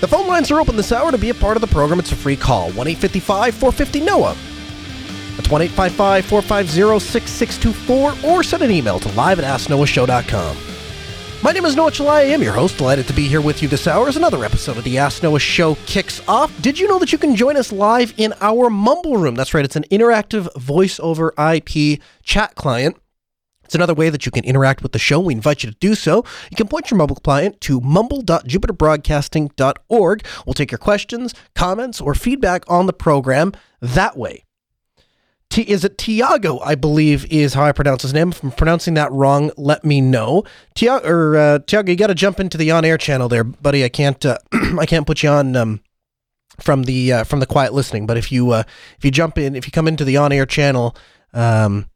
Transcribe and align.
The 0.00 0.06
phone 0.06 0.28
lines 0.28 0.50
are 0.52 0.60
open 0.60 0.76
this 0.76 0.92
hour 0.92 1.10
to 1.10 1.18
be 1.18 1.30
a 1.30 1.34
part 1.34 1.56
of 1.56 1.60
the 1.60 1.66
program. 1.66 1.98
It's 1.98 2.12
a 2.12 2.16
free 2.16 2.36
call 2.36 2.70
1 2.70 2.86
855 2.86 3.54
450 3.54 4.00
NOAH. 4.00 4.36
That's 5.36 5.50
1 5.50 5.62
855 5.62 6.24
450 6.26 7.00
6624 7.04 8.30
or 8.30 8.42
send 8.44 8.62
an 8.62 8.70
email 8.70 9.00
to 9.00 9.08
live 9.12 9.40
at 9.40 9.44
asknoahshow.com. 9.44 10.56
My 11.42 11.52
name 11.52 11.64
is 11.64 11.76
Noah 11.76 11.92
Chelliah. 11.92 12.10
I 12.10 12.22
am 12.22 12.42
your 12.42 12.52
host. 12.52 12.78
Delighted 12.78 13.06
to 13.06 13.12
be 13.12 13.28
here 13.28 13.40
with 13.40 13.62
you 13.62 13.68
this 13.68 13.86
hour 13.86 14.08
as 14.08 14.16
another 14.16 14.44
episode 14.44 14.76
of 14.76 14.84
the 14.84 14.98
Ask 14.98 15.22
Noah 15.22 15.38
Show 15.38 15.76
kicks 15.86 16.20
off. 16.28 16.52
Did 16.62 16.78
you 16.78 16.88
know 16.88 16.98
that 16.98 17.12
you 17.12 17.18
can 17.18 17.36
join 17.36 17.56
us 17.56 17.70
live 17.70 18.12
in 18.16 18.34
our 18.40 18.68
Mumble 18.68 19.16
Room? 19.16 19.36
That's 19.36 19.54
right, 19.54 19.64
it's 19.64 19.76
an 19.76 19.84
interactive 19.84 20.52
voice 20.60 20.98
over 21.00 21.32
IP 21.38 22.00
chat 22.24 22.56
client. 22.56 22.96
It's 23.68 23.74
another 23.74 23.92
way 23.92 24.08
that 24.08 24.24
you 24.24 24.32
can 24.32 24.44
interact 24.44 24.82
with 24.82 24.92
the 24.92 24.98
show. 24.98 25.20
We 25.20 25.34
invite 25.34 25.62
you 25.62 25.70
to 25.70 25.76
do 25.78 25.94
so. 25.94 26.24
You 26.50 26.56
can 26.56 26.68
point 26.68 26.90
your 26.90 26.96
mobile 26.96 27.16
client 27.16 27.60
to 27.60 27.82
mumble.jupiterbroadcasting.org. 27.82 30.26
We'll 30.46 30.54
take 30.54 30.70
your 30.70 30.78
questions, 30.78 31.34
comments, 31.54 32.00
or 32.00 32.14
feedback 32.14 32.64
on 32.66 32.86
the 32.86 32.94
program 32.94 33.52
that 33.82 34.16
way. 34.16 34.46
T- 35.50 35.64
is 35.64 35.84
it 35.84 35.98
Tiago? 35.98 36.60
I 36.60 36.76
believe 36.76 37.30
is 37.30 37.52
how 37.52 37.64
I 37.64 37.72
pronounce 37.72 38.00
his 38.00 38.14
name. 38.14 38.30
If 38.30 38.42
I'm 38.42 38.52
pronouncing 38.52 38.94
that 38.94 39.12
wrong, 39.12 39.50
let 39.58 39.84
me 39.84 40.00
know. 40.00 40.44
Tiago, 40.74 41.06
or 41.06 41.36
uh, 41.36 41.58
Tiago, 41.66 41.90
you 41.90 41.96
got 41.98 42.06
to 42.06 42.14
jump 42.14 42.40
into 42.40 42.56
the 42.56 42.70
on-air 42.70 42.96
channel 42.96 43.28
there, 43.28 43.44
buddy. 43.44 43.84
I 43.84 43.90
can't, 43.90 44.24
uh, 44.24 44.38
I 44.78 44.86
can't 44.86 45.06
put 45.06 45.22
you 45.22 45.28
on 45.28 45.54
um, 45.56 45.82
from 46.58 46.84
the 46.84 47.12
uh, 47.12 47.24
from 47.24 47.40
the 47.40 47.46
quiet 47.46 47.74
listening. 47.74 48.06
But 48.06 48.16
if 48.16 48.32
you 48.32 48.50
uh, 48.50 48.62
if 48.96 49.04
you 49.04 49.10
jump 49.10 49.36
in, 49.36 49.54
if 49.54 49.66
you 49.66 49.72
come 49.72 49.86
into 49.86 50.06
the 50.06 50.16
on-air 50.16 50.46
channel, 50.46 50.96
um, 51.34 51.90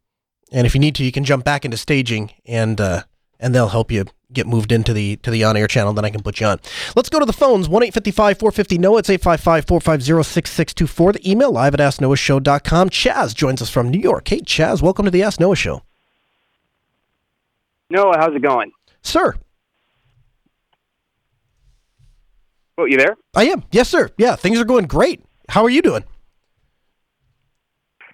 and 0.53 0.67
if 0.67 0.73
you 0.73 0.79
need 0.79 0.95
to, 0.95 1.03
you 1.03 1.11
can 1.11 1.25
jump 1.25 1.43
back 1.43 1.65
into 1.65 1.75
staging, 1.75 2.31
and 2.45 2.79
uh, 2.79 3.03
and 3.39 3.53
they'll 3.53 3.69
help 3.69 3.91
you 3.91 4.05
get 4.31 4.47
moved 4.47 4.71
into 4.71 4.93
the 4.93 5.17
to 5.17 5.31
the 5.31 5.43
on-air 5.43 5.67
channel. 5.67 5.91
Then 5.93 6.05
I 6.05 6.09
can 6.11 6.21
put 6.21 6.39
you 6.39 6.47
on. 6.47 6.59
Let's 6.95 7.09
go 7.09 7.19
to 7.19 7.25
the 7.25 7.33
phones. 7.33 7.67
One 7.67 7.83
eight 7.83 7.93
fifty 7.93 8.11
five 8.11 8.37
four 8.37 8.51
fifty 8.51 8.77
Noah. 8.77 8.99
It's 8.99 9.09
855-450-6624. 9.09 11.13
The 11.13 11.29
email 11.29 11.51
live 11.51 11.73
at 11.73 11.79
asknoahshow.com. 11.79 12.89
Chaz 12.89 13.35
joins 13.35 13.61
us 13.61 13.69
from 13.69 13.89
New 13.89 13.99
York. 13.99 14.27
Hey 14.27 14.41
Chaz, 14.41 14.81
welcome 14.81 15.05
to 15.05 15.11
the 15.11 15.23
Ask 15.23 15.39
Noah 15.39 15.55
Show. 15.55 15.81
Noah, 17.89 18.17
how's 18.17 18.35
it 18.35 18.41
going? 18.41 18.71
Sir. 19.01 19.35
Oh, 22.77 22.85
you 22.85 22.97
there? 22.97 23.15
I 23.35 23.45
am. 23.45 23.63
Yes, 23.71 23.89
sir. 23.89 24.09
Yeah, 24.17 24.35
things 24.35 24.59
are 24.59 24.65
going 24.65 24.87
great. 24.87 25.23
How 25.49 25.63
are 25.63 25.69
you 25.69 25.81
doing? 25.81 26.03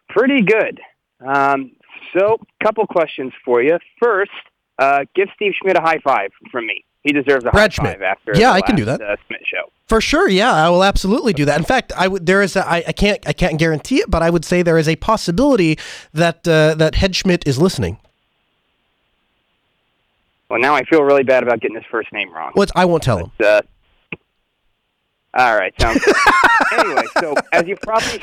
Pretty 0.10 0.42
good. 0.42 0.82
Um, 1.26 1.72
so, 2.18 2.38
couple 2.64 2.86
questions 2.88 3.34
for 3.44 3.62
you. 3.62 3.78
First, 4.02 4.32
uh, 4.78 5.06
give 5.16 5.28
Steve 5.36 5.54
Schmidt 5.62 5.78
a 5.78 5.82
high 5.82 6.00
five 6.04 6.32
from 6.52 6.68
me. 6.68 6.84
He 7.04 7.14
deserves 7.14 7.46
a 7.46 7.52
Brad 7.52 7.72
high 7.72 7.76
Schmidt. 7.76 7.94
five 7.94 8.02
after 8.02 8.32
Yeah, 8.36 8.50
the 8.52 8.56
I 8.56 8.62
can 8.62 8.76
do 8.76 8.86
that. 8.86 9.02
Uh, 9.02 9.16
Schmidt 9.28 9.42
show. 9.46 9.72
For 9.88 10.02
sure, 10.02 10.28
yeah, 10.30 10.54
I 10.54 10.70
will 10.70 10.84
absolutely 10.84 11.34
do 11.34 11.46
that. 11.46 11.58
In 11.58 11.64
fact, 11.66 11.92
I 11.98 12.08
would. 12.08 12.26
There 12.26 12.42
is. 12.42 12.56
A, 12.56 12.68
I, 12.68 12.84
I 12.88 12.92
can't. 12.92 13.26
I 13.28 13.34
can't 13.34 13.58
guarantee 13.58 13.98
it, 13.98 14.10
but 14.12 14.22
I 14.22 14.30
would 14.30 14.46
say 14.46 14.62
there 14.62 14.78
is 14.78 14.88
a 14.88 14.96
possibility 14.98 15.78
that 16.14 16.48
uh, 16.48 16.76
that 16.76 16.96
Head 16.96 17.16
Schmidt 17.16 17.48
is 17.48 17.58
listening. 17.58 17.98
Well, 20.50 20.60
now 20.60 20.76
I 20.76 20.84
feel 20.84 21.04
really 21.04 21.24
bad 21.24 21.44
about 21.44 21.62
getting 21.62 21.76
his 21.76 21.86
first 21.92 22.12
name 22.12 22.34
wrong. 22.34 22.52
Well, 22.56 22.68
I 22.76 22.86
won't 22.86 23.04
tell 23.04 23.18
him. 23.18 23.32
Uh, 23.44 23.62
all 25.36 25.56
right, 25.56 25.74
sounds 25.80 26.04
good. 26.04 26.16
anyway, 26.80 27.04
so 27.20 27.36
as 27.54 27.68
you 27.68 27.76
probably 27.84 28.20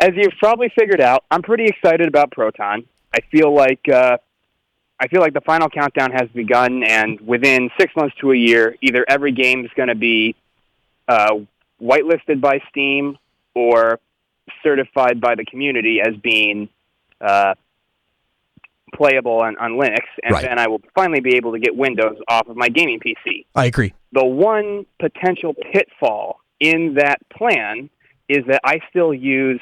as 0.00 0.10
you've 0.16 0.32
probably 0.38 0.70
figured 0.78 1.00
out, 1.00 1.24
I'm 1.30 1.42
pretty 1.42 1.66
excited 1.66 2.08
about 2.08 2.30
Proton. 2.32 2.84
I 3.14 3.20
feel 3.30 3.54
like 3.54 3.80
uh, 3.88 4.16
I 5.00 5.08
feel 5.08 5.20
like 5.20 5.34
the 5.34 5.40
final 5.40 5.68
countdown 5.68 6.10
has 6.12 6.28
begun, 6.34 6.82
and 6.84 7.20
within 7.20 7.70
six 7.78 7.94
months 7.96 8.14
to 8.20 8.32
a 8.32 8.36
year, 8.36 8.76
either 8.80 9.04
every 9.08 9.32
game 9.32 9.64
is 9.64 9.70
going 9.76 9.88
to 9.88 9.94
be 9.94 10.34
uh, 11.08 11.34
whitelisted 11.80 12.40
by 12.40 12.60
Steam 12.70 13.16
or 13.54 14.00
certified 14.62 15.20
by 15.20 15.34
the 15.36 15.44
community 15.44 16.00
as 16.00 16.14
being 16.16 16.68
uh, 17.20 17.54
playable 18.94 19.40
on, 19.40 19.56
on 19.58 19.72
Linux, 19.72 20.04
and 20.22 20.32
Right. 20.34 20.42
then 20.44 20.58
I 20.58 20.68
will 20.68 20.80
finally 20.94 21.20
be 21.20 21.36
able 21.36 21.52
to 21.52 21.58
get 21.58 21.74
Windows 21.76 22.16
off 22.28 22.48
of 22.48 22.56
my 22.56 22.68
gaming 22.68 23.00
PC 23.00 23.44
I 23.54 23.66
agree. 23.66 23.92
the 24.12 24.24
one 24.24 24.86
potential 25.00 25.54
pitfall 25.72 26.40
in 26.60 26.94
that 26.94 27.18
plan 27.30 27.90
is 28.28 28.44
that 28.46 28.60
I 28.64 28.80
still 28.90 29.12
use 29.12 29.60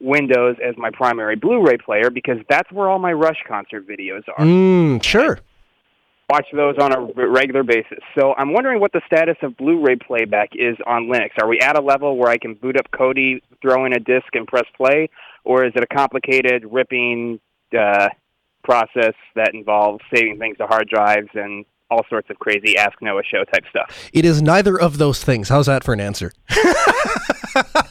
Windows 0.00 0.56
as 0.66 0.74
my 0.76 0.90
primary 0.90 1.36
Blu-ray 1.36 1.78
player 1.78 2.10
because 2.10 2.38
that's 2.48 2.70
where 2.72 2.88
all 2.88 2.98
my 2.98 3.12
Rush 3.12 3.42
concert 3.48 3.86
videos 3.88 4.22
are. 4.36 4.44
Mm, 4.44 5.02
sure. 5.02 5.40
Watch 6.28 6.46
those 6.52 6.74
on 6.80 6.92
a 6.92 7.28
regular 7.28 7.62
basis. 7.62 7.98
So 8.18 8.34
I'm 8.34 8.52
wondering 8.52 8.80
what 8.80 8.92
the 8.92 9.00
status 9.06 9.36
of 9.42 9.56
Blu-ray 9.56 9.96
playback 9.96 10.50
is 10.54 10.76
on 10.84 11.04
Linux. 11.04 11.30
Are 11.40 11.46
we 11.46 11.60
at 11.60 11.78
a 11.78 11.80
level 11.80 12.16
where 12.16 12.28
I 12.28 12.36
can 12.36 12.54
boot 12.54 12.76
up 12.76 12.90
Kodi, 12.90 13.40
throw 13.62 13.84
in 13.84 13.92
a 13.92 14.00
disc, 14.00 14.26
and 14.34 14.46
press 14.46 14.64
play, 14.76 15.08
or 15.44 15.64
is 15.64 15.72
it 15.76 15.84
a 15.84 15.94
complicated 15.94 16.64
ripping 16.68 17.38
uh, 17.78 18.08
process 18.64 19.14
that 19.36 19.54
involves 19.54 20.02
saving 20.12 20.38
things 20.40 20.58
to 20.58 20.66
hard 20.66 20.88
drives 20.88 21.28
and 21.34 21.64
all 21.88 22.02
sorts 22.10 22.28
of 22.30 22.38
crazy 22.40 22.76
Ask 22.76 23.00
Noah 23.00 23.22
show 23.22 23.44
type 23.44 23.64
stuff? 23.70 24.10
It 24.12 24.24
is 24.24 24.42
neither 24.42 24.78
of 24.78 24.98
those 24.98 25.22
things. 25.22 25.48
How's 25.48 25.66
that 25.66 25.84
for 25.84 25.92
an 25.92 26.00
answer? 26.00 26.32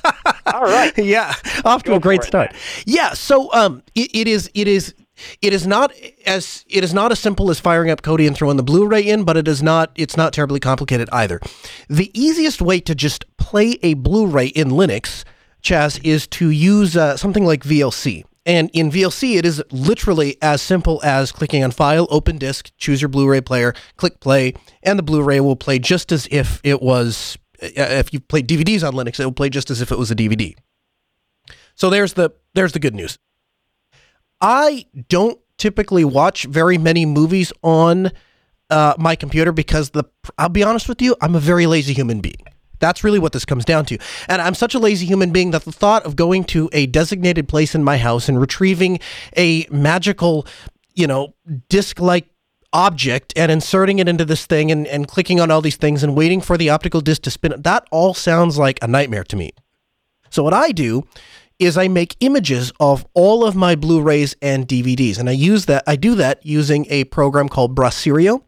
All 0.61 0.63
right. 0.63 0.97
yeah, 0.97 1.35
off 1.65 1.83
to 1.83 1.91
Go 1.91 1.95
a 1.97 1.99
great 1.99 2.21
for 2.21 2.25
it, 2.25 2.27
start. 2.27 2.53
Yeah, 2.85 3.13
so 3.13 3.51
um, 3.53 3.83
it, 3.93 4.15
it 4.15 4.27
is 4.27 4.49
it 4.53 4.69
is 4.69 4.93
it 5.41 5.51
is 5.51 5.67
not 5.67 5.91
as 6.25 6.63
it 6.69 6.83
is 6.83 6.93
not 6.93 7.11
as 7.11 7.19
simple 7.19 7.49
as 7.49 7.59
firing 7.59 7.89
up 7.89 8.01
Kodi 8.01 8.25
and 8.25 8.35
throwing 8.35 8.55
the 8.55 8.63
Blu-ray 8.63 9.01
in, 9.01 9.25
but 9.25 9.35
it 9.35 9.47
is 9.49 9.61
not 9.61 9.91
it's 9.95 10.15
not 10.15 10.31
terribly 10.31 10.61
complicated 10.61 11.09
either. 11.11 11.41
The 11.89 12.09
easiest 12.13 12.61
way 12.61 12.79
to 12.81 12.95
just 12.95 13.25
play 13.37 13.77
a 13.83 13.95
Blu-ray 13.95 14.47
in 14.47 14.69
Linux, 14.69 15.25
Chaz, 15.61 15.99
is 16.05 16.25
to 16.27 16.49
use 16.49 16.95
uh, 16.95 17.17
something 17.17 17.45
like 17.45 17.63
VLC. 17.63 18.23
And 18.45 18.69
in 18.73 18.91
VLC, 18.91 19.37
it 19.37 19.45
is 19.45 19.61
literally 19.71 20.37
as 20.41 20.61
simple 20.61 21.01
as 21.03 21.31
clicking 21.31 21.63
on 21.63 21.71
File, 21.71 22.07
Open 22.11 22.37
Disk, 22.37 22.71
choose 22.77 23.01
your 23.01 23.09
Blu-ray 23.09 23.41
player, 23.41 23.73
click 23.97 24.19
play, 24.19 24.53
and 24.83 24.99
the 24.99 25.03
Blu-ray 25.03 25.39
will 25.39 25.55
play 25.55 25.79
just 25.79 26.11
as 26.11 26.27
if 26.29 26.61
it 26.63 26.81
was. 26.81 27.37
Uh, 27.65 27.99
If 27.99 28.13
you 28.13 28.19
played 28.19 28.47
DVDs 28.47 28.87
on 28.87 28.93
Linux, 28.93 29.19
it 29.19 29.25
will 29.25 29.31
play 29.31 29.49
just 29.49 29.69
as 29.69 29.81
if 29.81 29.91
it 29.91 29.97
was 29.97 30.11
a 30.11 30.15
DVD. 30.15 30.55
So 31.75 31.89
there's 31.89 32.13
the 32.13 32.31
there's 32.53 32.71
the 32.71 32.79
good 32.79 32.95
news. 32.95 33.17
I 34.41 34.85
don't 35.09 35.39
typically 35.57 36.05
watch 36.05 36.45
very 36.45 36.77
many 36.77 37.05
movies 37.05 37.51
on 37.63 38.11
uh, 38.69 38.93
my 38.97 39.15
computer 39.15 39.51
because 39.51 39.91
the 39.91 40.05
I'll 40.37 40.49
be 40.49 40.63
honest 40.63 40.89
with 40.89 41.01
you, 41.01 41.15
I'm 41.21 41.35
a 41.35 41.39
very 41.39 41.67
lazy 41.67 41.93
human 41.93 42.21
being. 42.21 42.45
That's 42.79 43.03
really 43.03 43.19
what 43.19 43.31
this 43.31 43.45
comes 43.45 43.65
down 43.65 43.85
to. 43.85 43.97
And 44.27 44.41
I'm 44.41 44.53
such 44.53 44.75
a 44.75 44.79
lazy 44.79 45.05
human 45.05 45.31
being 45.31 45.51
that 45.51 45.63
the 45.63 45.71
thought 45.71 46.05
of 46.05 46.15
going 46.15 46.43
to 46.45 46.69
a 46.73 46.87
designated 46.87 47.47
place 47.47 47.73
in 47.73 47.83
my 47.83 47.97
house 47.97 48.27
and 48.27 48.39
retrieving 48.39 48.99
a 49.37 49.65
magical, 49.71 50.45
you 50.93 51.07
know, 51.07 51.33
disc 51.69 51.99
like 51.99 52.27
object 52.75 53.31
and 53.37 53.49
inserting 53.51 53.99
it 53.99 54.09
into 54.09 54.25
this 54.25 54.45
thing 54.45 54.69
and, 54.69 54.85
and 54.87 55.07
clicking 55.07 55.39
on 55.39 55.49
all 55.49 55.61
these 55.61 55.77
things 55.77 56.03
and 56.03 56.15
waiting 56.15 56.41
for 56.41 56.57
the 56.57 56.69
optical 56.69 56.99
disc 56.99 57.21
to 57.23 57.31
spin, 57.31 57.55
that 57.57 57.87
all 57.89 58.13
sounds 58.13 58.57
like 58.57 58.77
a 58.81 58.87
nightmare 58.87 59.23
to 59.23 59.37
me. 59.37 59.51
So 60.29 60.43
what 60.43 60.53
I 60.53 60.71
do 60.73 61.07
is 61.57 61.77
I 61.77 61.87
make 61.87 62.17
images 62.19 62.73
of 62.81 63.05
all 63.13 63.45
of 63.45 63.55
my 63.55 63.75
Blu-rays 63.75 64.35
and 64.41 64.67
DVDs, 64.67 65.17
and 65.17 65.29
I 65.29 65.31
use 65.31 65.67
that. 65.67 65.83
I 65.87 65.95
do 65.95 66.15
that 66.15 66.45
using 66.45 66.85
a 66.89 67.05
program 67.05 67.47
called 67.47 67.73
Brasero 67.73 68.43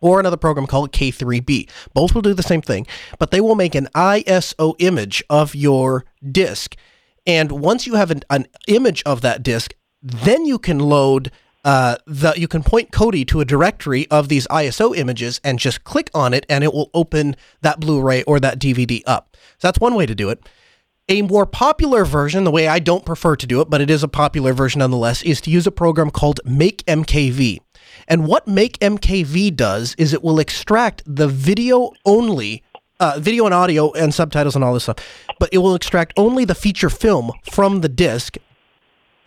or 0.00 0.18
another 0.18 0.36
program 0.36 0.66
called 0.66 0.92
K3B. 0.92 1.70
Both 1.94 2.16
will 2.16 2.22
do 2.22 2.34
the 2.34 2.42
same 2.42 2.62
thing, 2.62 2.88
but 3.20 3.30
they 3.30 3.40
will 3.40 3.54
make 3.54 3.76
an 3.76 3.86
ISO 3.94 4.74
image 4.80 5.22
of 5.30 5.54
your 5.54 6.04
disc. 6.28 6.74
And 7.24 7.52
once 7.52 7.86
you 7.86 7.94
have 7.94 8.10
an, 8.10 8.22
an 8.28 8.48
image 8.66 9.04
of 9.06 9.20
that 9.20 9.44
disc, 9.44 9.72
then 10.02 10.44
you 10.44 10.58
can 10.58 10.80
load 10.80 11.30
uh, 11.64 11.96
the 12.06 12.34
you 12.36 12.48
can 12.48 12.62
point 12.62 12.90
Kodi 12.90 13.26
to 13.28 13.40
a 13.40 13.44
directory 13.44 14.10
of 14.10 14.28
these 14.28 14.46
ISO 14.48 14.96
images 14.96 15.40
and 15.44 15.58
just 15.58 15.84
click 15.84 16.10
on 16.14 16.34
it, 16.34 16.44
and 16.48 16.64
it 16.64 16.72
will 16.72 16.90
open 16.94 17.36
that 17.60 17.80
Blu-ray 17.80 18.22
or 18.24 18.40
that 18.40 18.58
DVD 18.58 19.02
up. 19.06 19.36
So 19.58 19.68
that's 19.68 19.78
one 19.78 19.94
way 19.94 20.06
to 20.06 20.14
do 20.14 20.28
it. 20.28 20.48
A 21.08 21.22
more 21.22 21.46
popular 21.46 22.04
version, 22.04 22.44
the 22.44 22.50
way 22.50 22.68
I 22.68 22.78
don't 22.78 23.04
prefer 23.04 23.36
to 23.36 23.46
do 23.46 23.60
it, 23.60 23.68
but 23.68 23.80
it 23.80 23.90
is 23.90 24.02
a 24.02 24.08
popular 24.08 24.52
version 24.52 24.78
nonetheless, 24.78 25.22
is 25.22 25.40
to 25.42 25.50
use 25.50 25.66
a 25.66 25.72
program 25.72 26.10
called 26.10 26.40
MakeMKV. 26.46 27.58
And 28.08 28.26
what 28.26 28.46
MakeMKV 28.46 29.54
does 29.54 29.94
is 29.98 30.12
it 30.12 30.22
will 30.22 30.38
extract 30.38 31.02
the 31.06 31.28
video 31.28 31.90
only 32.04 32.62
uh, 33.00 33.18
video 33.18 33.46
and 33.46 33.52
audio 33.52 33.90
and 33.92 34.14
subtitles 34.14 34.54
and 34.54 34.64
all 34.64 34.72
this 34.74 34.84
stuff. 34.84 34.96
But 35.40 35.48
it 35.52 35.58
will 35.58 35.74
extract 35.74 36.12
only 36.16 36.44
the 36.44 36.54
feature 36.54 36.88
film 36.88 37.32
from 37.50 37.80
the 37.80 37.88
disc. 37.88 38.36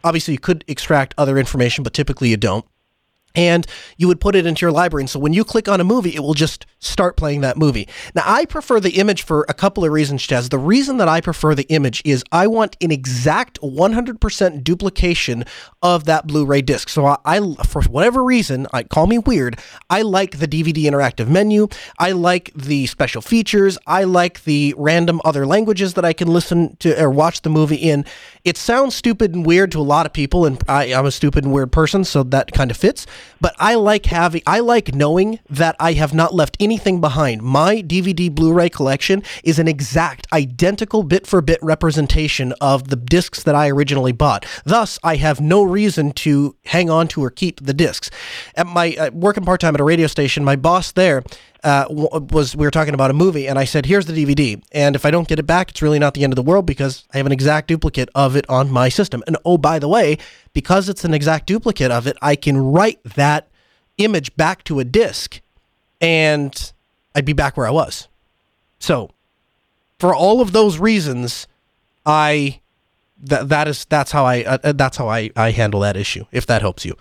Obviously, 0.06 0.34
you 0.36 0.40
could 0.40 0.64
extract 0.68 1.16
other 1.18 1.36
information, 1.36 1.84
but 1.84 1.92
typically 1.92 2.30
you 2.30 2.38
don't 2.38 2.64
and 3.36 3.66
you 3.98 4.08
would 4.08 4.22
put 4.22 4.36
it 4.36 4.46
into 4.46 4.62
your 4.66 4.72
library. 4.72 5.04
And 5.04 5.10
so 5.10 5.20
when 5.20 5.34
you 5.34 5.44
click 5.44 5.68
on 5.68 5.80
a 5.82 5.84
movie, 5.84 6.16
it 6.16 6.22
will 6.22 6.34
just 6.34 6.66
start 6.80 7.18
playing 7.18 7.42
that 7.42 7.58
movie. 7.58 7.88
Now, 8.14 8.24
I 8.26 8.46
prefer 8.46 8.80
the 8.80 8.92
image 8.92 9.24
for 9.24 9.46
a 9.50 9.54
couple 9.54 9.84
of 9.84 9.92
reasons, 9.92 10.26
Chaz. 10.26 10.50
The 10.50 10.58
reason 10.58 10.98
that 10.98 11.08
I 11.08 11.22
prefer 11.22 11.56
the 11.56 11.68
image 11.70 12.02
is 12.06 12.24
I 12.32 12.48
want 12.48 12.78
an 12.82 12.92
exact 12.92 13.60
100% 13.62 14.64
duplication 14.64 15.46
of 15.82 16.06
that 16.06 16.28
Blu-ray 16.28 16.62
disc. 16.62 16.90
So 16.90 17.06
I, 17.06 17.18
I 17.26 17.40
for 17.66 17.82
whatever 17.84 18.24
reason, 18.24 18.68
I 18.72 18.84
call 18.84 19.08
me 19.08 19.18
weird, 19.18 19.60
I 19.90 20.02
like 20.02 20.40
the 20.40 20.48
DVD 20.48 20.84
interactive 20.86 21.28
menu. 21.28 21.68
I 22.00 22.12
like 22.12 22.52
the 22.56 22.88
special 22.88 23.22
features. 23.22 23.78
I 23.88 24.04
like 24.04 24.44
the 24.44 24.74
random 24.78 25.22
other 25.26 25.46
languages 25.46 25.94
that 25.96 26.06
I 26.06 26.14
can 26.14 26.28
listen 26.28 26.76
to 26.78 27.02
or 27.02 27.10
watch 27.10 27.42
the 27.42 27.50
movie 27.50 27.76
in. 27.76 28.06
It 28.44 28.58
sounds 28.58 28.96
stupid 28.96 29.34
and 29.34 29.46
weird 29.46 29.72
to 29.74 29.80
a 29.80 29.82
lot 29.82 30.06
of 30.06 30.14
people, 30.14 30.46
and 30.46 30.62
I, 30.68 30.94
I'm 30.94 31.06
a 31.06 31.12
stupid 31.12 31.44
and 31.44 31.54
weird 31.54 31.72
person, 31.72 32.04
so 32.04 32.24
that 32.24 32.52
kind 32.52 32.72
of 32.72 32.78
fits. 32.78 33.06
But 33.42 33.56
I 33.60 33.76
like 33.76 34.06
having, 34.08 34.42
I 34.48 34.60
like 34.60 34.96
knowing 34.96 35.40
that 35.50 35.76
I 35.80 35.94
have 35.94 36.14
not 36.14 36.34
left 36.34 36.58
anything 36.60 37.02
behind. 37.02 37.42
My 37.42 37.82
DVD 37.82 38.34
Blu-ray 38.34 38.70
collection 38.70 39.24
is 39.44 39.60
an 39.60 39.68
exact, 39.68 40.28
identical 40.34 41.04
bit 41.04 41.28
for 41.28 41.42
bit 41.42 41.60
representation 41.62 42.54
of 42.62 42.88
the 42.88 42.96
discs 42.96 43.44
that 43.44 43.56
I 43.56 43.70
originally 43.70 44.12
bought. 44.12 44.46
Thus, 44.64 45.00
I 45.04 45.18
have 45.18 45.42
no 45.42 45.64
reason 45.64 46.12
to 46.14 46.56
hang 46.66 46.90
on 46.90 47.08
to 47.10 47.24
or 47.24 47.30
keep 47.30 47.64
the 47.64 47.74
discs. 47.74 48.10
At 48.56 48.68
my 48.68 48.96
uh, 48.96 49.12
working 49.12 49.46
part 49.46 49.62
time 49.62 49.76
at 49.76 49.82
a 49.82 49.86
radio 49.86 50.08
station, 50.08 50.44
my 50.44 50.56
boss 50.56 50.92
there 50.92 51.24
uh, 51.66 51.88
was 51.90 52.56
we 52.56 52.66
were 52.66 52.72
talking 52.72 52.94
about 52.94 53.10
a 53.10 53.14
movie, 53.14 53.48
and 53.48 53.58
I 53.58 53.66
said, 53.66 53.88
"Here's 53.88 54.06
the 54.06 54.14
DVD, 54.14 54.62
and 54.72 54.96
if 54.96 55.04
I 55.04 55.10
don't 55.10 55.28
get 55.28 55.40
it 55.40 55.48
back, 55.48 55.72
it's 55.72 55.82
really 55.82 55.98
not 55.98 56.14
the 56.14 56.24
end 56.24 56.32
of 56.32 56.36
the 56.36 56.44
world 56.44 56.68
because 56.68 57.06
I 57.12 57.18
have 57.18 57.26
an 57.26 57.32
exact 57.32 57.68
duplicate 57.68 58.08
of 58.14 58.36
it 58.36 58.48
on 58.48 58.70
my 58.70 58.88
system. 58.88 59.24
And 59.26 59.36
oh, 59.44 59.58
by 59.58 59.80
the 59.80 59.88
way, 59.88 60.20
because 60.54 60.88
it's 60.90 61.04
an 61.04 61.14
exact 61.14 61.48
duplicate 61.48 61.90
of 61.90 62.06
it, 62.06 62.18
I 62.22 62.36
can 62.36 62.58
write 62.58 63.04
that 63.04 63.48
image 63.98 64.36
back 64.36 64.64
to 64.66 64.80
a 64.80 64.84
disk, 64.84 65.42
and 66.00 66.72
I'd 67.16 67.26
be 67.26 67.34
back 67.34 67.58
where 67.58 67.68
I 67.68 67.72
was. 67.72 68.08
So, 68.78 69.10
for 69.98 70.14
all 70.14 70.42
of 70.42 70.52
those 70.52 70.78
reasons, 70.78 71.48
I 72.06 72.60
that 73.24 73.50
that 73.50 73.68
is 73.68 73.86
that's 73.86 74.12
how 74.12 74.24
I 74.24 74.44
uh, 74.44 74.72
that's 74.74 74.98
how 74.98 75.10
I 75.10 75.32
I 75.36 75.50
handle 75.50 75.80
that 75.80 75.98
issue. 75.98 76.26
If 76.32 76.46
that 76.46 76.62
helps 76.62 76.86
you. 76.86 76.96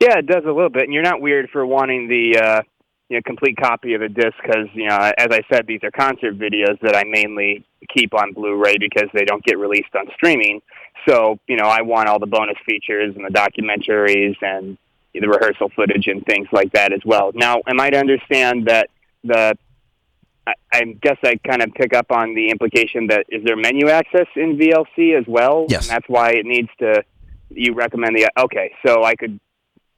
Yeah, 0.00 0.18
it 0.18 0.26
does 0.26 0.44
a 0.44 0.52
little 0.52 0.70
bit, 0.70 0.84
and 0.84 0.92
you're 0.92 1.02
not 1.02 1.20
weird 1.20 1.50
for 1.50 1.66
wanting 1.66 2.08
the 2.08 2.38
uh, 2.38 2.62
you 3.08 3.16
know 3.16 3.22
complete 3.24 3.56
copy 3.56 3.94
of 3.94 4.00
the 4.00 4.08
disc 4.08 4.34
because 4.42 4.68
you 4.74 4.88
know, 4.88 4.96
as 4.96 5.28
I 5.30 5.42
said, 5.50 5.66
these 5.66 5.80
are 5.82 5.90
concert 5.90 6.38
videos 6.38 6.78
that 6.82 6.94
I 6.94 7.04
mainly 7.04 7.66
keep 7.88 8.14
on 8.14 8.32
Blu-ray 8.32 8.78
because 8.78 9.08
they 9.12 9.24
don't 9.24 9.44
get 9.44 9.58
released 9.58 9.94
on 9.96 10.06
streaming. 10.14 10.60
So 11.08 11.38
you 11.48 11.56
know, 11.56 11.64
I 11.64 11.82
want 11.82 12.08
all 12.08 12.18
the 12.18 12.26
bonus 12.26 12.56
features 12.64 13.16
and 13.16 13.24
the 13.24 13.30
documentaries 13.30 14.36
and 14.40 14.78
the 15.14 15.26
rehearsal 15.26 15.68
footage 15.74 16.06
and 16.06 16.24
things 16.24 16.46
like 16.52 16.72
that 16.74 16.92
as 16.92 17.00
well. 17.04 17.32
Now, 17.34 17.60
am 17.66 17.80
I 17.80 17.90
to 17.90 17.98
understand 17.98 18.66
that 18.66 18.90
the 19.24 19.58
I, 20.46 20.52
I 20.72 20.84
guess 21.02 21.16
I 21.24 21.36
kind 21.44 21.60
of 21.60 21.72
pick 21.74 21.92
up 21.92 22.12
on 22.12 22.36
the 22.36 22.50
implication 22.50 23.08
that 23.08 23.26
is 23.28 23.42
there 23.44 23.56
menu 23.56 23.88
access 23.88 24.26
in 24.36 24.56
VLC 24.56 25.18
as 25.18 25.26
well? 25.26 25.66
Yes. 25.68 25.82
And 25.82 25.90
that's 25.90 26.08
why 26.08 26.30
it 26.30 26.46
needs 26.46 26.68
to. 26.78 27.02
You 27.50 27.72
recommend 27.72 28.14
the 28.14 28.30
okay, 28.38 28.72
so 28.86 29.04
I 29.04 29.16
could 29.16 29.40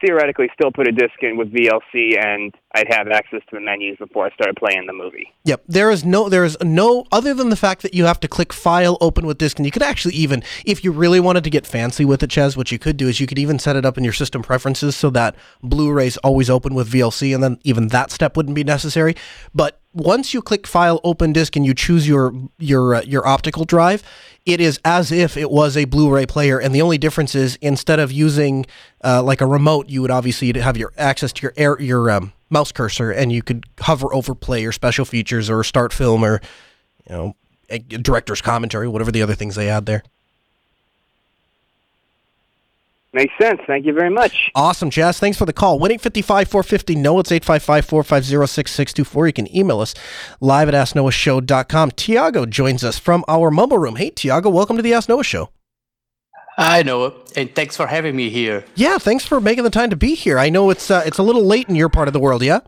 theoretically 0.00 0.48
still 0.54 0.70
put 0.70 0.88
a 0.88 0.92
disc 0.92 1.14
in 1.22 1.36
with 1.36 1.52
VLC 1.52 2.18
and 2.18 2.54
I'd 2.74 2.92
have 2.92 3.08
access 3.08 3.40
to 3.50 3.56
the 3.56 3.60
menus 3.60 3.98
before 3.98 4.26
I 4.26 4.30
started 4.30 4.56
playing 4.56 4.86
the 4.86 4.92
movie. 4.92 5.32
Yep. 5.44 5.64
There 5.66 5.90
is 5.90 6.04
no 6.04 6.28
there 6.28 6.44
is 6.44 6.56
no 6.62 7.04
other 7.12 7.34
than 7.34 7.50
the 7.50 7.56
fact 7.56 7.82
that 7.82 7.94
you 7.94 8.04
have 8.04 8.20
to 8.20 8.28
click 8.28 8.52
file 8.52 8.96
open 9.00 9.26
with 9.26 9.38
disk 9.38 9.58
and 9.58 9.66
you 9.66 9.72
could 9.72 9.82
actually 9.82 10.14
even 10.14 10.42
if 10.64 10.84
you 10.84 10.92
really 10.92 11.20
wanted 11.20 11.44
to 11.44 11.50
get 11.50 11.66
fancy 11.66 12.04
with 12.04 12.22
it, 12.22 12.30
Chaz, 12.30 12.56
what 12.56 12.70
you 12.70 12.78
could 12.78 12.96
do 12.96 13.08
is 13.08 13.20
you 13.20 13.26
could 13.26 13.38
even 13.38 13.58
set 13.58 13.76
it 13.76 13.84
up 13.84 13.98
in 13.98 14.04
your 14.04 14.12
system 14.12 14.42
preferences 14.42 14.96
so 14.96 15.10
that 15.10 15.34
Blu-rays 15.62 16.16
always 16.18 16.48
open 16.48 16.74
with 16.74 16.90
VLC 16.90 17.34
and 17.34 17.42
then 17.42 17.58
even 17.64 17.88
that 17.88 18.10
step 18.10 18.36
wouldn't 18.36 18.54
be 18.54 18.64
necessary. 18.64 19.16
But 19.54 19.79
once 19.92 20.32
you 20.32 20.40
click 20.42 20.66
file 20.66 21.00
open 21.04 21.32
disk 21.32 21.56
and 21.56 21.66
you 21.66 21.74
choose 21.74 22.06
your 22.06 22.32
your 22.58 22.96
uh, 22.96 23.02
your 23.02 23.26
optical 23.26 23.64
drive, 23.64 24.02
it 24.46 24.60
is 24.60 24.78
as 24.84 25.10
if 25.10 25.36
it 25.36 25.50
was 25.50 25.76
a 25.76 25.84
Blu-ray 25.84 26.26
player, 26.26 26.58
and 26.58 26.74
the 26.74 26.82
only 26.82 26.98
difference 26.98 27.34
is 27.34 27.56
instead 27.56 27.98
of 27.98 28.12
using 28.12 28.66
uh, 29.04 29.22
like 29.22 29.40
a 29.40 29.46
remote, 29.46 29.88
you 29.88 30.02
would 30.02 30.10
obviously 30.10 30.58
have 30.58 30.76
your 30.76 30.92
access 30.96 31.32
to 31.34 31.42
your 31.42 31.52
air, 31.56 31.80
your 31.80 32.10
um, 32.10 32.32
mouse 32.50 32.72
cursor, 32.72 33.10
and 33.10 33.32
you 33.32 33.42
could 33.42 33.64
hover 33.80 34.12
over 34.14 34.34
play 34.34 34.64
or 34.64 34.72
special 34.72 35.04
features 35.04 35.50
or 35.50 35.64
start 35.64 35.92
film 35.92 36.24
or 36.24 36.40
you 37.08 37.14
know 37.14 37.36
director's 37.88 38.40
commentary, 38.40 38.88
whatever 38.88 39.12
the 39.12 39.22
other 39.22 39.34
things 39.34 39.54
they 39.54 39.68
add 39.68 39.86
there. 39.86 40.02
Makes 43.12 43.34
sense. 43.40 43.60
Thank 43.66 43.86
you 43.86 43.92
very 43.92 44.10
much. 44.10 44.50
Awesome, 44.54 44.88
Chaz. 44.88 45.18
Thanks 45.18 45.36
for 45.36 45.44
the 45.44 45.52
call. 45.52 45.80
1 45.80 45.90
855 45.90 46.48
450 46.48 46.94
No, 46.94 47.18
it's 47.18 47.32
855 47.32 47.84
450 47.84 48.46
6624. 48.46 49.26
You 49.26 49.32
can 49.32 49.56
email 49.56 49.80
us 49.80 49.94
live 50.40 50.68
at 50.68 50.74
AskNoahShow.com. 50.74 51.90
Tiago 51.92 52.46
joins 52.46 52.84
us 52.84 52.98
from 52.98 53.24
our 53.26 53.50
mumble 53.50 53.78
room. 53.78 53.96
Hey, 53.96 54.10
Tiago, 54.10 54.48
welcome 54.48 54.76
to 54.76 54.82
the 54.82 54.94
Ask 54.94 55.08
Noah 55.08 55.24
Show. 55.24 55.50
I 56.56 56.82
know, 56.82 57.14
and 57.36 57.52
thanks 57.54 57.76
for 57.76 57.86
having 57.86 58.14
me 58.14 58.28
here. 58.28 58.64
Yeah, 58.74 58.98
thanks 58.98 59.24
for 59.24 59.40
making 59.40 59.64
the 59.64 59.70
time 59.70 59.90
to 59.90 59.96
be 59.96 60.14
here. 60.14 60.38
I 60.38 60.50
know 60.50 60.70
it's 60.70 60.90
uh, 60.90 61.02
it's 61.06 61.18
a 61.18 61.22
little 61.22 61.44
late 61.44 61.68
in 61.68 61.74
your 61.74 61.88
part 61.88 62.06
of 62.06 62.12
the 62.12 62.20
world, 62.20 62.42
yeah? 62.42 62.60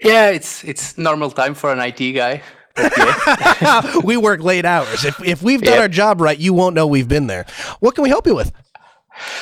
Yeah, 0.00 0.28
it's 0.28 0.62
it's 0.62 0.98
normal 0.98 1.30
time 1.30 1.54
for 1.54 1.72
an 1.72 1.80
IT 1.80 2.12
guy. 2.12 2.42
We 4.04 4.16
work 4.16 4.40
late 4.40 4.64
hours. 4.64 5.04
If, 5.04 5.22
if 5.24 5.42
we've 5.42 5.62
done 5.62 5.74
yeah. 5.74 5.80
our 5.80 5.88
job 5.88 6.20
right, 6.20 6.38
you 6.38 6.52
won't 6.52 6.74
know 6.74 6.86
we've 6.86 7.08
been 7.08 7.28
there. 7.28 7.46
What 7.80 7.94
can 7.94 8.02
we 8.02 8.10
help 8.10 8.26
you 8.26 8.34
with? 8.34 8.52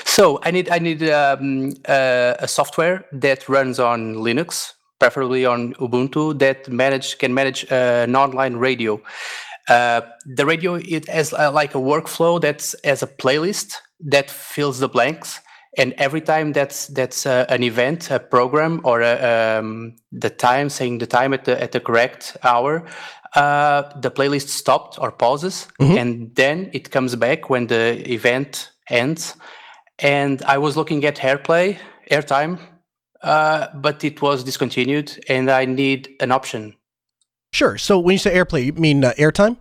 So 0.05 0.41
I 0.43 0.51
need 0.51 0.71
I 0.71 0.79
need 0.79 1.03
um, 1.05 1.73
uh, 1.89 2.35
a 2.39 2.49
software 2.49 3.05
that 3.13 3.49
runs 3.49 3.79
on 3.79 4.17
Linux, 4.17 4.73
preferably 4.99 5.47
on 5.47 5.75
Ubuntu, 5.75 6.39
that 6.39 6.69
manage 6.69 7.19
can 7.19 7.35
manage 7.35 7.71
uh, 7.71 8.05
an 8.07 8.17
online 8.17 8.57
radio. 8.57 9.01
Uh, 9.69 10.01
the 10.27 10.45
radio 10.45 10.75
it 10.75 11.09
has 11.09 11.33
uh, 11.33 11.51
like 11.51 11.75
a 11.75 11.79
workflow 11.79 12.41
that's 12.41 12.75
as 12.85 13.03
a 13.03 13.07
playlist 13.07 13.77
that 14.01 14.31
fills 14.31 14.81
the 14.81 14.89
blanks, 14.89 15.41
and 15.79 15.95
every 15.99 16.21
time 16.21 16.53
that's 16.53 16.89
that's 16.89 17.27
uh, 17.27 17.47
an 17.49 17.63
event, 17.63 18.11
a 18.11 18.19
program, 18.19 18.81
or 18.85 19.01
a, 19.01 19.59
um, 19.59 19.95
the 20.11 20.31
time 20.31 20.69
saying 20.69 20.99
the 20.99 21.07
time 21.07 21.33
at 21.33 21.45
the 21.45 21.63
at 21.63 21.73
the 21.73 21.81
correct 21.81 22.37
hour, 22.43 22.85
uh, 23.37 23.82
the 24.01 24.11
playlist 24.11 24.49
stopped 24.49 24.99
or 24.99 25.13
pauses, 25.13 25.69
mm-hmm. 25.81 25.96
and 25.96 26.35
then 26.35 26.69
it 26.73 26.91
comes 26.91 27.15
back 27.17 27.49
when 27.49 27.69
the 27.69 28.03
event 28.13 28.73
ends 28.91 29.37
and 29.99 30.43
I 30.43 30.58
was 30.58 30.77
looking 30.77 31.05
at 31.05 31.17
AirPlay, 31.17 31.79
airtime, 32.11 32.58
uh, 33.22 33.69
but 33.75 34.03
it 34.05 34.20
was 34.20 34.44
discontinued, 34.44 35.25
and 35.29 35.51
I 35.51 35.65
need 35.65 36.11
an 36.20 36.32
option. 36.32 36.75
Sure. 37.53 37.79
So 37.79 37.99
when 37.99 38.15
you 38.15 38.19
say 38.19 38.34
AirPlay, 38.34 38.65
you 38.67 38.72
mean 38.72 39.05
uh, 39.05 39.13
airtime? 39.19 39.56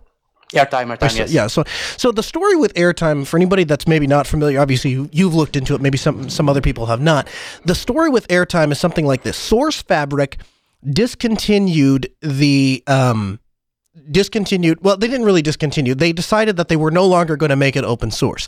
Airtime, 0.52 0.96
airtime, 0.96 1.16
yes. 1.16 1.32
Yeah. 1.32 1.46
So, 1.46 1.64
so 1.96 2.12
the 2.12 2.22
story 2.22 2.56
with 2.56 2.74
airtime, 2.74 3.26
for 3.26 3.36
anybody 3.36 3.64
that's 3.64 3.86
maybe 3.86 4.06
not 4.06 4.26
familiar, 4.26 4.60
obviously 4.60 5.08
you've 5.12 5.34
looked 5.34 5.56
into 5.56 5.74
it. 5.74 5.80
Maybe 5.80 5.96
some 5.96 6.28
some 6.28 6.48
other 6.48 6.60
people 6.60 6.86
have 6.86 7.00
not. 7.00 7.28
The 7.64 7.74
story 7.74 8.10
with 8.10 8.28
airtime 8.28 8.70
is 8.70 8.78
something 8.78 9.06
like 9.06 9.22
this: 9.22 9.38
Sourcefabric 9.38 10.40
discontinued 10.84 12.12
the 12.20 12.82
um, 12.86 13.40
discontinued. 14.10 14.82
Well, 14.82 14.96
they 14.96 15.06
didn't 15.06 15.24
really 15.24 15.42
discontinue. 15.42 15.94
They 15.94 16.12
decided 16.12 16.56
that 16.58 16.68
they 16.68 16.76
were 16.76 16.90
no 16.90 17.06
longer 17.06 17.36
going 17.36 17.50
to 17.50 17.56
make 17.56 17.76
it 17.76 17.84
open 17.84 18.10
source. 18.10 18.46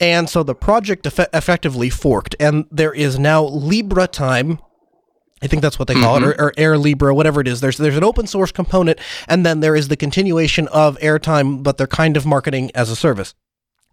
And 0.00 0.28
so 0.28 0.42
the 0.42 0.54
project 0.54 1.06
eff- 1.06 1.28
effectively 1.32 1.90
forked, 1.90 2.34
and 2.40 2.66
there 2.70 2.92
is 2.92 3.18
now 3.18 3.44
LibreTime. 3.44 4.58
I 5.42 5.46
think 5.46 5.62
that's 5.62 5.78
what 5.78 5.88
they 5.88 5.94
call 5.94 6.20
mm-hmm. 6.20 6.30
it, 6.30 6.40
or, 6.40 6.46
or, 6.46 6.52
Air 6.56 6.78
Libra, 6.78 7.14
whatever 7.14 7.40
it 7.40 7.48
is. 7.48 7.60
There's 7.60 7.76
there's 7.76 7.96
an 7.96 8.04
open 8.04 8.26
source 8.26 8.50
component, 8.50 8.98
and 9.28 9.44
then 9.44 9.60
there 9.60 9.76
is 9.76 9.88
the 9.88 9.96
continuation 9.96 10.68
of 10.68 10.98
Airtime, 10.98 11.62
but 11.62 11.76
they're 11.76 11.86
kind 11.86 12.16
of 12.16 12.26
marketing 12.26 12.70
as 12.74 12.90
a 12.90 12.96
service. 12.96 13.34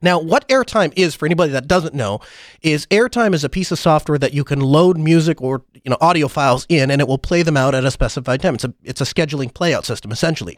Now, 0.02 0.20
what 0.20 0.48
Airtime 0.48 0.94
is, 0.96 1.14
for 1.14 1.28
anybody 1.28 1.52
that 1.52 1.68
doesn't 1.68 1.94
know, 1.94 2.22
is 2.64 2.88
Airtime 2.88 3.36
is 3.36 3.44
a 3.44 3.50
piece 3.50 3.72
of 3.72 3.78
software 3.78 4.18
that 4.18 4.34
you 4.34 4.44
can 4.44 4.60
load 4.60 4.98
music 4.98 5.42
or 5.42 5.64
you 5.74 5.90
know 5.92 5.98
audio 6.02 6.28
files 6.28 6.66
in, 6.70 6.90
and 6.90 7.02
it 7.02 7.08
will 7.08 7.20
play 7.20 7.44
them 7.44 7.58
out 7.58 7.76
at 7.76 7.86
a 7.86 7.92
specified 7.92 8.42
time. 8.42 8.56
It's 8.56 8.64
a 8.64 8.74
it's 8.84 9.02
a 9.02 9.06
scheduling 9.06 9.52
playout 9.52 9.86
system 9.86 10.12
essentially 10.12 10.58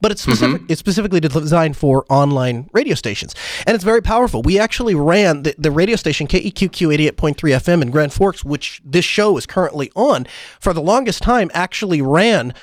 but 0.00 0.12
it's 0.12 0.22
specific, 0.22 0.62
mm-hmm. 0.62 0.72
it's 0.72 0.80
specifically 0.80 1.20
designed 1.20 1.76
for 1.76 2.04
online 2.08 2.68
radio 2.72 2.94
stations. 2.94 3.34
And 3.66 3.74
it's 3.74 3.84
very 3.84 4.02
powerful. 4.02 4.42
We 4.42 4.58
actually 4.58 4.94
ran 4.94 5.42
the, 5.42 5.54
the 5.58 5.70
radio 5.70 5.96
station 5.96 6.26
keqq 6.26 7.12
88.3 7.12 7.34
fm 7.34 7.82
in 7.82 7.90
grand 7.90 8.12
forks 8.12 8.44
which 8.44 8.80
this 8.84 9.04
show 9.04 9.36
is 9.36 9.46
currently 9.46 9.90
on 9.94 10.26
for 10.58 10.72
the 10.72 10.82
longest 10.82 11.22
time 11.22 11.50
actually 11.54 12.02
ran 12.02 12.54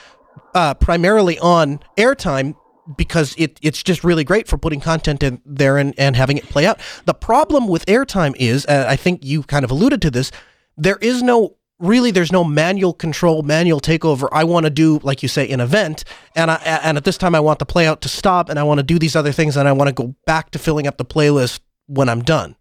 uh, 0.54 0.74
primarily 0.76 1.38
on 1.40 1.80
airtime 1.98 2.56
because 2.96 3.36
it, 3.38 3.60
it's 3.62 3.84
just 3.84 4.04
really 4.04 4.24
great 4.24 4.48
for 4.48 4.58
putting 4.58 4.80
content 4.80 5.22
in 5.22 5.42
there 5.46 5.78
and, 5.78 5.94
and 5.98 6.16
having 6.16 6.38
it 6.38 6.48
play 6.48 6.66
out. 6.66 6.80
The 7.06 7.14
problem 7.14 7.68
with 7.68 7.86
airtime 7.86 8.36
is 8.38 8.66
uh, 8.68 8.86
i 8.88 8.96
think 8.96 9.26
you 9.26 9.44
kind 9.44 9.66
of 9.66 9.72
alluded 9.72 10.02
to 10.04 10.12
this 10.12 10.32
there 10.78 10.98
is 10.98 11.24
no 11.24 11.57
really 11.80 12.12
there's 12.12 12.32
no 12.32 12.44
manual 12.44 12.94
control, 12.94 13.44
manual 13.44 13.80
takeover. 13.80 14.28
I 14.32 14.44
want 14.44 14.66
to 14.66 14.70
do, 14.70 15.00
like 15.04 15.22
you 15.22 15.30
say, 15.30 15.48
an 15.50 15.60
event, 15.60 16.04
and 16.36 16.52
I 16.52 16.56
and 16.84 16.98
at 16.98 17.04
this 17.04 17.18
time 17.18 17.36
I 17.36 17.40
want 17.40 17.60
the 17.60 17.66
playout 17.66 18.00
to 18.02 18.10
stop, 18.10 18.50
and 18.50 18.58
I 18.60 18.64
want 18.64 18.80
to 18.80 18.84
do 18.84 19.00
these 19.00 19.16
other 19.16 19.32
things, 19.32 19.58
and 19.58 19.68
I 19.68 19.72
want 19.72 19.88
to 19.88 19.94
go 19.94 20.16
back 20.26 20.52
to 20.52 20.60
filling 20.60 20.88
up 20.88 20.98
the 20.98 21.06
playlist 21.06 21.60
when 21.88 22.10
I'm 22.10 22.22
done. 22.22 22.56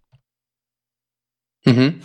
Mm-hmm. 1.66 2.00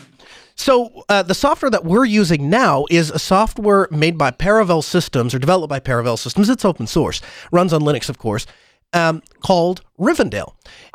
So 0.56 1.04
uh, 1.10 1.24
the 1.24 1.34
software 1.34 1.72
that 1.72 1.86
we're 1.86 2.06
using 2.06 2.50
now 2.50 2.86
is 2.90 3.10
a 3.10 3.20
software 3.20 3.88
made 3.90 4.18
by 4.18 4.32
Paravel 4.32 4.84
Systems 4.84 5.34
or 5.34 5.40
developed 5.40 5.70
by 5.70 5.80
Paravel 5.80 6.20
Systems. 6.20 6.50
It's 6.50 6.66
open 6.66 6.88
source, 6.88 7.22
runs 7.52 7.74
on 7.74 7.82
Linux, 7.82 8.10
of 8.10 8.18
course, 8.18 8.46
um, 8.94 9.22
called 9.42 9.82
Rivendell. 10.00 10.54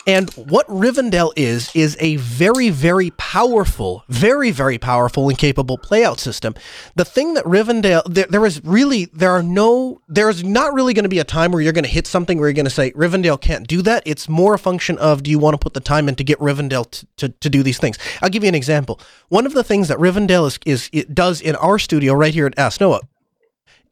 And 0.09 0.31
what 0.35 0.69
Rivendell 0.69 1.33
is, 1.35 1.75
is 1.75 1.97
a 1.99 2.15
very, 2.17 2.71
very 2.71 3.11
powerful, 3.19 4.05
very, 4.09 4.53
very 4.53 4.79
powerful 4.79 5.29
and 5.29 5.37
capable 5.37 5.79
playout 5.79 6.21
system. 6.21 6.55
The 6.95 7.05
thing 7.05 7.35
that 7.35 7.45
Rivendell, 7.45 8.05
there, 8.07 8.27
there 8.31 8.47
is 8.47 8.63
really, 8.65 9.07
there 9.07 9.33
are 9.33 9.43
no, 9.43 10.01
there's 10.07 10.45
not 10.45 10.75
really 10.75 10.95
going 10.95 11.03
to 11.03 11.09
be 11.09 11.19
a 11.19 11.25
time 11.25 11.51
where 11.51 11.61
you're 11.61 11.73
going 11.73 11.85
to 11.85 11.91
hit 11.91 12.07
something 12.07 12.39
where 12.39 12.49
you're 12.49 12.55
going 12.55 12.67
to 12.67 12.71
say, 12.71 12.93
Rivendell 12.93 13.41
can't 13.41 13.67
do 13.67 13.83
that. 13.83 14.05
It's 14.07 14.29
more 14.29 14.55
a 14.55 14.61
function 14.61 14.97
of, 14.99 15.25
do 15.25 15.31
you 15.31 15.41
want 15.41 15.55
to 15.55 15.59
put 15.59 15.75
the 15.75 15.81
time 15.81 16.09
in 16.09 16.15
to 16.15 16.25
get 16.25 16.39
Rivendell 16.39 16.89
to, 16.89 17.07
to, 17.17 17.29
to 17.29 17.51
do 17.51 17.65
these 17.65 17.79
things? 17.79 17.99
I'll 18.23 18.31
give 18.31 18.45
you 18.45 18.49
an 18.49 18.55
example. 18.55 19.01
One 19.29 19.45
of 19.45 19.55
the 19.55 19.65
things 19.65 19.89
that 19.89 19.99
Rivendell 19.99 20.47
is, 20.47 20.61
is 20.65 20.89
it 20.93 21.17
does 21.17 21.41
in 21.41 21.57
our 21.57 21.81
studio 21.81 22.15
right 22.15 22.33
here 22.33 22.47
at 22.47 22.57
Ask 22.57 22.81
Noah 22.81 23.01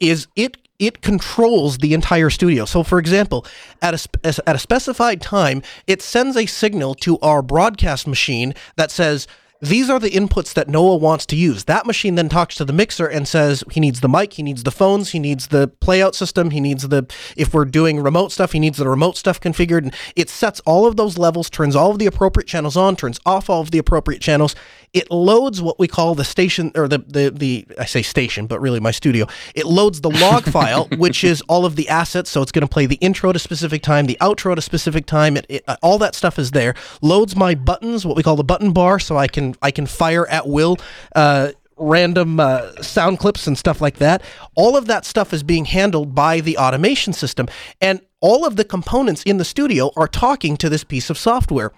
is 0.00 0.26
it 0.36 0.56
it 0.78 1.02
controls 1.02 1.78
the 1.78 1.94
entire 1.94 2.30
studio. 2.30 2.64
So, 2.64 2.82
for 2.82 2.98
example, 2.98 3.46
at 3.80 3.94
a, 3.94 4.28
at 4.48 4.56
a 4.56 4.58
specified 4.58 5.22
time, 5.22 5.62
it 5.86 6.02
sends 6.02 6.36
a 6.36 6.46
signal 6.46 6.96
to 6.96 7.16
our 7.20 7.42
broadcast 7.42 8.08
machine 8.08 8.54
that 8.74 8.90
says, 8.90 9.28
these 9.60 9.88
are 9.88 9.98
the 9.98 10.10
inputs 10.10 10.52
that 10.54 10.68
Noah 10.68 10.96
wants 10.96 11.24
to 11.26 11.36
use. 11.36 11.64
That 11.64 11.86
machine 11.86 12.16
then 12.16 12.28
talks 12.28 12.54
to 12.56 12.66
the 12.66 12.72
mixer 12.72 13.06
and 13.06 13.26
says 13.26 13.64
he 13.70 13.80
needs 13.80 14.00
the 14.00 14.08
mic, 14.08 14.34
he 14.34 14.42
needs 14.42 14.62
the 14.62 14.70
phones, 14.70 15.12
he 15.12 15.18
needs 15.18 15.46
the 15.46 15.68
playout 15.68 16.14
system, 16.14 16.50
he 16.50 16.60
needs 16.60 16.86
the, 16.88 17.06
if 17.36 17.54
we're 17.54 17.64
doing 17.64 18.00
remote 18.00 18.30
stuff, 18.30 18.52
he 18.52 18.58
needs 18.58 18.76
the 18.76 18.88
remote 18.88 19.16
stuff 19.16 19.40
configured. 19.40 19.84
And 19.84 19.94
it 20.16 20.28
sets 20.28 20.60
all 20.66 20.86
of 20.86 20.96
those 20.96 21.16
levels, 21.16 21.48
turns 21.48 21.74
all 21.74 21.92
of 21.92 21.98
the 21.98 22.06
appropriate 22.06 22.46
channels 22.46 22.76
on, 22.76 22.94
turns 22.94 23.18
off 23.24 23.48
all 23.48 23.62
of 23.62 23.70
the 23.70 23.78
appropriate 23.78 24.20
channels. 24.20 24.54
It 24.94 25.10
loads 25.10 25.60
what 25.60 25.78
we 25.78 25.88
call 25.88 26.14
the 26.14 26.24
station, 26.24 26.72
or 26.74 26.88
the, 26.88 26.98
the, 26.98 27.30
the 27.30 27.66
I 27.78 27.84
say 27.84 28.02
station, 28.02 28.46
but 28.46 28.60
really 28.60 28.80
my 28.80 28.92
studio. 28.92 29.26
It 29.54 29.66
loads 29.66 30.00
the 30.00 30.10
log 30.10 30.44
file, 30.44 30.86
which 30.96 31.24
is 31.24 31.42
all 31.42 31.66
of 31.66 31.76
the 31.76 31.88
assets. 31.88 32.30
So 32.30 32.40
it's 32.40 32.52
going 32.52 32.66
to 32.66 32.72
play 32.72 32.86
the 32.86 32.96
intro 32.96 33.30
at 33.30 33.36
a 33.36 33.40
specific 33.40 33.82
time, 33.82 34.06
the 34.06 34.16
outro 34.20 34.52
at 34.52 34.58
a 34.58 34.62
specific 34.62 35.04
time. 35.04 35.36
It, 35.36 35.46
it, 35.48 35.64
all 35.82 35.98
that 35.98 36.14
stuff 36.14 36.38
is 36.38 36.52
there. 36.52 36.74
Loads 37.02 37.36
my 37.36 37.54
buttons, 37.54 38.06
what 38.06 38.16
we 38.16 38.22
call 38.22 38.36
the 38.36 38.44
button 38.44 38.72
bar, 38.72 38.98
so 38.98 39.16
I 39.16 39.26
can 39.26 39.56
I 39.60 39.70
can 39.70 39.86
fire 39.86 40.26
at 40.28 40.46
will. 40.46 40.78
Uh, 41.14 41.50
random 41.76 42.38
uh, 42.38 42.70
sound 42.82 43.18
clips 43.18 43.46
and 43.46 43.58
stuff 43.58 43.80
like 43.80 43.96
that. 43.96 44.22
All 44.54 44.76
of 44.76 44.86
that 44.86 45.04
stuff 45.04 45.32
is 45.32 45.42
being 45.42 45.64
handled 45.64 46.14
by 46.14 46.40
the 46.40 46.56
automation 46.56 47.12
system, 47.12 47.48
and 47.80 48.00
all 48.20 48.46
of 48.46 48.56
the 48.56 48.64
components 48.64 49.22
in 49.24 49.38
the 49.38 49.44
studio 49.44 49.90
are 49.96 50.08
talking 50.08 50.56
to 50.58 50.68
this 50.68 50.84
piece 50.84 51.10
of 51.10 51.18
software. 51.18 51.72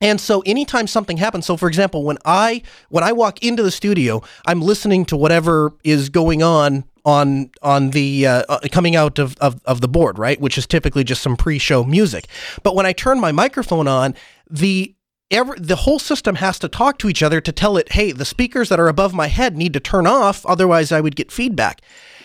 And 0.00 0.20
so 0.20 0.42
anytime 0.44 0.86
something 0.86 1.16
happens, 1.16 1.46
so 1.46 1.56
for 1.56 1.68
example, 1.68 2.04
when 2.04 2.18
I 2.24 2.62
when 2.88 3.04
I 3.04 3.12
walk 3.12 3.42
into 3.42 3.62
the 3.62 3.70
studio, 3.70 4.22
I'm 4.46 4.60
listening 4.60 5.04
to 5.06 5.16
whatever 5.16 5.72
is 5.84 6.08
going 6.08 6.42
on 6.42 6.84
on 7.04 7.50
on 7.62 7.90
the 7.90 8.26
uh, 8.26 8.42
uh, 8.48 8.58
coming 8.70 8.96
out 8.96 9.18
of, 9.18 9.36
of 9.38 9.60
of 9.64 9.80
the 9.80 9.88
board, 9.88 10.18
right? 10.18 10.40
Which 10.40 10.58
is 10.58 10.66
typically 10.66 11.04
just 11.04 11.22
some 11.22 11.36
pre-show 11.36 11.84
music. 11.84 12.26
But 12.62 12.74
when 12.74 12.86
I 12.86 12.92
turn 12.92 13.20
my 13.20 13.32
microphone 13.32 13.88
on, 13.88 14.14
the 14.50 14.94
Every, 15.30 15.58
the 15.58 15.76
whole 15.76 15.98
system 15.98 16.36
has 16.36 16.58
to 16.58 16.68
talk 16.68 16.98
to 16.98 17.08
each 17.08 17.22
other 17.22 17.40
to 17.40 17.50
tell 17.50 17.78
it, 17.78 17.92
hey, 17.92 18.12
the 18.12 18.26
speakers 18.26 18.68
that 18.68 18.78
are 18.78 18.88
above 18.88 19.14
my 19.14 19.28
head 19.28 19.56
need 19.56 19.72
to 19.72 19.80
turn 19.80 20.06
off, 20.06 20.44
otherwise 20.44 20.92
I 20.92 21.00
would 21.00 21.16
get 21.16 21.32
feedback. 21.32 21.80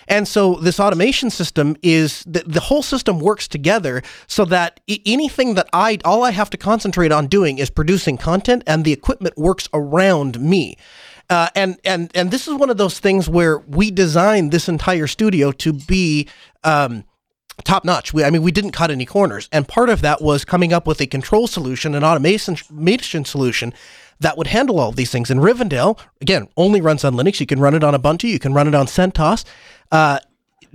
And 0.10 0.28
so 0.28 0.56
this 0.56 0.80
automation 0.80 1.30
system 1.30 1.78
is 1.84 2.24
the, 2.26 2.44
the 2.46 2.60
whole 2.60 2.82
system 2.82 3.20
works 3.20 3.48
together 3.48 4.02
so 4.28 4.44
that 4.46 4.80
anything 5.06 5.54
that 5.54 5.70
I, 5.72 6.00
all 6.04 6.24
I 6.24 6.32
have 6.32 6.50
to 6.50 6.58
concentrate 6.58 7.12
on 7.12 7.28
doing 7.28 7.60
is 7.60 7.70
producing 7.70 8.18
content 8.18 8.64
and 8.66 8.84
the 8.84 8.92
equipment 8.92 9.38
works 9.38 9.70
around 9.74 10.40
me. 10.42 10.78
Uh, 11.30 11.48
and 11.56 11.78
and 11.86 12.10
and 12.16 12.32
this 12.32 12.48
is 12.48 12.56
one 12.56 12.72
of 12.72 12.78
those 12.78 12.98
things 12.98 13.30
where 13.30 13.60
we 13.60 13.92
designed 13.92 14.52
this 14.52 14.68
entire 14.68 15.06
studio 15.06 15.52
to 15.52 15.72
be 15.74 16.28
um, 16.64 17.04
top 17.64 17.86
notch. 17.86 18.16
We, 18.16 18.24
I 18.24 18.32
mean, 18.32 18.42
we 18.42 18.52
didn't 18.52 18.72
cut 18.72 18.90
any 18.90 19.06
corners, 19.06 19.48
and 19.52 19.68
part 19.68 19.90
of 19.90 20.02
that 20.02 20.24
was 20.24 20.44
coming 20.44 20.74
up 20.74 20.88
with 20.88 21.00
a 21.02 21.06
control 21.06 21.46
solution, 21.46 21.94
an 21.94 22.04
automation, 22.04 22.56
solution 23.26 23.74
that 24.20 24.38
would 24.38 24.48
handle 24.48 24.80
all 24.80 24.92
these 24.92 25.12
things. 25.12 25.30
And 25.30 25.40
Rivendell, 25.40 26.00
again, 26.20 26.48
only 26.58 26.82
runs 26.82 27.04
on 27.04 27.14
Linux. 27.14 27.40
You 27.40 27.46
can 27.46 27.60
run 27.60 27.74
it 27.74 27.84
on 27.84 27.94
Ubuntu. 27.94 28.30
You 28.30 28.40
can 28.40 28.54
run 28.54 28.68
it 28.68 28.76
on 28.76 28.86
CentOS. 28.86 29.46
Uh, 29.92 30.20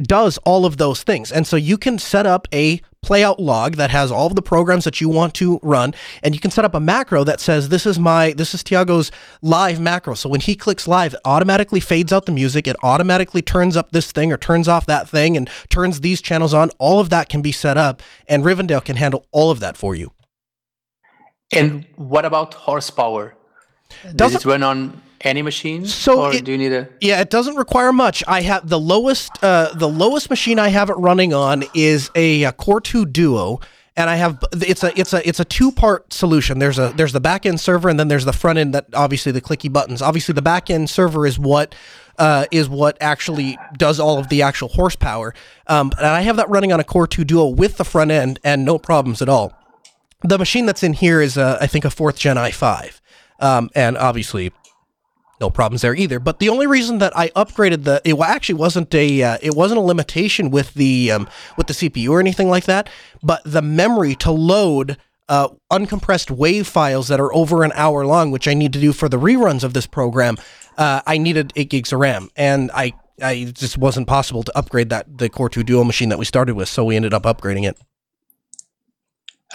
does 0.01 0.39
all 0.39 0.67
of 0.67 0.77
those 0.77 1.03
things. 1.03 1.31
And 1.31 1.47
so 1.47 1.57
you 1.57 1.79
can 1.79 1.99
set 1.99 2.27
up 2.27 2.49
a 2.53 2.81
playout 3.05 3.37
log 3.39 3.77
that 3.77 3.91
has 3.91 4.11
all 4.11 4.27
of 4.27 4.35
the 4.35 4.43
programs 4.43 4.85
that 4.85 4.99
you 4.99 5.11
want 5.11 5.35
to 5.35 5.61
run 5.63 5.95
and 6.23 6.35
you 6.35 6.41
can 6.41 6.51
set 6.51 6.65
up 6.65 6.75
a 6.75 6.81
macro 6.81 7.23
that 7.23 7.39
says 7.39 7.69
this 7.69 7.85
is 7.85 7.99
my 7.99 8.33
this 8.33 8.55
is 8.55 8.65
Tiago's 8.65 9.13
live 9.43 9.79
macro. 9.79 10.15
So 10.15 10.29
when 10.29 10.41
he 10.41 10.57
clicks 10.57 10.89
live, 10.89 11.13
it 11.13 11.21
automatically 11.25 11.81
fades 11.81 12.13
out 12.13 12.25
the 12.25 12.33
music, 12.33 12.67
it 12.67 12.77
automatically 12.83 13.43
turns 13.43 13.77
up 13.77 13.93
this 13.93 14.11
thing 14.11 14.33
or 14.33 14.39
turns 14.39 14.69
off 14.69 14.87
that 14.87 15.09
thing 15.09 15.37
and 15.37 15.51
turns 15.69 16.01
these 16.01 16.23
channels 16.23 16.55
on. 16.55 16.71
All 16.79 16.99
of 16.99 17.11
that 17.11 17.29
can 17.29 17.43
be 17.43 17.53
set 17.53 17.77
up 17.77 18.03
and 18.27 18.43
Rivendell 18.43 18.85
can 18.85 18.97
handle 18.97 19.27
all 19.33 19.51
of 19.51 19.61
that 19.61 19.77
for 19.77 19.95
you. 19.95 20.13
And 21.53 21.87
what 21.97 22.25
about 22.25 22.55
horsepower? 22.55 23.37
Does 24.17 24.35
it 24.35 24.45
run 24.45 24.63
on 24.63 25.01
any 25.21 25.43
machine? 25.43 25.87
So 25.87 26.23
or 26.23 26.35
it, 26.35 26.45
do 26.45 26.53
you 26.53 26.59
need 26.59 26.73
a? 26.73 26.89
Yeah, 27.01 27.21
it 27.21 27.31
doesn't 27.31 27.57
require 27.57 27.93
much. 27.93 28.23
I 28.27 28.43
have 28.43 28.69
the 28.69 28.79
lowest 28.79 29.33
uh, 29.43 29.73
the 29.75 29.89
lowest 29.89 30.31
machine 30.31 30.59
I 30.59 30.69
have 30.69 30.91
it 30.91 30.95
running 30.95 31.33
on 31.33 31.65
is 31.75 32.11
a, 32.15 32.45
a 32.45 32.53
Core 32.53 32.81
2 32.81 33.07
Duo 33.07 33.61
and 33.97 34.11
I 34.11 34.17
have 34.17 34.43
it's 34.53 34.83
a 34.83 34.99
it's 34.99 35.13
a 35.13 35.27
it's 35.27 35.41
a 35.41 35.45
two 35.45 35.71
part 35.71 36.13
solution. 36.13 36.59
There's 36.59 36.79
a 36.79 36.93
there's 36.97 37.13
the 37.13 37.21
back 37.21 37.47
end 37.47 37.61
server 37.61 37.89
and 37.89 37.99
then 37.99 38.09
there's 38.09 38.25
the 38.25 38.33
front 38.33 38.59
end 38.59 38.75
that 38.75 38.87
obviously 38.93 39.33
the 39.33 39.41
clicky 39.41 39.73
buttons. 39.73 40.03
Obviously 40.03 40.33
the 40.33 40.43
back 40.43 40.69
end 40.69 40.91
server 40.91 41.27
is 41.27 41.39
what 41.39 41.75
uh, 42.19 42.47
is 42.51 42.69
what 42.69 42.97
actually 43.01 43.59
does 43.77 44.01
all 44.01 44.19
of 44.19 44.29
the 44.29 44.43
actual 44.43 44.69
horsepower. 44.69 45.35
Um, 45.67 45.93
and 45.97 46.07
I 46.07 46.23
have 46.23 46.37
that 46.37 46.49
running 46.49 46.73
on 46.73 46.81
a 46.81 46.85
Core 46.85 47.07
2 47.07 47.25
Duo 47.25 47.47
with 47.49 47.77
the 47.77 47.85
front 47.85 48.11
end 48.11 48.41
and 48.45 48.65
no 48.65 48.79
problems 48.79 49.23
at 49.23 49.29
all. 49.29 49.53
The 50.23 50.39
machine 50.39 50.67
that's 50.67 50.83
in 50.83 50.95
here 50.95 51.21
is 51.21 51.37
a, 51.37 51.59
I 51.61 51.67
think 51.67 51.85
a 51.85 51.91
fourth 51.91 52.17
gen 52.17 52.37
i5, 52.37 53.01
um, 53.41 53.69
and 53.75 53.99
obviously 53.99 54.53
no 55.45 55.51
problems 55.51 55.83
there 55.83 55.95
either. 55.95 56.19
But 56.19 56.39
the 56.39 56.49
only 56.49 56.67
reason 56.67 56.99
that 56.99 57.17
I 57.17 57.29
upgraded 57.31 57.85
the 57.85 58.01
it 58.05 58.19
actually 58.19 58.57
wasn't 58.57 58.95
a 58.95 59.23
uh, 59.23 59.39
it 59.43 59.55
wasn't 59.55 59.79
a 59.79 59.83
limitation 59.83 60.51
with 60.51 60.75
the 60.75 61.13
um, 61.13 61.29
with 61.57 61.67
the 61.67 61.75
CPU 61.75 62.11
or 62.11 62.21
anything 62.21 62.49
like 62.49 62.65
that, 62.65 62.89
but 63.23 63.43
the 63.45 63.63
memory 63.63 64.15
to 64.17 64.31
load 64.31 64.97
uh, 65.29 65.49
uncompressed 65.71 66.31
wave 66.31 66.67
files 66.67 67.09
that 67.09 67.21
are 67.21 67.33
over 67.35 67.63
an 67.63 67.73
hour 67.75 68.07
long, 68.07 68.31
which 68.31 68.49
I 68.49 68.55
need 68.55 68.73
to 68.73 68.81
do 68.81 68.93
for 68.93 69.09
the 69.09 69.19
reruns 69.19 69.65
of 69.65 69.75
this 69.75 69.87
program. 69.87 70.37
Uh, 70.77 71.01
I 71.07 71.19
needed 71.19 71.53
eight 71.57 71.71
gigs 71.71 71.93
of 71.93 72.01
RAM, 72.01 72.31
and 72.37 72.71
I 72.75 72.95
I 73.23 73.53
just 73.55 73.79
wasn't 73.79 74.09
possible 74.09 74.43
to 74.43 74.59
upgrade 74.59 74.91
that 74.91 75.19
the 75.19 75.29
Core 75.29 75.49
2 75.49 75.63
Duo 75.63 75.85
machine 75.85 76.09
that 76.09 76.19
we 76.19 76.25
started 76.25 76.55
with, 76.57 76.69
so 76.69 76.85
we 76.85 76.97
ended 76.97 77.15
up 77.15 77.23
upgrading 77.23 77.69
it. 77.69 77.79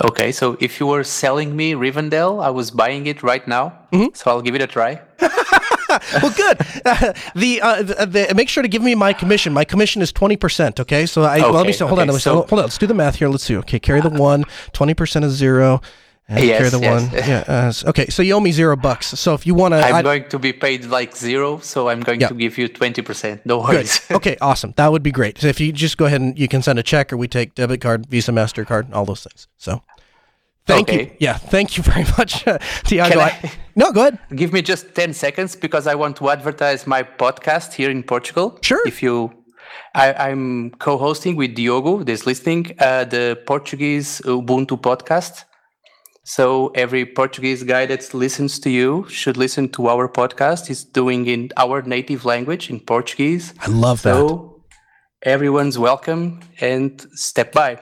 Okay, 0.01 0.31
so 0.31 0.55
if 0.61 0.79
you 0.79 0.87
were 0.87 1.03
selling 1.03 1.57
me 1.57 1.73
Rivendell, 1.73 2.41
I 2.41 2.51
was 2.51 2.71
buying 2.71 3.05
it 3.07 3.21
right 3.21 3.45
now. 3.45 3.73
Mm-hmm. 3.91 4.13
So 4.13 4.31
I'll 4.31 4.41
give 4.41 4.55
it 4.55 4.61
a 4.61 4.67
try. 4.67 5.01
well, 6.21 6.33
good. 6.35 6.59
Uh, 6.89 7.13
the, 7.35 7.61
uh, 7.61 7.83
the, 7.83 8.05
the, 8.05 8.33
make 8.35 8.49
sure 8.49 8.63
to 8.63 8.69
give 8.69 8.81
me 8.81 8.95
my 8.95 9.13
commission. 9.13 9.53
My 9.53 9.63
commission 9.65 10.01
is 10.01 10.11
twenty 10.11 10.37
percent. 10.37 10.79
Okay, 10.79 11.05
so 11.05 11.23
I 11.23 11.39
okay, 11.39 11.49
let 11.49 11.67
me 11.67 11.73
say, 11.73 11.85
hold 11.85 11.99
okay, 11.99 12.09
on, 12.09 12.19
so, 12.19 12.35
hold 12.35 12.53
on. 12.53 12.59
Let's 12.59 12.77
do 12.77 12.87
the 12.87 12.93
math 12.93 13.15
here. 13.15 13.27
Let's 13.27 13.43
see. 13.43 13.55
Okay, 13.57 13.79
carry 13.79 14.01
the 14.01 14.09
one. 14.09 14.45
Twenty 14.71 14.93
percent 14.93 15.25
is 15.25 15.33
zero. 15.33 15.81
And 16.27 16.43
yes, 16.43 16.57
carry 16.57 16.69
the 16.69 16.79
yes. 16.79 17.01
one. 17.01 17.11
Yeah. 17.29 17.43
Uh, 17.47 17.89
okay, 17.89 18.07
so 18.07 18.21
you 18.21 18.33
owe 18.33 18.39
me 18.39 18.51
zero 18.51 18.75
bucks. 18.75 19.07
So 19.07 19.33
if 19.33 19.45
you 19.45 19.55
want 19.55 19.73
to, 19.73 19.77
I'm 19.77 19.95
I'd, 19.95 20.03
going 20.03 20.29
to 20.29 20.39
be 20.39 20.53
paid 20.53 20.85
like 20.85 21.15
zero. 21.15 21.59
So 21.59 21.89
I'm 21.89 22.01
going 22.01 22.21
yeah. 22.21 22.27
to 22.27 22.35
give 22.35 22.57
you 22.57 22.67
twenty 22.67 23.01
percent. 23.01 23.45
No 23.45 23.59
worries. 23.59 23.99
okay, 24.11 24.37
awesome. 24.39 24.73
That 24.77 24.91
would 24.91 25.03
be 25.03 25.11
great. 25.11 25.39
So 25.39 25.47
if 25.47 25.59
you 25.59 25.71
just 25.71 25.97
go 25.97 26.05
ahead 26.05 26.21
and 26.21 26.37
you 26.37 26.47
can 26.47 26.61
send 26.61 26.79
a 26.79 26.83
check, 26.83 27.11
or 27.11 27.17
we 27.17 27.27
take 27.27 27.55
debit 27.55 27.81
card, 27.81 28.05
Visa, 28.07 28.31
Mastercard, 28.31 28.93
all 28.93 29.05
those 29.05 29.23
things. 29.23 29.47
So. 29.57 29.83
Thank 30.69 30.89
okay. 30.89 31.03
you. 31.03 31.11
Yeah, 31.19 31.37
thank 31.37 31.77
you 31.77 31.83
very 31.83 32.05
much, 32.17 32.47
uh, 32.47 32.59
Tiago. 32.83 33.19
I, 33.19 33.51
no, 33.75 33.91
go 33.91 34.01
ahead. 34.01 34.19
Give 34.35 34.53
me 34.53 34.61
just 34.61 34.93
10 34.93 35.13
seconds 35.13 35.55
because 35.55 35.87
I 35.87 35.95
want 35.95 36.15
to 36.17 36.29
advertise 36.29 36.85
my 36.85 37.01
podcast 37.03 37.73
here 37.73 37.89
in 37.89 38.03
Portugal. 38.03 38.59
Sure. 38.61 38.81
If 38.85 39.01
you, 39.01 39.33
I, 39.95 40.29
am 40.29 40.71
co-hosting 40.79 41.35
with 41.35 41.55
Diogo, 41.55 42.03
this 42.03 42.25
listening, 42.25 42.75
uh, 42.79 43.05
the 43.05 43.39
Portuguese 43.47 44.21
Ubuntu 44.25 44.79
podcast. 44.79 45.45
So 46.23 46.67
every 46.75 47.05
Portuguese 47.07 47.63
guy 47.63 47.87
that 47.87 48.13
listens 48.13 48.59
to 48.59 48.69
you 48.69 49.07
should 49.09 49.37
listen 49.37 49.69
to 49.69 49.87
our 49.87 50.07
podcast. 50.07 50.67
He's 50.67 50.83
doing 50.83 51.25
in 51.25 51.49
our 51.57 51.81
native 51.81 52.25
language 52.25 52.69
in 52.69 52.79
Portuguese. 52.79 53.55
I 53.61 53.67
love 53.67 54.01
so 54.01 54.09
that. 54.09 54.17
So 54.19 54.63
everyone's 55.23 55.79
welcome 55.79 56.41
and 56.61 57.01
step 57.15 57.51
by. 57.53 57.79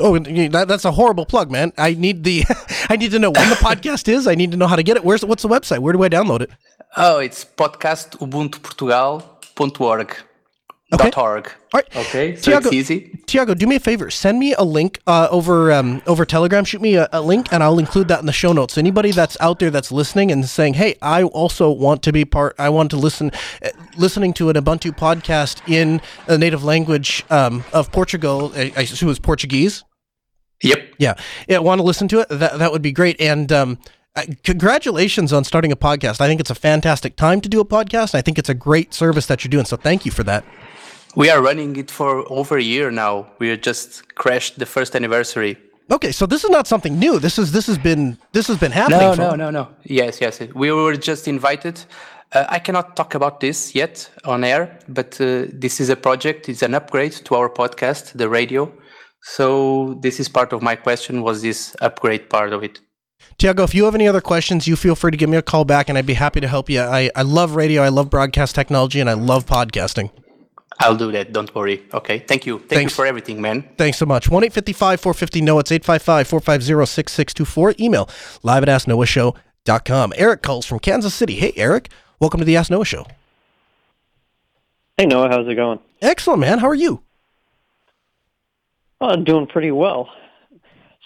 Oh, 0.00 0.18
that, 0.18 0.66
that's 0.66 0.84
a 0.84 0.90
horrible 0.90 1.24
plug, 1.24 1.50
man. 1.50 1.72
I 1.78 1.94
need 1.94 2.24
the 2.24 2.42
I 2.88 2.96
need 2.96 3.12
to 3.12 3.18
know 3.18 3.30
when 3.30 3.48
the 3.48 3.56
podcast 3.56 4.08
is. 4.08 4.26
I 4.26 4.34
need 4.34 4.50
to 4.50 4.56
know 4.56 4.66
how 4.66 4.76
to 4.76 4.82
get 4.82 4.96
it. 4.96 5.04
Where's 5.04 5.24
what's 5.24 5.42
the 5.42 5.48
website? 5.48 5.78
Where 5.78 5.92
do 5.92 6.02
I 6.02 6.08
download 6.08 6.40
it? 6.40 6.50
Oh, 6.96 7.18
it's 7.18 7.44
podcastubuntuportugal.org. 7.44 10.16
Okay. 10.94 11.10
Org. 11.20 11.46
All 11.72 11.80
right. 11.80 11.96
Okay, 11.96 12.36
so 12.36 12.50
Tiago- 12.50 12.68
it's 12.68 12.74
easy. 12.74 13.18
Tiago, 13.26 13.54
do 13.54 13.66
me 13.66 13.76
a 13.76 13.80
favor. 13.80 14.10
Send 14.10 14.38
me 14.38 14.54
a 14.54 14.62
link 14.62 15.00
uh, 15.06 15.28
over 15.30 15.72
um, 15.72 16.02
over 16.06 16.24
Telegram. 16.24 16.64
Shoot 16.64 16.80
me 16.80 16.94
a, 16.94 17.08
a 17.12 17.20
link, 17.20 17.52
and 17.52 17.62
I'll 17.62 17.78
include 17.78 18.08
that 18.08 18.20
in 18.20 18.26
the 18.26 18.32
show 18.32 18.52
notes. 18.52 18.78
Anybody 18.78 19.10
that's 19.10 19.36
out 19.40 19.58
there 19.58 19.70
that's 19.70 19.90
listening 19.90 20.30
and 20.30 20.44
saying, 20.48 20.74
"Hey, 20.74 20.96
I 21.02 21.22
also 21.24 21.70
want 21.70 22.02
to 22.04 22.12
be 22.12 22.24
part. 22.24 22.54
I 22.58 22.68
want 22.68 22.90
to 22.90 22.96
listen, 22.96 23.30
uh, 23.64 23.70
listening 23.96 24.32
to 24.34 24.50
an 24.50 24.56
Ubuntu 24.56 24.96
podcast 24.96 25.66
in 25.68 26.00
a 26.28 26.38
native 26.38 26.62
language 26.62 27.24
um, 27.30 27.64
of 27.72 27.90
Portugal. 27.92 28.52
I, 28.54 28.72
I 28.76 28.82
assume 28.82 29.10
it's 29.10 29.18
Portuguese. 29.18 29.84
Yep. 30.62 30.94
Yeah, 30.98 31.14
yeah. 31.48 31.58
Want 31.58 31.80
to 31.80 31.82
listen 31.82 32.08
to 32.08 32.20
it? 32.20 32.28
That 32.28 32.58
that 32.58 32.72
would 32.72 32.82
be 32.82 32.92
great. 32.92 33.20
And 33.20 33.50
um, 33.52 33.78
congratulations 34.44 35.32
on 35.32 35.44
starting 35.44 35.72
a 35.72 35.76
podcast. 35.76 36.20
I 36.20 36.28
think 36.28 36.40
it's 36.40 36.50
a 36.50 36.54
fantastic 36.54 37.16
time 37.16 37.40
to 37.40 37.48
do 37.48 37.60
a 37.60 37.64
podcast. 37.64 38.14
I 38.14 38.22
think 38.22 38.38
it's 38.38 38.48
a 38.48 38.54
great 38.54 38.94
service 38.94 39.26
that 39.26 39.44
you're 39.44 39.50
doing. 39.50 39.64
So 39.64 39.76
thank 39.76 40.06
you 40.06 40.12
for 40.12 40.22
that. 40.24 40.44
We 41.16 41.30
are 41.30 41.40
running 41.40 41.76
it 41.76 41.90
for 41.90 42.30
over 42.32 42.58
a 42.58 42.62
year 42.62 42.90
now. 42.90 43.26
We 43.38 43.56
just 43.56 44.14
crashed 44.14 44.58
the 44.58 44.66
first 44.66 44.96
anniversary. 44.96 45.56
Okay, 45.90 46.12
so 46.12 46.26
this 46.26 46.44
is 46.44 46.50
not 46.50 46.66
something 46.66 46.98
new. 46.98 47.18
This 47.18 47.38
is 47.38 47.52
this 47.52 47.66
has 47.66 47.78
been 47.78 48.18
this 48.32 48.46
has 48.48 48.58
been 48.58 48.72
happening. 48.72 49.16
No, 49.18 49.30
no, 49.30 49.36
no, 49.36 49.50
no. 49.50 49.68
Yes, 49.84 50.20
yes. 50.20 50.40
We 50.54 50.72
were 50.72 50.96
just 50.96 51.28
invited. 51.28 51.84
Uh, 52.32 52.46
I 52.48 52.58
cannot 52.58 52.96
talk 52.96 53.14
about 53.14 53.40
this 53.40 53.74
yet 53.74 54.10
on 54.24 54.42
air, 54.42 54.78
but 54.88 55.20
uh, 55.20 55.46
this 55.52 55.80
is 55.80 55.90
a 55.90 55.96
project. 55.96 56.48
It's 56.48 56.62
an 56.62 56.74
upgrade 56.74 57.12
to 57.26 57.34
our 57.36 57.48
podcast, 57.48 58.12
the 58.14 58.28
radio. 58.28 58.72
So 59.22 59.98
this 60.00 60.18
is 60.18 60.28
part 60.28 60.52
of 60.52 60.62
my 60.62 60.74
question. 60.74 61.22
Was 61.22 61.42
this 61.42 61.76
upgrade 61.80 62.28
part 62.28 62.52
of 62.52 62.64
it? 62.64 62.80
Tiago, 63.38 63.62
if 63.62 63.74
you 63.74 63.84
have 63.84 63.94
any 63.94 64.08
other 64.08 64.20
questions, 64.20 64.66
you 64.66 64.76
feel 64.76 64.94
free 64.94 65.10
to 65.10 65.16
give 65.16 65.30
me 65.30 65.36
a 65.36 65.42
call 65.42 65.64
back, 65.64 65.88
and 65.88 65.96
I'd 65.96 66.06
be 66.06 66.14
happy 66.14 66.40
to 66.40 66.48
help 66.48 66.68
you. 66.68 66.80
I, 66.80 67.10
I 67.14 67.22
love 67.22 67.54
radio, 67.54 67.82
I 67.82 67.88
love 67.88 68.10
broadcast 68.10 68.54
technology, 68.54 69.00
and 69.00 69.08
I 69.08 69.14
love 69.14 69.46
podcasting. 69.46 70.10
I'll 70.80 70.96
do 70.96 71.12
that. 71.12 71.32
Don't 71.32 71.54
worry. 71.54 71.84
Okay. 71.94 72.18
Thank 72.18 72.46
you. 72.46 72.58
Thank 72.58 72.70
Thanks. 72.70 72.92
you 72.92 72.96
for 72.96 73.06
everything, 73.06 73.40
man. 73.40 73.62
Thanks 73.78 73.98
so 73.98 74.06
much. 74.06 74.28
1 74.28 74.44
855 74.44 75.00
450 75.00 75.40
No, 75.40 75.58
it's 75.58 75.70
855 75.72 76.26
450 76.28 76.86
6624. 76.86 77.74
Email 77.78 78.08
live 78.42 78.62
at 78.62 78.68
asknoahshow.com. 78.68 80.12
Eric 80.16 80.42
calls 80.42 80.66
from 80.66 80.78
Kansas 80.80 81.14
City. 81.14 81.34
Hey, 81.36 81.52
Eric, 81.56 81.90
welcome 82.20 82.38
to 82.40 82.44
the 82.44 82.56
Ask 82.56 82.70
Noah 82.70 82.84
Show. 82.84 83.06
Hey 84.98 85.06
Noah, 85.06 85.28
how's 85.28 85.48
it 85.48 85.54
going? 85.56 85.80
Excellent, 86.02 86.40
man. 86.40 86.58
How 86.60 86.68
are 86.68 86.74
you? 86.74 87.02
Oh, 89.00 89.08
I'm 89.08 89.24
doing 89.24 89.46
pretty 89.46 89.72
well. 89.72 90.08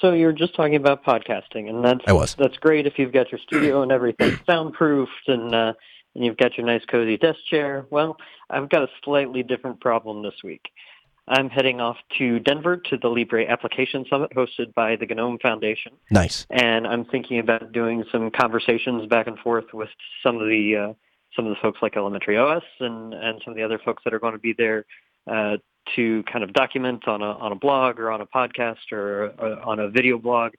So 0.01 0.13
you're 0.13 0.33
just 0.33 0.55
talking 0.55 0.77
about 0.77 1.05
podcasting, 1.05 1.69
and 1.69 1.85
that's 1.85 2.01
I 2.07 2.13
was. 2.13 2.35
that's 2.37 2.57
great 2.59 2.87
if 2.87 2.99
you've 2.99 3.13
got 3.13 3.33
your 3.33 3.41
studio 3.41 3.83
and 3.83 3.91
everything 3.91 4.39
soundproofed, 4.49 5.09
and 5.27 5.55
uh, 5.55 5.73
and 6.19 6.27
you've 6.27 6.37
got 6.37 6.59
your 6.59 6.67
nice 6.67 6.85
cozy 6.85 7.17
desk 7.17 7.39
chair. 7.49 7.87
Well, 7.91 8.17
I've 8.51 8.69
got 8.69 8.83
a 8.83 8.89
slightly 9.05 9.45
different 9.45 9.81
problem 9.81 10.25
this 10.25 10.35
week. 10.43 10.69
I'm 11.29 11.49
heading 11.49 11.81
off 11.81 11.97
to 12.19 12.41
Denver 12.41 12.77
to 12.77 12.97
the 12.97 13.07
Libre 13.09 13.47
Application 13.47 14.05
Summit 14.11 14.33
hosted 14.35 14.75
by 14.75 14.97
the 14.97 15.07
GNOME 15.07 15.39
Foundation, 15.39 15.93
Nice. 16.11 16.45
and 16.51 16.89
I'm 16.89 17.05
thinking 17.05 17.39
about 17.39 17.71
doing 17.71 18.03
some 18.11 18.33
conversations 18.33 19.07
back 19.07 19.29
and 19.29 19.39
forth 19.39 19.67
with 19.73 19.91
some 20.25 20.37
of 20.41 20.49
the 20.49 20.75
uh, 20.77 20.93
some 21.37 21.47
of 21.47 21.51
the 21.51 21.61
folks 21.63 21.79
like 21.83 21.97
Elementary 21.97 22.37
OS 22.37 22.65
and 22.81 23.15
and 23.15 23.41
some 23.45 23.53
of 23.53 23.57
the 23.57 23.63
other 23.63 23.79
folks 23.79 24.03
that 24.05 24.13
are 24.13 24.19
going 24.19 24.33
to 24.33 24.41
be 24.41 24.55
there 24.59 24.87
uh, 25.31 25.59
to 25.95 26.25
kind 26.25 26.43
of 26.43 26.53
document 26.53 27.07
on 27.07 27.23
a 27.23 27.31
on 27.33 27.53
a 27.53 27.57
blog 27.57 28.01
or 28.01 28.11
on 28.11 28.23
a 28.23 28.27
podcast 28.27 28.91
or, 28.91 29.27
or 29.39 29.61
on 29.61 29.79
a 29.79 29.89
video 29.89 30.19
blog. 30.19 30.53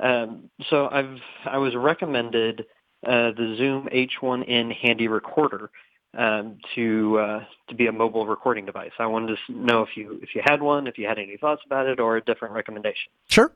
Um, 0.00 0.48
so 0.70 0.88
I've 0.90 1.18
I 1.44 1.58
was 1.58 1.74
recommended 1.74 2.64
uh, 3.06 3.32
the 3.32 3.54
Zoom 3.56 3.88
H1n 3.92 4.74
Handy 4.74 5.08
Recorder 5.08 5.70
um, 6.16 6.58
to 6.74 7.18
uh, 7.18 7.44
to 7.68 7.74
be 7.74 7.86
a 7.86 7.92
mobile 7.92 8.26
recording 8.26 8.64
device. 8.64 8.92
I 8.98 9.06
wanted 9.06 9.38
to 9.46 9.52
know 9.52 9.82
if 9.82 9.96
you 9.96 10.20
if 10.22 10.34
you 10.34 10.42
had 10.44 10.62
one, 10.62 10.86
if 10.86 10.98
you 10.98 11.06
had 11.06 11.18
any 11.18 11.36
thoughts 11.36 11.62
about 11.66 11.86
it, 11.86 12.00
or 12.00 12.16
a 12.16 12.20
different 12.20 12.54
recommendation. 12.54 13.10
Sure. 13.28 13.52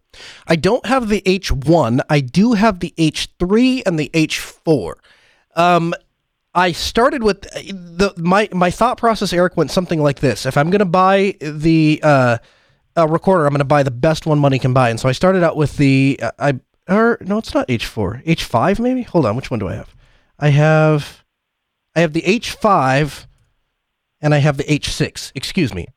I 0.47 0.57
don't 0.57 0.85
have 0.87 1.09
the 1.09 1.21
H1. 1.23 2.01
I 2.09 2.21
do 2.21 2.55
have 2.55 2.81
the 2.81 2.93
H3 2.97 3.83
and 3.87 3.99
the 3.99 4.11
H4. 4.13 4.95
Um, 5.55 5.95
I 6.55 6.73
started 6.73 7.23
with 7.23 7.43
the 7.43 8.13
my 8.17 8.49
my 8.53 8.71
thought 8.71 8.99
process. 8.99 9.33
Eric 9.33 9.57
went 9.57 9.71
something 9.71 10.03
like 10.03 10.21
this: 10.21 10.47
If 10.47 10.57
I'm 10.57 10.71
going 10.71 10.81
to 10.81 10.85
buy 10.85 11.37
the 11.41 12.01
uh, 12.03 12.39
a 12.97 13.07
recorder, 13.07 13.47
I'm 13.47 13.53
going 13.53 13.61
to 13.61 13.65
buy 13.65 13.83
the 13.83 13.91
best 13.91 14.27
one 14.27 14.39
money 14.39 14.59
can 14.59 14.73
buy. 14.73 14.91
And 14.91 14.99
so 14.99 15.09
I 15.09 15.13
started 15.13 15.45
out 15.45 15.57
with 15.57 15.77
the 15.77 16.19
uh, 16.21 16.31
I 16.39 16.61
or 16.89 17.19
no, 17.21 17.39
it's 17.39 17.55
not 17.55 17.69
H4, 17.69 18.25
H5 18.25 18.81
maybe. 18.81 19.03
Hold 19.03 19.27
on, 19.27 19.37
which 19.37 19.51
one 19.51 19.61
do 19.61 19.69
I 19.69 19.75
have? 19.75 19.95
I 20.39 20.49
have 20.51 21.25
I 21.95 22.01
have 22.01 22.13
the 22.13 22.23
H5 22.23 23.27
and 24.21 24.35
I 24.35 24.39
have 24.39 24.57
the 24.57 24.65
H6. 24.65 25.33
Excuse 25.35 25.75
me. 25.75 25.89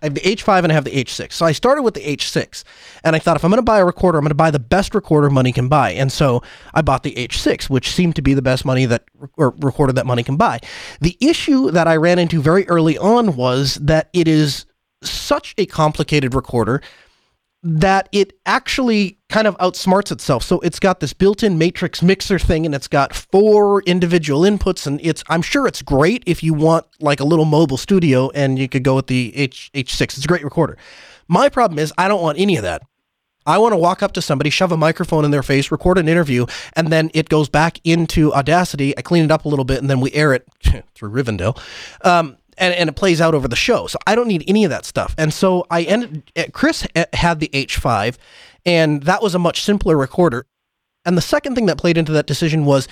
I 0.00 0.06
have 0.06 0.14
the 0.14 0.20
H5 0.20 0.62
and 0.62 0.70
I 0.70 0.74
have 0.74 0.84
the 0.84 0.92
H6. 0.92 1.32
So 1.32 1.44
I 1.44 1.52
started 1.52 1.82
with 1.82 1.94
the 1.94 2.00
H6 2.00 2.62
and 3.02 3.16
I 3.16 3.18
thought 3.18 3.36
if 3.36 3.44
I'm 3.44 3.50
going 3.50 3.58
to 3.58 3.62
buy 3.62 3.80
a 3.80 3.84
recorder, 3.84 4.18
I'm 4.18 4.24
going 4.24 4.30
to 4.30 4.34
buy 4.34 4.50
the 4.50 4.58
best 4.58 4.94
recorder 4.94 5.28
money 5.28 5.52
can 5.52 5.68
buy. 5.68 5.90
And 5.90 6.12
so 6.12 6.42
I 6.74 6.82
bought 6.82 7.02
the 7.02 7.14
H6, 7.14 7.68
which 7.68 7.90
seemed 7.90 8.14
to 8.16 8.22
be 8.22 8.34
the 8.34 8.42
best 8.42 8.64
money 8.64 8.86
that 8.86 9.04
or 9.36 9.54
recorder 9.58 9.92
that 9.94 10.06
money 10.06 10.22
can 10.22 10.36
buy. 10.36 10.60
The 11.00 11.16
issue 11.20 11.70
that 11.72 11.88
I 11.88 11.96
ran 11.96 12.18
into 12.18 12.40
very 12.40 12.68
early 12.68 12.96
on 12.96 13.34
was 13.34 13.74
that 13.76 14.08
it 14.12 14.28
is 14.28 14.66
such 15.02 15.54
a 15.58 15.66
complicated 15.66 16.34
recorder 16.34 16.80
that 17.68 18.08
it 18.12 18.32
actually 18.46 19.18
kind 19.28 19.46
of 19.46 19.56
outsmarts 19.58 20.10
itself. 20.10 20.42
So 20.42 20.58
it's 20.60 20.80
got 20.80 21.00
this 21.00 21.12
built-in 21.12 21.58
matrix 21.58 22.02
mixer 22.02 22.38
thing 22.38 22.64
and 22.64 22.74
it's 22.74 22.88
got 22.88 23.14
four 23.14 23.82
individual 23.82 24.40
inputs 24.40 24.86
and 24.86 24.98
it's 25.02 25.22
I'm 25.28 25.42
sure 25.42 25.66
it's 25.66 25.82
great 25.82 26.22
if 26.26 26.42
you 26.42 26.54
want 26.54 26.86
like 26.98 27.20
a 27.20 27.24
little 27.24 27.44
mobile 27.44 27.76
studio 27.76 28.30
and 28.30 28.58
you 28.58 28.68
could 28.68 28.84
go 28.84 28.94
with 28.96 29.08
the 29.08 29.36
H 29.36 29.70
H6. 29.74 30.02
It's 30.02 30.24
a 30.24 30.28
great 30.28 30.44
recorder. 30.44 30.78
My 31.28 31.50
problem 31.50 31.78
is 31.78 31.92
I 31.98 32.08
don't 32.08 32.22
want 32.22 32.38
any 32.38 32.56
of 32.56 32.62
that. 32.62 32.82
I 33.46 33.58
want 33.58 33.72
to 33.72 33.78
walk 33.78 34.02
up 34.02 34.12
to 34.12 34.22
somebody, 34.22 34.50
shove 34.50 34.72
a 34.72 34.76
microphone 34.76 35.24
in 35.24 35.30
their 35.30 35.42
face, 35.42 35.70
record 35.70 35.96
an 35.98 36.08
interview, 36.08 36.46
and 36.74 36.88
then 36.88 37.10
it 37.14 37.30
goes 37.30 37.48
back 37.48 37.80
into 37.82 38.32
Audacity. 38.34 38.96
I 38.96 39.02
clean 39.02 39.24
it 39.24 39.30
up 39.30 39.46
a 39.46 39.48
little 39.48 39.64
bit, 39.64 39.78
and 39.78 39.88
then 39.88 40.00
we 40.00 40.12
air 40.12 40.34
it 40.34 40.46
through 40.94 41.10
Rivendell. 41.10 41.58
Um, 42.04 42.36
and, 42.58 42.74
and 42.74 42.88
it 42.88 42.96
plays 42.96 43.20
out 43.20 43.34
over 43.34 43.48
the 43.48 43.56
show. 43.56 43.86
So 43.86 43.98
I 44.06 44.14
don't 44.14 44.28
need 44.28 44.44
any 44.46 44.64
of 44.64 44.70
that 44.70 44.84
stuff. 44.84 45.14
And 45.18 45.32
so 45.32 45.66
I 45.70 45.82
ended, 45.82 46.30
eh, 46.36 46.46
Chris 46.52 46.86
eh, 46.94 47.06
had 47.12 47.40
the 47.40 47.48
H5, 47.48 48.16
and 48.66 49.02
that 49.04 49.22
was 49.22 49.34
a 49.34 49.38
much 49.38 49.62
simpler 49.62 49.96
recorder. 49.96 50.46
And 51.04 51.16
the 51.16 51.22
second 51.22 51.54
thing 51.54 51.66
that 51.66 51.78
played 51.78 51.96
into 51.96 52.12
that 52.12 52.26
decision 52.26 52.64
was 52.64 52.88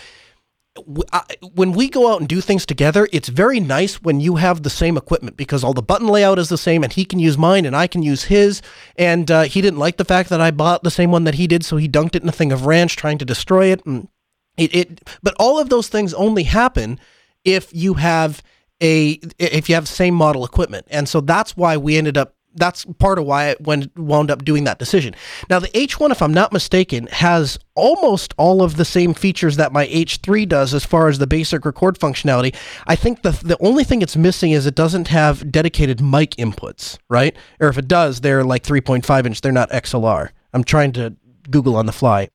when 1.54 1.72
we 1.72 1.88
go 1.88 2.12
out 2.12 2.20
and 2.20 2.28
do 2.28 2.40
things 2.40 2.66
together, 2.66 3.08
it's 3.12 3.28
very 3.28 3.60
nice 3.60 4.02
when 4.02 4.20
you 4.20 4.36
have 4.36 4.62
the 4.62 4.70
same 4.70 4.96
equipment 4.96 5.36
because 5.36 5.64
all 5.64 5.72
the 5.72 5.82
button 5.82 6.08
layout 6.08 6.38
is 6.38 6.48
the 6.48 6.58
same 6.58 6.84
and 6.84 6.92
he 6.92 7.04
can 7.04 7.18
use 7.18 7.38
mine 7.38 7.64
and 7.64 7.74
I 7.74 7.86
can 7.86 8.02
use 8.02 8.24
his. 8.24 8.62
And 8.96 9.30
uh, 9.30 9.42
he 9.42 9.60
didn't 9.60 9.78
like 9.78 9.96
the 9.96 10.04
fact 10.04 10.28
that 10.30 10.40
I 10.40 10.50
bought 10.50 10.82
the 10.82 10.90
same 10.90 11.10
one 11.10 11.24
that 11.24 11.34
he 11.34 11.46
did, 11.46 11.64
so 11.64 11.76
he 11.76 11.88
dunked 11.88 12.14
it 12.14 12.22
in 12.22 12.28
a 12.28 12.32
thing 12.32 12.52
of 12.52 12.66
ranch 12.66 12.96
trying 12.96 13.18
to 13.18 13.24
destroy 13.24 13.66
it. 13.66 13.84
And 13.86 14.08
it, 14.56 14.74
it 14.74 15.18
but 15.22 15.34
all 15.38 15.58
of 15.58 15.68
those 15.68 15.88
things 15.88 16.14
only 16.14 16.44
happen 16.44 17.00
if 17.44 17.72
you 17.72 17.94
have 17.94 18.42
a 18.82 19.20
if 19.38 19.68
you 19.68 19.74
have 19.74 19.88
same 19.88 20.14
model 20.14 20.44
equipment. 20.44 20.86
And 20.90 21.08
so 21.08 21.20
that's 21.20 21.56
why 21.56 21.76
we 21.76 21.96
ended 21.96 22.16
up 22.16 22.36
that's 22.56 22.84
part 22.98 23.18
of 23.18 23.26
why 23.26 23.50
I 23.50 23.56
went, 23.60 23.96
wound 23.98 24.30
up 24.30 24.44
doing 24.44 24.64
that 24.64 24.78
decision. 24.78 25.14
Now, 25.48 25.58
the 25.58 25.68
H1, 25.68 26.10
if 26.10 26.22
I'm 26.22 26.32
not 26.32 26.52
mistaken, 26.52 27.06
has 27.08 27.58
almost 27.74 28.34
all 28.38 28.62
of 28.62 28.76
the 28.76 28.84
same 28.84 29.14
features 29.14 29.56
that 29.56 29.72
my 29.72 29.86
H3 29.86 30.48
does 30.48 30.74
as 30.74 30.84
far 30.84 31.08
as 31.08 31.18
the 31.18 31.26
basic 31.26 31.64
record 31.64 31.98
functionality. 31.98 32.54
I 32.86 32.96
think 32.96 33.22
the, 33.22 33.32
the 33.32 33.58
only 33.60 33.84
thing 33.84 34.02
it's 34.02 34.16
missing 34.16 34.52
is 34.52 34.66
it 34.66 34.74
doesn't 34.74 35.08
have 35.08 35.52
dedicated 35.52 36.00
mic 36.00 36.30
inputs, 36.36 36.98
right? 37.08 37.36
Or 37.60 37.68
if 37.68 37.78
it 37.78 37.88
does, 37.88 38.22
they're 38.22 38.44
like 38.44 38.62
3.5 38.62 39.26
inch, 39.26 39.40
they're 39.42 39.52
not 39.52 39.70
XLR. 39.70 40.30
I'm 40.52 40.64
trying 40.64 40.92
to 40.92 41.14
Google 41.50 41.76
on 41.76 41.86
the 41.86 41.92
fly. 41.92 42.28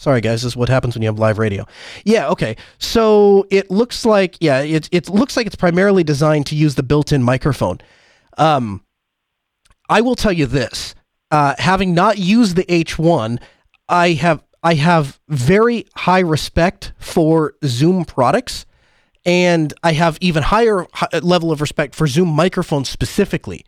Sorry, 0.00 0.22
guys. 0.22 0.40
This 0.40 0.52
is 0.52 0.56
what 0.56 0.70
happens 0.70 0.94
when 0.94 1.02
you 1.02 1.08
have 1.08 1.18
live 1.18 1.36
radio. 1.36 1.66
Yeah. 2.06 2.30
Okay. 2.30 2.56
So 2.78 3.46
it 3.50 3.70
looks 3.70 4.06
like 4.06 4.38
yeah, 4.40 4.60
it 4.60 4.88
it 4.90 5.10
looks 5.10 5.36
like 5.36 5.46
it's 5.46 5.56
primarily 5.56 6.02
designed 6.02 6.46
to 6.46 6.56
use 6.56 6.74
the 6.74 6.82
built-in 6.82 7.22
microphone. 7.22 7.82
Um, 8.38 8.82
I 9.90 10.00
will 10.00 10.14
tell 10.14 10.32
you 10.32 10.46
this: 10.46 10.94
uh, 11.30 11.54
having 11.58 11.92
not 11.92 12.16
used 12.16 12.56
the 12.56 12.64
H1, 12.64 13.42
I 13.90 14.12
have 14.12 14.42
I 14.62 14.72
have 14.72 15.20
very 15.28 15.84
high 15.94 16.20
respect 16.20 16.94
for 16.98 17.52
Zoom 17.66 18.06
products, 18.06 18.64
and 19.26 19.74
I 19.82 19.92
have 19.92 20.16
even 20.22 20.44
higher 20.44 20.86
level 21.20 21.52
of 21.52 21.60
respect 21.60 21.94
for 21.94 22.06
Zoom 22.06 22.30
microphones 22.30 22.88
specifically 22.88 23.66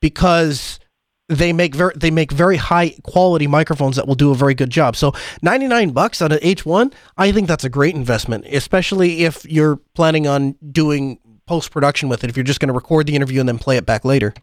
because 0.00 0.80
they 1.28 1.52
make 1.52 1.74
very 1.74 1.92
they 1.96 2.10
make 2.10 2.32
very 2.32 2.56
high 2.56 2.90
quality 3.02 3.46
microphones 3.46 3.96
that 3.96 4.06
will 4.06 4.14
do 4.14 4.30
a 4.30 4.34
very 4.34 4.54
good 4.54 4.70
job. 4.70 4.96
So 4.96 5.12
99 5.42 5.90
bucks 5.90 6.20
on 6.20 6.32
an 6.32 6.38
H1, 6.38 6.92
I 7.16 7.32
think 7.32 7.48
that's 7.48 7.64
a 7.64 7.70
great 7.70 7.94
investment, 7.94 8.44
especially 8.46 9.24
if 9.24 9.44
you're 9.46 9.76
planning 9.94 10.26
on 10.26 10.56
doing 10.70 11.18
post 11.46 11.70
production 11.70 12.08
with 12.08 12.24
it 12.24 12.30
if 12.30 12.36
you're 12.36 12.44
just 12.44 12.60
going 12.60 12.68
to 12.68 12.74
record 12.74 13.06
the 13.06 13.14
interview 13.14 13.40
and 13.40 13.48
then 13.48 13.58
play 13.58 13.76
it 13.76 13.86
back 13.86 14.04
later. 14.04 14.34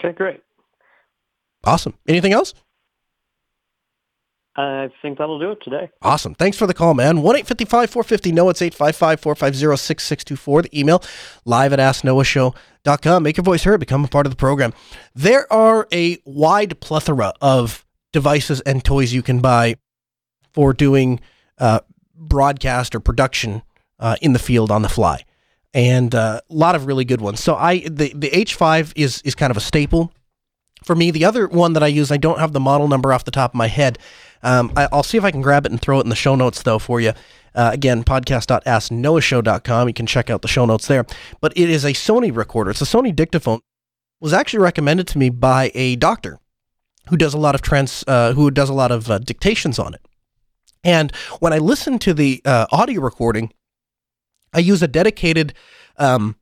Okay, 0.00 0.12
great. 0.12 0.40
Awesome. 1.64 1.94
Anything 2.08 2.32
else? 2.32 2.54
I 4.54 4.90
think 5.00 5.16
that'll 5.16 5.38
do 5.38 5.52
it 5.52 5.62
today. 5.62 5.90
Awesome. 6.02 6.34
Thanks 6.34 6.58
for 6.58 6.66
the 6.66 6.74
call, 6.74 6.92
man. 6.92 7.22
1 7.22 7.36
855 7.36 7.90
450 7.90 8.32
No, 8.32 8.50
it's 8.50 8.60
855 8.60 9.20
450 9.20 9.76
6624. 9.76 10.62
The 10.62 10.78
email 10.78 11.02
live 11.44 11.72
at 11.72 11.78
asknoahshow.com. 11.78 12.54
Make 12.84 13.36
your 13.36 13.44
voice 13.44 13.64
heard. 13.64 13.80
Become 13.80 14.04
a 14.04 14.08
part 14.08 14.26
of 14.26 14.32
the 14.32 14.36
program. 14.36 14.72
There 15.14 15.50
are 15.52 15.86
a 15.92 16.18
wide 16.24 16.80
plethora 16.80 17.32
of 17.40 17.86
devices 18.12 18.60
and 18.62 18.84
toys 18.84 19.12
you 19.12 19.22
can 19.22 19.40
buy 19.40 19.76
for 20.52 20.72
doing 20.72 21.20
uh, 21.58 21.80
broadcast 22.14 22.94
or 22.94 23.00
production 23.00 23.62
uh, 23.98 24.16
in 24.20 24.32
the 24.32 24.38
field 24.38 24.70
on 24.70 24.82
the 24.82 24.88
fly. 24.88 25.24
And 25.74 26.14
uh, 26.14 26.40
a 26.48 26.54
lot 26.54 26.74
of 26.74 26.86
really 26.86 27.04
good 27.04 27.20
ones. 27.20 27.40
So 27.40 27.54
I 27.54 27.80
the, 27.80 28.12
the 28.14 28.30
H5 28.30 28.92
is 28.94 29.22
is 29.22 29.34
kind 29.34 29.50
of 29.50 29.56
a 29.56 29.60
staple 29.60 30.12
for 30.84 30.94
me. 30.94 31.10
The 31.10 31.24
other 31.24 31.46
one 31.48 31.72
that 31.72 31.82
I 31.82 31.86
use, 31.86 32.10
I 32.10 32.18
don't 32.18 32.38
have 32.38 32.52
the 32.52 32.60
model 32.60 32.88
number 32.88 33.12
off 33.12 33.24
the 33.24 33.30
top 33.30 33.52
of 33.52 33.54
my 33.54 33.68
head. 33.68 33.98
Um, 34.42 34.72
I, 34.76 34.88
will 34.92 35.02
see 35.02 35.18
if 35.18 35.24
I 35.24 35.30
can 35.30 35.42
grab 35.42 35.66
it 35.66 35.72
and 35.72 35.80
throw 35.80 35.98
it 35.98 36.04
in 36.04 36.08
the 36.08 36.16
show 36.16 36.34
notes, 36.34 36.62
though, 36.62 36.78
for 36.78 37.00
you. 37.00 37.12
Uh, 37.54 37.70
again, 37.72 38.02
podcast.asknoahshow.com. 38.02 39.88
You 39.88 39.94
can 39.94 40.06
check 40.06 40.30
out 40.30 40.42
the 40.42 40.48
show 40.48 40.64
notes 40.64 40.86
there. 40.86 41.04
But 41.40 41.52
it 41.56 41.68
is 41.68 41.84
a 41.84 41.92
Sony 41.92 42.34
recorder. 42.34 42.70
It's 42.70 42.80
a 42.80 42.86
Sony 42.86 43.14
dictaphone. 43.14 43.58
It 43.58 44.24
was 44.24 44.32
actually 44.32 44.60
recommended 44.60 45.06
to 45.08 45.18
me 45.18 45.28
by 45.30 45.70
a 45.74 45.96
doctor 45.96 46.38
who 47.08 47.16
does 47.16 47.34
a 47.34 47.38
lot 47.38 47.54
of 47.54 47.62
trans, 47.62 48.04
uh, 48.06 48.32
who 48.32 48.50
does 48.50 48.68
a 48.68 48.74
lot 48.74 48.90
of 48.90 49.10
uh, 49.10 49.18
dictations 49.18 49.78
on 49.78 49.94
it. 49.94 50.00
And 50.84 51.14
when 51.40 51.52
I 51.52 51.58
listen 51.58 51.98
to 52.00 52.14
the 52.14 52.40
uh, 52.44 52.66
audio 52.72 53.00
recording, 53.00 53.52
I 54.52 54.60
use 54.60 54.82
a 54.82 54.88
dedicated 54.88 55.54
um, 55.96 56.36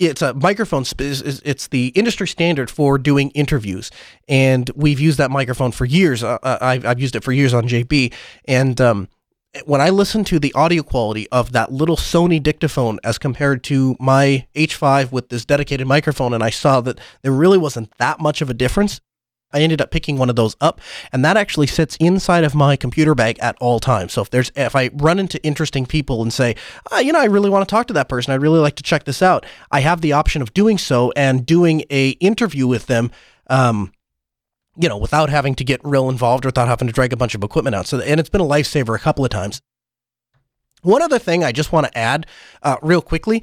it's 0.00 0.22
a 0.22 0.34
microphone. 0.34 0.84
It's 0.98 1.68
the 1.68 1.88
industry 1.88 2.26
standard 2.26 2.70
for 2.70 2.98
doing 2.98 3.30
interviews, 3.30 3.90
and 4.28 4.68
we've 4.74 4.98
used 4.98 5.18
that 5.18 5.30
microphone 5.30 5.72
for 5.72 5.84
years. 5.84 6.24
Uh, 6.24 6.38
uh 6.42 6.58
I've, 6.60 6.86
I've, 6.86 7.00
used 7.00 7.14
it 7.14 7.22
for 7.22 7.32
years 7.32 7.52
on 7.52 7.68
JB, 7.68 8.12
and 8.46 8.80
um, 8.80 9.08
when 9.66 9.80
I 9.80 9.90
listen 9.90 10.24
to 10.24 10.38
the 10.38 10.52
audio 10.54 10.82
quality 10.82 11.28
of 11.30 11.52
that 11.52 11.70
little 11.70 11.96
Sony 11.96 12.42
dictaphone 12.42 12.98
as 13.04 13.18
compared 13.18 13.62
to 13.64 13.96
my 14.00 14.46
H5 14.54 15.12
with 15.12 15.28
this 15.28 15.44
dedicated 15.44 15.86
microphone, 15.86 16.32
and 16.32 16.42
I 16.42 16.50
saw 16.50 16.80
that 16.80 16.98
there 17.22 17.32
really 17.32 17.58
wasn't 17.58 17.92
that 17.98 18.20
much 18.20 18.40
of 18.40 18.48
a 18.48 18.54
difference. 18.54 19.00
I 19.52 19.60
ended 19.60 19.80
up 19.80 19.90
picking 19.90 20.16
one 20.16 20.30
of 20.30 20.36
those 20.36 20.56
up, 20.60 20.80
and 21.12 21.24
that 21.24 21.36
actually 21.36 21.66
sits 21.66 21.96
inside 21.96 22.44
of 22.44 22.54
my 22.54 22.76
computer 22.76 23.14
bag 23.14 23.38
at 23.40 23.56
all 23.60 23.80
times. 23.80 24.12
So 24.12 24.22
if 24.22 24.30
there's 24.30 24.52
if 24.56 24.76
I 24.76 24.90
run 24.94 25.18
into 25.18 25.42
interesting 25.44 25.86
people 25.86 26.22
and 26.22 26.32
say, 26.32 26.56
oh, 26.92 26.98
you 27.00 27.12
know, 27.12 27.20
I 27.20 27.24
really 27.24 27.50
want 27.50 27.68
to 27.68 27.70
talk 27.70 27.86
to 27.88 27.92
that 27.94 28.08
person, 28.08 28.32
I'd 28.32 28.42
really 28.42 28.60
like 28.60 28.76
to 28.76 28.82
check 28.82 29.04
this 29.04 29.22
out, 29.22 29.44
I 29.70 29.80
have 29.80 30.00
the 30.00 30.12
option 30.12 30.42
of 30.42 30.54
doing 30.54 30.78
so 30.78 31.12
and 31.16 31.44
doing 31.44 31.84
a 31.90 32.10
interview 32.10 32.66
with 32.66 32.86
them. 32.86 33.10
Um, 33.48 33.92
you 34.76 34.88
know, 34.88 34.96
without 34.96 35.28
having 35.28 35.54
to 35.56 35.64
get 35.64 35.80
real 35.84 36.08
involved 36.08 36.46
or 36.46 36.48
without 36.48 36.68
having 36.68 36.86
to 36.86 36.92
drag 36.92 37.12
a 37.12 37.16
bunch 37.16 37.34
of 37.34 37.42
equipment 37.42 37.74
out. 37.74 37.86
So, 37.86 38.00
and 38.00 38.18
it's 38.18 38.30
been 38.30 38.40
a 38.40 38.44
lifesaver 38.44 38.94
a 38.94 39.00
couple 39.00 39.24
of 39.24 39.30
times. 39.30 39.60
One 40.82 41.02
other 41.02 41.18
thing 41.18 41.44
I 41.44 41.52
just 41.52 41.72
want 41.72 41.86
to 41.86 41.98
add, 41.98 42.26
uh, 42.62 42.76
real 42.80 43.02
quickly, 43.02 43.42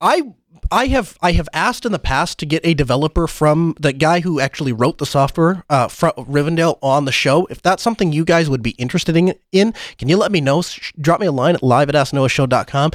I 0.00 0.22
I 0.70 0.86
have 0.86 1.16
I 1.20 1.32
have 1.32 1.48
asked 1.52 1.84
in 1.84 1.92
the 1.92 1.98
past 1.98 2.38
to 2.38 2.46
get 2.46 2.64
a 2.64 2.74
developer 2.74 3.26
from 3.26 3.74
the 3.80 3.92
guy 3.92 4.20
who 4.20 4.40
actually 4.40 4.72
wrote 4.72 4.98
the 4.98 5.06
software 5.06 5.64
uh, 5.70 5.88
from 5.88 6.12
Rivendell 6.16 6.78
on 6.82 7.04
the 7.04 7.12
show. 7.12 7.46
If 7.46 7.62
that's 7.62 7.82
something 7.82 8.12
you 8.12 8.24
guys 8.24 8.50
would 8.50 8.62
be 8.62 8.70
interested 8.72 9.16
in, 9.16 9.34
in 9.52 9.74
can 9.96 10.08
you 10.08 10.16
let 10.16 10.32
me 10.32 10.40
know? 10.40 10.62
Drop 11.00 11.20
me 11.20 11.26
a 11.26 11.32
line 11.32 11.54
at 11.54 11.62
live 11.62 11.88
at 11.88 11.94
asknoahshow.com. 11.94 12.92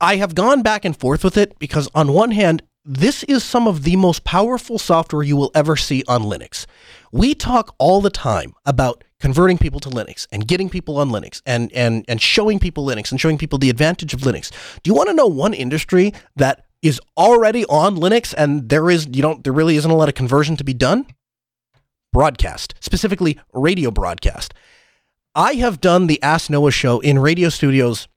I 0.00 0.16
have 0.16 0.34
gone 0.34 0.62
back 0.62 0.84
and 0.84 0.96
forth 0.96 1.24
with 1.24 1.36
it 1.36 1.58
because 1.58 1.88
on 1.94 2.12
one 2.12 2.30
hand, 2.30 2.62
this 2.84 3.22
is 3.24 3.44
some 3.44 3.66
of 3.66 3.82
the 3.82 3.96
most 3.96 4.24
powerful 4.24 4.78
software 4.78 5.22
you 5.22 5.36
will 5.36 5.50
ever 5.54 5.76
see 5.76 6.04
on 6.08 6.22
Linux. 6.22 6.66
We 7.12 7.34
talk 7.34 7.74
all 7.78 8.00
the 8.00 8.10
time 8.10 8.54
about 8.64 9.04
converting 9.20 9.58
people 9.58 9.80
to 9.80 9.90
Linux 9.90 10.26
and 10.32 10.46
getting 10.46 10.70
people 10.70 10.96
on 10.98 11.10
Linux 11.10 11.42
and 11.44 11.72
and 11.72 12.04
and 12.08 12.20
showing 12.20 12.58
people 12.58 12.86
Linux 12.86 13.10
and 13.10 13.20
showing 13.20 13.36
people 13.36 13.58
the 13.58 13.70
advantage 13.70 14.14
of 14.14 14.20
Linux. 14.20 14.50
Do 14.82 14.90
you 14.90 14.94
want 14.94 15.08
to 15.08 15.14
know 15.14 15.26
one 15.26 15.54
industry 15.54 16.14
that 16.36 16.64
is 16.82 17.00
already 17.16 17.64
on 17.66 17.96
Linux 17.96 18.34
and 18.36 18.68
there 18.68 18.90
is 18.90 19.06
you 19.06 19.22
don't 19.22 19.44
there 19.44 19.52
really 19.52 19.76
isn't 19.76 19.90
a 19.90 19.96
lot 19.96 20.08
of 20.08 20.14
conversion 20.14 20.56
to 20.56 20.64
be 20.64 20.74
done? 20.74 21.06
Broadcast, 22.12 22.74
specifically 22.80 23.38
radio 23.52 23.90
broadcast. 23.90 24.54
I 25.34 25.54
have 25.54 25.80
done 25.80 26.06
the 26.06 26.22
Ask 26.22 26.50
Noah 26.50 26.70
show 26.70 27.00
in 27.00 27.18
radio 27.18 27.48
studios 27.48 28.08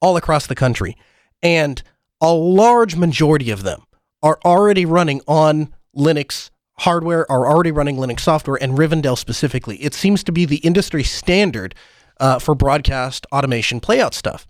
all 0.00 0.16
across 0.16 0.46
the 0.46 0.54
country, 0.54 0.96
and 1.42 1.82
a 2.20 2.32
large 2.32 2.96
majority 2.96 3.50
of 3.50 3.64
them 3.64 3.82
are 4.22 4.38
already 4.44 4.86
running 4.86 5.20
on 5.26 5.74
Linux 5.96 6.50
hardware, 6.78 7.30
are 7.30 7.46
already 7.46 7.72
running 7.72 7.96
Linux 7.96 8.20
software, 8.20 8.56
and 8.62 8.78
Rivendell 8.78 9.18
specifically. 9.18 9.76
It 9.82 9.94
seems 9.94 10.22
to 10.24 10.32
be 10.32 10.44
the 10.44 10.58
industry 10.58 11.02
standard 11.02 11.74
uh, 12.20 12.38
for 12.38 12.54
broadcast 12.54 13.26
automation 13.32 13.80
playout 13.80 14.14
stuff. 14.14 14.46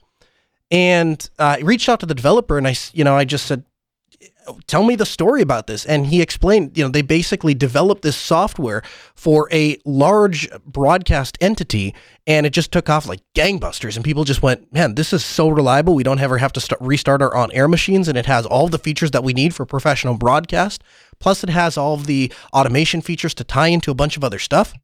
And 0.70 1.28
uh, 1.38 1.56
I 1.58 1.60
reached 1.60 1.88
out 1.88 2.00
to 2.00 2.06
the 2.06 2.14
developer 2.14 2.58
and 2.58 2.68
I, 2.68 2.74
you 2.92 3.04
know, 3.04 3.16
I 3.16 3.24
just 3.24 3.46
said, 3.46 3.64
tell 4.66 4.84
me 4.84 4.96
the 4.96 5.06
story 5.06 5.42
about 5.42 5.66
this. 5.66 5.84
And 5.84 6.06
he 6.06 6.22
explained, 6.22 6.76
you 6.76 6.84
know, 6.84 6.90
they 6.90 7.02
basically 7.02 7.54
developed 7.54 8.02
this 8.02 8.16
software 8.16 8.82
for 9.14 9.48
a 9.52 9.78
large 9.84 10.48
broadcast 10.64 11.38
entity 11.40 11.94
and 12.26 12.46
it 12.46 12.50
just 12.50 12.72
took 12.72 12.88
off 12.88 13.06
like 13.06 13.20
gangbusters. 13.34 13.96
And 13.96 14.04
people 14.04 14.24
just 14.24 14.42
went, 14.42 14.72
man, 14.72 14.94
this 14.94 15.12
is 15.12 15.24
so 15.24 15.48
reliable. 15.48 15.94
We 15.94 16.02
don't 16.02 16.20
ever 16.20 16.38
have 16.38 16.52
to 16.54 16.60
start, 16.60 16.80
restart 16.80 17.22
our 17.22 17.34
on 17.34 17.52
air 17.52 17.68
machines. 17.68 18.08
And 18.08 18.18
it 18.18 18.26
has 18.26 18.46
all 18.46 18.68
the 18.68 18.78
features 18.78 19.10
that 19.12 19.24
we 19.24 19.32
need 19.32 19.54
for 19.54 19.64
professional 19.66 20.14
broadcast. 20.14 20.82
Plus, 21.18 21.42
it 21.42 21.50
has 21.50 21.76
all 21.76 21.94
of 21.94 22.06
the 22.06 22.32
automation 22.52 23.00
features 23.00 23.34
to 23.34 23.44
tie 23.44 23.68
into 23.68 23.90
a 23.90 23.94
bunch 23.94 24.16
of 24.16 24.24
other 24.24 24.38
stuff. 24.38 24.74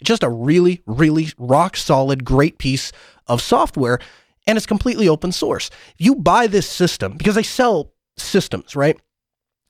It's 0.00 0.08
just 0.08 0.22
a 0.22 0.30
really, 0.30 0.82
really 0.86 1.28
rock 1.38 1.76
solid, 1.76 2.24
great 2.24 2.58
piece 2.58 2.92
of 3.26 3.42
software 3.42 3.98
and 4.48 4.56
it's 4.56 4.66
completely 4.66 5.08
open 5.08 5.30
source. 5.30 5.70
If 5.98 6.06
you 6.06 6.16
buy 6.16 6.46
this 6.46 6.68
system, 6.68 7.16
because 7.18 7.36
they 7.36 7.42
sell 7.44 7.92
systems, 8.16 8.74
right? 8.74 8.98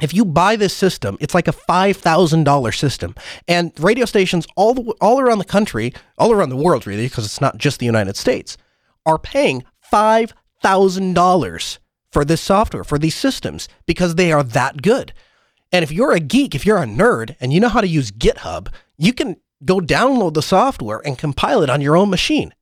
If 0.01 0.15
you 0.15 0.25
buy 0.25 0.55
this 0.55 0.73
system, 0.73 1.19
it's 1.21 1.35
like 1.35 1.49
a 1.49 1.53
$5,000 1.53 2.79
system. 2.79 3.17
And 3.49 3.73
radio 3.81 4.05
stations 4.05 4.47
all, 4.55 4.75
the, 4.75 4.83
all 5.01 5.19
around 5.19 5.39
the 5.39 5.45
country, 5.45 5.93
all 6.17 6.31
around 6.31 6.51
the 6.51 6.57
world, 6.57 6.87
really, 6.87 7.07
because 7.07 7.25
it's 7.25 7.41
not 7.41 7.59
just 7.59 7.81
the 7.81 7.87
United 7.87 8.17
States, 8.17 8.57
are 9.05 9.19
paying 9.19 9.65
$5,000 9.93 11.79
for 12.13 12.25
this 12.25 12.41
software, 12.41 12.85
for 12.85 12.99
these 12.99 13.17
systems, 13.17 13.69
because 13.85 14.15
they 14.15 14.31
are 14.31 14.45
that 14.45 14.81
good. 14.81 15.13
And 15.73 15.83
if 15.83 15.91
you're 15.91 16.13
a 16.13 16.21
geek, 16.21 16.55
if 16.55 16.65
you're 16.65 16.79
a 16.79 16.87
nerd, 16.87 17.35
and 17.41 17.53
you 17.53 17.59
know 17.59 17.69
how 17.69 17.81
to 17.81 17.89
use 17.89 18.13
GitHub, 18.13 18.69
you 18.97 19.13
can 19.13 19.37
go 19.65 19.81
download 19.81 20.35
the 20.35 20.43
software 20.43 21.03
and 21.05 21.19
compile 21.19 21.63
it 21.63 21.69
on 21.69 21.81
your 21.81 21.97
own 21.97 22.11
machine. 22.11 22.55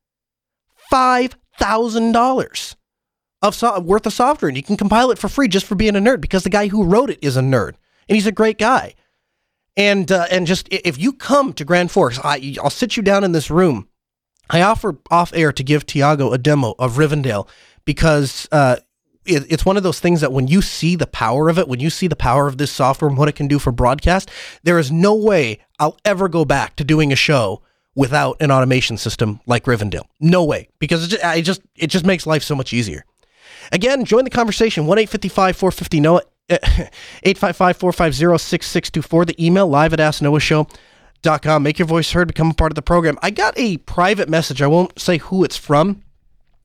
Five 0.89 1.37
thousand 1.57 2.11
dollars 2.11 2.75
of 3.41 3.55
so- 3.55 3.79
worth 3.79 4.05
of 4.05 4.13
software, 4.13 4.49
and 4.49 4.57
you 4.57 4.63
can 4.63 4.77
compile 4.77 5.11
it 5.11 5.17
for 5.17 5.29
free 5.29 5.47
just 5.47 5.65
for 5.65 5.75
being 5.75 5.95
a 5.95 5.99
nerd 5.99 6.21
because 6.21 6.43
the 6.43 6.49
guy 6.49 6.67
who 6.67 6.83
wrote 6.83 7.09
it 7.09 7.19
is 7.21 7.37
a 7.37 7.41
nerd 7.41 7.73
and 8.07 8.15
he's 8.15 8.27
a 8.27 8.31
great 8.31 8.57
guy. 8.57 8.93
And 9.75 10.11
uh, 10.11 10.25
and 10.31 10.47
just 10.47 10.67
if 10.71 10.97
you 10.97 11.13
come 11.13 11.53
to 11.53 11.65
Grand 11.65 11.91
Forks, 11.91 12.19
I, 12.23 12.55
I'll 12.63 12.69
sit 12.69 12.97
you 12.97 13.03
down 13.03 13.23
in 13.23 13.31
this 13.31 13.51
room. 13.51 13.87
I 14.49 14.61
offer 14.61 14.97
off 15.11 15.33
air 15.35 15.51
to 15.51 15.63
give 15.63 15.85
Tiago 15.85 16.31
a 16.31 16.37
demo 16.37 16.73
of 16.79 16.93
Rivendell 16.93 17.47
because 17.85 18.47
uh, 18.51 18.77
it, 19.25 19.45
it's 19.49 19.65
one 19.65 19.77
of 19.77 19.83
those 19.83 19.99
things 19.99 20.21
that 20.21 20.31
when 20.31 20.47
you 20.47 20.61
see 20.61 20.95
the 20.95 21.05
power 21.05 21.49
of 21.49 21.59
it, 21.59 21.67
when 21.67 21.79
you 21.79 21.89
see 21.89 22.07
the 22.07 22.15
power 22.15 22.47
of 22.47 22.57
this 22.57 22.71
software 22.71 23.09
and 23.09 23.17
what 23.17 23.27
it 23.27 23.35
can 23.35 23.47
do 23.47 23.59
for 23.59 23.71
broadcast, 23.71 24.31
there 24.63 24.79
is 24.79 24.91
no 24.91 25.13
way 25.13 25.59
I'll 25.79 25.97
ever 26.05 26.27
go 26.27 26.45
back 26.45 26.75
to 26.77 26.83
doing 26.83 27.11
a 27.11 27.17
show 27.17 27.61
without 27.97 28.37
an 28.39 28.51
automation 28.51 28.95
system 28.95 29.41
like 29.47 29.65
Rivendell. 29.65 30.05
No 30.21 30.45
way, 30.45 30.69
because 30.79 31.03
it 31.03 31.09
just, 31.09 31.37
it 31.37 31.41
just 31.41 31.61
it 31.75 31.87
just 31.87 32.05
makes 32.05 32.25
life 32.25 32.43
so 32.43 32.55
much 32.55 32.71
easier. 32.71 33.03
Again, 33.73 34.05
join 34.05 34.23
the 34.23 34.29
conversation. 34.29 34.85
One 34.85 34.97
eight 34.99 35.09
fifty 35.09 35.27
five 35.27 35.57
four 35.57 35.71
fifty 35.71 35.99
Noah. 35.99 36.21
855-450-6624. 37.25 39.25
The 39.25 39.45
email 39.45 39.67
live 39.67 39.91
at 39.91 39.99
asknoahshow.com. 39.99 41.61
Make 41.61 41.77
your 41.77 41.89
voice 41.89 42.13
heard. 42.13 42.29
Become 42.29 42.51
a 42.51 42.53
part 42.53 42.71
of 42.71 42.75
the 42.75 42.81
program. 42.81 43.19
I 43.21 43.31
got 43.31 43.53
a 43.57 43.75
private 43.79 44.29
message. 44.29 44.61
I 44.61 44.67
won't 44.67 44.97
say 44.97 45.17
who 45.17 45.43
it's 45.43 45.57
from, 45.57 46.03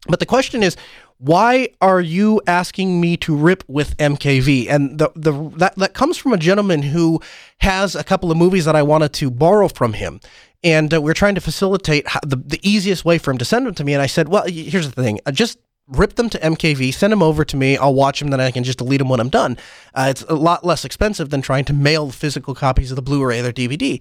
but 0.06 0.20
the 0.20 0.26
question 0.26 0.62
is, 0.62 0.76
why 1.18 1.70
are 1.80 2.00
you 2.00 2.40
asking 2.46 3.00
me 3.00 3.16
to 3.18 3.34
rip 3.34 3.64
with 3.66 3.96
MKV? 3.96 4.70
And 4.70 4.98
the 4.98 5.10
the 5.16 5.32
that 5.56 5.74
that 5.76 5.94
comes 5.94 6.16
from 6.16 6.32
a 6.32 6.36
gentleman 6.36 6.82
who 6.82 7.20
has 7.58 7.96
a 7.96 8.04
couple 8.04 8.30
of 8.30 8.36
movies 8.36 8.66
that 8.66 8.76
I 8.76 8.82
wanted 8.82 9.12
to 9.14 9.32
borrow 9.32 9.66
from 9.66 9.94
him 9.94 10.20
and 10.64 10.92
uh, 10.94 11.00
we 11.00 11.10
are 11.10 11.14
trying 11.14 11.34
to 11.34 11.40
facilitate 11.40 12.06
how, 12.06 12.20
the, 12.22 12.36
the 12.36 12.60
easiest 12.62 13.04
way 13.04 13.18
for 13.18 13.30
him 13.30 13.38
to 13.38 13.44
send 13.44 13.66
them 13.66 13.74
to 13.74 13.84
me. 13.84 13.94
And 13.94 14.02
I 14.02 14.06
said, 14.06 14.28
well, 14.28 14.46
here's 14.46 14.90
the 14.90 15.02
thing. 15.02 15.18
I 15.26 15.30
uh, 15.30 15.32
just 15.32 15.58
rip 15.88 16.14
them 16.14 16.30
to 16.30 16.38
MKV, 16.38 16.94
send 16.94 17.12
them 17.12 17.22
over 17.22 17.44
to 17.44 17.56
me. 17.56 17.76
I'll 17.76 17.94
watch 17.94 18.20
them, 18.20 18.28
then 18.28 18.40
I 18.40 18.50
can 18.50 18.64
just 18.64 18.78
delete 18.78 18.98
them 18.98 19.08
when 19.08 19.20
I'm 19.20 19.28
done. 19.28 19.58
Uh, 19.94 20.06
it's 20.10 20.22
a 20.22 20.34
lot 20.34 20.64
less 20.64 20.84
expensive 20.84 21.30
than 21.30 21.42
trying 21.42 21.64
to 21.66 21.72
mail 21.72 22.10
physical 22.10 22.54
copies 22.54 22.90
of 22.90 22.96
the 22.96 23.02
Blu-ray 23.02 23.40
or 23.40 23.52
DVD. 23.52 24.00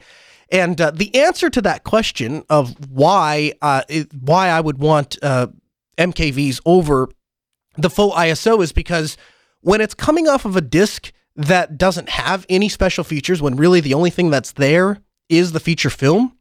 And 0.51 0.79
uh, 0.79 0.91
the 0.91 1.15
answer 1.15 1.49
to 1.49 1.61
that 1.61 1.83
question 1.83 2.43
of 2.49 2.75
why 2.89 3.53
uh, 3.61 3.83
it, 3.87 4.13
why 4.13 4.49
I 4.49 4.59
would 4.59 4.79
want 4.79 5.17
uh, 5.23 5.47
MKVs 5.97 6.59
over 6.65 7.09
the 7.77 7.89
full 7.89 8.11
ISO 8.11 8.61
is 8.61 8.73
because 8.73 9.17
when 9.61 9.79
it's 9.79 9.93
coming 9.93 10.27
off 10.27 10.43
of 10.43 10.55
a 10.57 10.61
disc 10.61 11.13
that 11.37 11.77
doesn't 11.77 12.09
have 12.09 12.45
any 12.49 12.67
special 12.67 13.05
features 13.05 13.41
when 13.41 13.55
really 13.55 13.79
the 13.79 13.93
only 13.93 14.09
thing 14.09 14.29
that's 14.29 14.51
there 14.51 14.99
is 15.29 15.53
the 15.53 15.61
feature 15.61 15.89
film, 15.89 16.37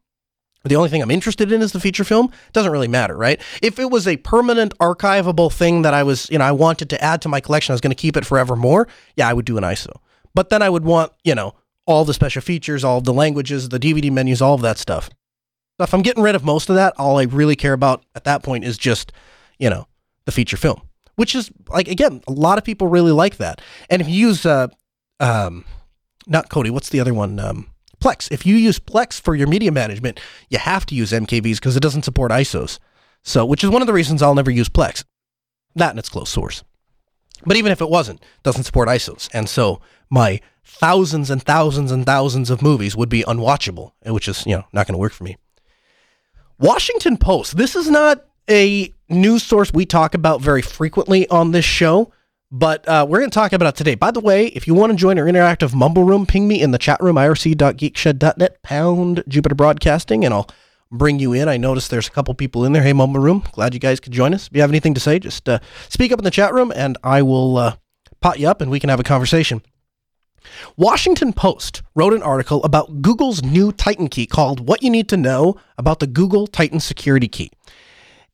the 0.65 0.77
only 0.77 0.91
thing 0.91 1.03
I'm 1.03 1.11
interested 1.11 1.51
in 1.53 1.63
is 1.63 1.73
the 1.73 1.81
feature 1.81 2.05
film, 2.05 2.31
doesn't 2.53 2.71
really 2.71 2.89
matter, 2.89 3.17
right? 3.17 3.41
If 3.63 3.79
it 3.79 3.91
was 3.91 4.07
a 4.07 4.19
permanent 4.19 4.77
archivable 4.79 5.53
thing 5.53 5.83
that 5.83 5.95
I 5.95 6.03
was, 6.03 6.29
you 6.31 6.39
know, 6.39 6.45
I 6.45 6.53
wanted 6.53 6.91
to 6.91 7.03
add 7.03 7.23
to 7.23 7.29
my 7.29 7.41
collection, 7.41 7.73
I 7.73 7.75
was 7.75 7.81
going 7.81 7.93
to 7.93 7.97
keep 7.97 8.17
it 8.17 8.27
forevermore, 8.27 8.87
yeah, 9.17 9.29
I 9.29 9.33
would 9.33 9.47
do 9.47 9.57
an 9.57 9.65
ISO. 9.65 9.97
But 10.35 10.51
then 10.51 10.63
I 10.63 10.69
would 10.69 10.85
want, 10.85 11.13
you 11.25 11.35
know, 11.35 11.55
all 11.87 12.05
the 12.05 12.15
special 12.15 12.43
features, 12.43 12.85
all 12.85 12.99
of 12.99 13.05
the 13.05 13.13
languages, 13.13 13.71
the 13.71 13.81
DVD 13.81 14.13
menus, 14.13 14.43
all 14.43 14.55
of 14.55 14.61
that 14.61 14.79
stuff. 14.79 15.09
So 15.79 15.85
if 15.85 15.95
I'm 15.95 16.03
getting 16.03 16.23
rid 16.23 16.35
of 16.35 16.45
most 16.45 16.69
of 16.69 16.77
that, 16.77 16.93
all 16.99 17.19
I 17.19 17.23
really 17.23 17.57
care 17.57 17.73
about 17.73 18.05
at 18.15 18.25
that 18.25 18.43
point 18.43 18.65
is 18.65 18.77
just, 18.77 19.13
you 19.59 19.71
know, 19.71 19.87
the 20.27 20.33
feature 20.33 20.59
film, 20.59 20.83
which 21.17 21.35
is 21.35 21.51
like 21.69 21.89
again, 21.89 22.23
a 22.29 22.33
lot 22.33 22.59
of 22.59 22.65
people 22.65 22.87
really 22.87 23.13
like 23.13 23.39
that. 23.39 23.63
And 23.89 24.03
if 24.03 24.09
you 24.09 24.29
use, 24.29 24.45
uh, 24.45 24.69
um, 25.21 25.65
not 26.27 26.51
Kodi, 26.51 26.71
what's 26.71 26.91
the 26.91 27.01
other 27.01 27.15
one? 27.15 27.41
Um, 27.41 27.71
Plex. 28.01 28.31
If 28.33 28.47
you 28.47 28.57
use 28.57 28.79
Plex 28.79 29.21
for 29.21 29.35
your 29.35 29.47
media 29.47 29.71
management, 29.71 30.21
you 30.49 30.59
have 30.59 30.87
to 30.87 30.95
use 30.95 31.13
MKVs 31.13 31.57
because 31.57 31.77
it 31.77 31.83
doesn't 31.83 32.05
support 32.05 32.33
ISOs. 32.33 32.79
So, 33.23 33.45
which 33.45 33.63
is 33.63 33.71
one 33.71 33.83
of 33.83 33.87
the 33.87 33.93
reasons 33.93 34.23
I'll 34.23 34.35
never 34.35 34.51
use 34.51 34.69
Plex. 34.69 35.05
That 35.75 35.91
and 35.91 35.99
it's 35.99 36.09
closed 36.09 36.33
source. 36.33 36.65
But 37.47 37.57
even 37.57 37.73
if 37.73 37.81
it 37.81 37.89
wasn't, 37.89 38.21
it 38.21 38.43
doesn't 38.43 38.65
support 38.65 38.89
ISOs. 38.89 39.29
And 39.33 39.49
so 39.49 39.81
my 40.11 40.41
thousands 40.65 41.31
and 41.31 41.43
thousands 41.43 41.91
and 41.91 42.05
thousands 42.05 42.51
of 42.51 42.63
movies 42.63 42.97
would 42.97 43.09
be 43.09 43.23
unwatchable, 43.23 43.93
eh, 44.05 44.11
which 44.11 44.29
is, 44.29 44.45
you 44.47 44.57
know, 44.57 44.65
not 44.73 44.87
going 44.87 44.95
to 44.95 44.99
work 44.99 45.13
for 45.13 45.25
me. 45.25 45.37
Washington 46.59 47.17
Post. 47.17 47.57
This 47.57 47.75
is 47.75 47.89
not 47.89 48.25
a 48.49 48.93
news 49.09 49.43
source 49.43 49.73
we 49.73 49.87
talk 49.87 50.15
about 50.15 50.41
very 50.41 50.63
frequently 50.63 51.27
on 51.29 51.53
this 51.53 51.65
show, 51.65 52.13
but 52.51 52.87
uh, 52.89 53.07
we're 53.09 53.19
going 53.19 53.31
to 53.31 53.35
talk 53.35 53.53
about 53.53 53.69
it 53.69 53.77
today. 53.77 53.95
By 53.95 54.11
the 54.11 54.21
way, 54.21 54.47
if 54.47 54.67
you 54.67 54.75
want 54.75 54.91
to 54.91 54.97
join 54.97 55.19
our 55.19 55.27
interactive 55.27 55.75
mumble 55.75 56.05
room, 56.05 56.27
ping 56.27 56.49
me 56.49 56.61
in 56.61 56.73
the 56.73 56.79
chat 56.79 57.01
room, 57.01 57.17
irc.geekshed.net, 57.17 58.63
pound 58.63 59.25
Jupiter 59.29 59.55
Broadcasting, 59.55 60.25
and 60.25 60.35
I'll 60.35 60.49
bring 60.91 61.21
you 61.21 61.33
in. 61.33 61.49
I 61.49 61.57
noticed 61.57 61.91
there's 61.91 62.09
a 62.09 62.13
couple 62.13 62.35
people 62.35 62.65
in 62.65 62.73
there. 62.73 62.83
Hey, 62.83 62.93
mumble 62.93 63.21
room, 63.21 63.45
glad 63.53 63.75
you 63.75 63.81
guys 63.81 64.01
could 64.01 64.13
join 64.13 64.35
us. 64.35 64.49
If 64.49 64.55
you 64.55 64.61
have 64.63 64.71
anything 64.71 64.95
to 64.95 65.01
say, 65.01 65.19
just 65.19 65.49
uh, 65.49 65.61
speak 65.89 66.13
up 66.13 66.19
in 66.19 66.25
the 66.25 66.31
chat 66.31 66.53
room, 66.53 66.73
and 66.75 66.99
I 67.05 67.23
will 67.23 67.57
uh, 67.57 67.77
pot 68.21 68.41
you 68.41 68.49
up, 68.49 68.61
and 68.61 68.71
we 68.71 68.81
can 68.81 68.91
have 68.91 69.01
a 69.01 69.05
conversation. 69.05 69.63
Washington 70.77 71.33
Post 71.33 71.83
wrote 71.95 72.15
an 72.15 72.23
article 72.23 72.65
about 72.65 73.03
Google's 73.03 73.43
new 73.43 73.73
Titan 73.73 74.09
key 74.09 74.27
called 74.27 74.67
What 74.67 74.83
You 74.83 74.91
Need 74.91 75.09
to 75.11 75.17
Know 75.17 75.57
About 75.79 76.01
the 76.01 76.07
Google 76.07 76.47
Titan 76.47 76.81
Security 76.81 77.29
Key. 77.29 77.51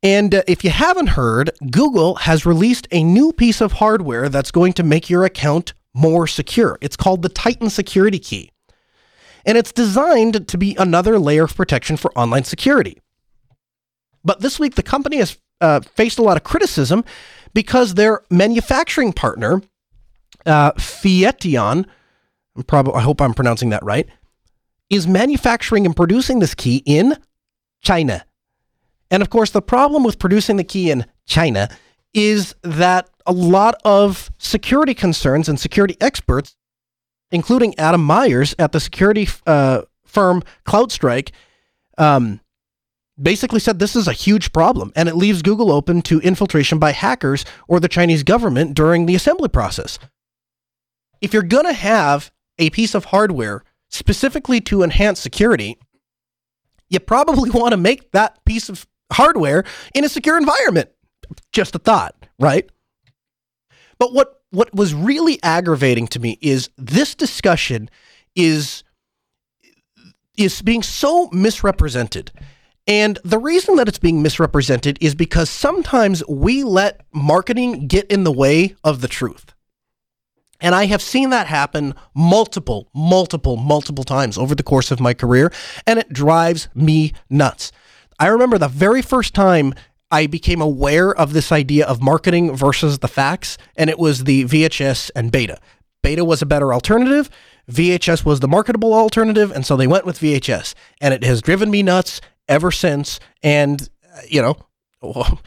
And 0.07 0.37
uh, 0.37 0.43
if 0.47 0.63
you 0.63 0.71
haven't 0.71 1.09
heard, 1.09 1.51
Google 1.69 2.15
has 2.15 2.47
released 2.47 2.87
a 2.93 3.03
new 3.03 3.33
piece 3.33 3.61
of 3.61 3.73
hardware 3.73 4.29
that's 4.29 4.53
going 4.53 4.73
to 4.75 4.85
make 4.85 5.11
your 5.11 5.25
account 5.25 5.75
more 5.95 6.29
secure. 6.29 6.79
It's 6.81 6.97
called 6.97 7.23
the 7.23 7.29
Titan 7.29 7.71
Security 7.71 8.21
Key. 8.21 8.53
And 9.45 9.59
it's 9.59 9.73
designed 9.73 10.47
to 10.47 10.59
be 10.59 10.77
another 10.79 11.19
layer 11.19 11.43
of 11.43 11.57
protection 11.57 11.97
for 11.97 12.17
online 12.17 12.45
security. 12.45 13.01
But 14.23 14.39
this 14.39 14.61
week, 14.61 14.77
the 14.77 14.85
company 14.85 15.17
has 15.17 15.39
uh, 15.61 15.81
faced 15.81 16.21
a 16.21 16.23
lot 16.23 16.37
of 16.37 16.45
criticism 16.45 17.05
because 17.53 17.95
their 17.95 18.23
manufacturing 18.31 19.13
partner, 19.13 19.61
uh, 20.45 20.71
probably 22.69 22.95
I 22.95 23.01
hope 23.01 23.21
I'm 23.21 23.35
pronouncing 23.35 23.71
that 23.71 23.83
right, 23.83 24.07
is 24.89 25.09
manufacturing 25.09 25.85
and 25.85 25.97
producing 25.97 26.39
this 26.39 26.55
key 26.55 26.85
in 26.87 27.17
China. 27.81 28.25
And 29.11 29.23
of 29.23 29.31
course, 29.31 29.51
the 29.51 29.63
problem 29.63 30.03
with 30.03 30.19
producing 30.19 30.57
the 30.57 30.65
key 30.65 30.91
in 30.91 31.07
China 31.27 31.69
is 32.13 32.55
that 32.63 33.11
a 33.27 33.33
lot 33.33 33.81
of 33.85 34.31
security 34.39 34.95
concerns 34.95 35.49
and 35.49 35.61
security 35.61 35.97
experts, 36.01 36.57
including 37.31 37.79
Adam 37.79 38.03
Meyers 38.03 38.55
at 38.59 38.73
the 38.73 38.81
security 38.81 39.29
uh, 39.47 39.83
firm 40.05 40.43
CrowdStrike, 40.67 41.31
um, 41.99 42.41
basically 43.21 43.61
said 43.61 43.79
this 43.79 43.97
is 43.97 44.09
a 44.09 44.13
huge 44.13 44.53
problem 44.53 44.93
and 44.95 45.09
it 45.09 45.17
leaves 45.17 45.43
Google 45.43 45.73
open 45.73 46.03
to 46.03 46.21
infiltration 46.21 46.79
by 46.79 46.93
hackers 46.93 47.45
or 47.67 47.81
the 47.81 47.89
Chinese 47.89 48.23
government 48.23 48.75
during 48.75 49.07
the 49.07 49.15
assembly 49.15 49.49
process. 49.49 49.99
If 51.21 51.33
you're 51.33 51.43
going 51.43 51.65
to 51.65 51.73
have 51.73 52.31
a 52.59 52.71
piece 52.71 52.95
of 52.95 53.07
hardware 53.07 53.65
specifically 53.89 54.61
to 54.63 54.83
enhance 54.83 55.21
security, 55.21 55.79
you 56.89 57.01
probably 57.01 57.51
want 57.59 57.73
to 57.73 57.77
make 57.77 58.13
that 58.13 58.45
piece 58.45 58.69
of 58.69 58.87
hardware 59.13 59.65
in 59.95 60.05
a 60.05 60.09
secure 60.09 60.37
environment. 60.37 60.91
Just 61.53 61.75
a 61.75 61.79
thought, 61.79 62.15
right? 62.39 62.69
But 63.99 64.13
what 64.13 64.41
what 64.51 64.75
was 64.75 64.95
really 64.95 65.43
aggravating 65.43 66.07
to 66.09 66.21
me 66.21 66.39
is 66.41 66.71
this 66.77 67.15
discussion 67.15 67.91
is 68.35 68.85
is 70.37 70.63
being 70.63 70.83
so 70.83 71.29
misrepresented. 71.33 72.31
And 72.87 73.19
the 73.25 73.39
reason 73.39 73.77
that 73.77 73.89
it's 73.89 73.99
being 73.99 74.23
misrepresented 74.23 74.99
is 75.01 75.15
because 75.15 75.51
sometimes 75.51 76.23
we 76.29 76.63
let 76.63 77.01
marketing 77.13 77.89
get 77.89 78.07
in 78.11 78.23
the 78.23 78.31
way 78.31 78.77
of 78.85 79.01
the 79.01 79.09
truth. 79.09 79.55
And 80.61 80.75
I 80.75 80.87
have 80.87 81.03
seen 81.03 81.31
that 81.31 81.49
happen 81.49 81.95
multiple, 82.15 82.89
multiple, 82.95 83.57
multiple 83.57 84.05
times 84.05 84.39
over 84.39 84.55
the 84.55 84.63
course 84.63 84.91
of 84.91 85.01
my 85.01 85.15
career, 85.15 85.53
and 85.87 85.99
it 85.99 86.13
drives 86.13 86.69
me 86.75 87.13
nuts. 87.29 87.73
I 88.19 88.29
remember 88.29 88.59
the 88.59 88.69
very 88.69 89.03
first 89.03 89.35
time 89.35 89.75
I 90.11 90.27
became 90.27 90.61
aware 90.61 91.15
of 91.15 91.33
this 91.33 91.53
idea 91.53 91.87
of 91.87 92.03
marketing 92.03 92.57
versus 92.57 93.01
the 93.01 93.09
facts, 93.09 93.59
and 93.77 93.91
it 93.91 93.99
was 93.99 94.25
the 94.25 94.45
VHS 94.45 95.11
and 95.15 95.33
beta. 95.33 95.59
Beta 96.03 96.25
was 96.25 96.43
a 96.43 96.47
better 96.47 96.73
alternative. 96.73 97.29
VHS 97.71 98.25
was 98.25 98.41
the 98.41 98.49
marketable 98.49 98.95
alternative, 98.95 99.51
and 99.51 99.67
so 99.67 99.77
they 99.77 99.89
went 99.89 100.07
with 100.07 100.21
VHS. 100.21 100.75
And 101.01 101.13
it 101.13 101.25
has 101.25 101.43
driven 101.43 101.71
me 101.71 101.83
nuts 101.83 102.21
ever 102.49 102.71
since. 102.71 103.19
And, 103.43 103.89
uh, 104.15 104.21
you 104.29 104.41
know, 104.41 104.57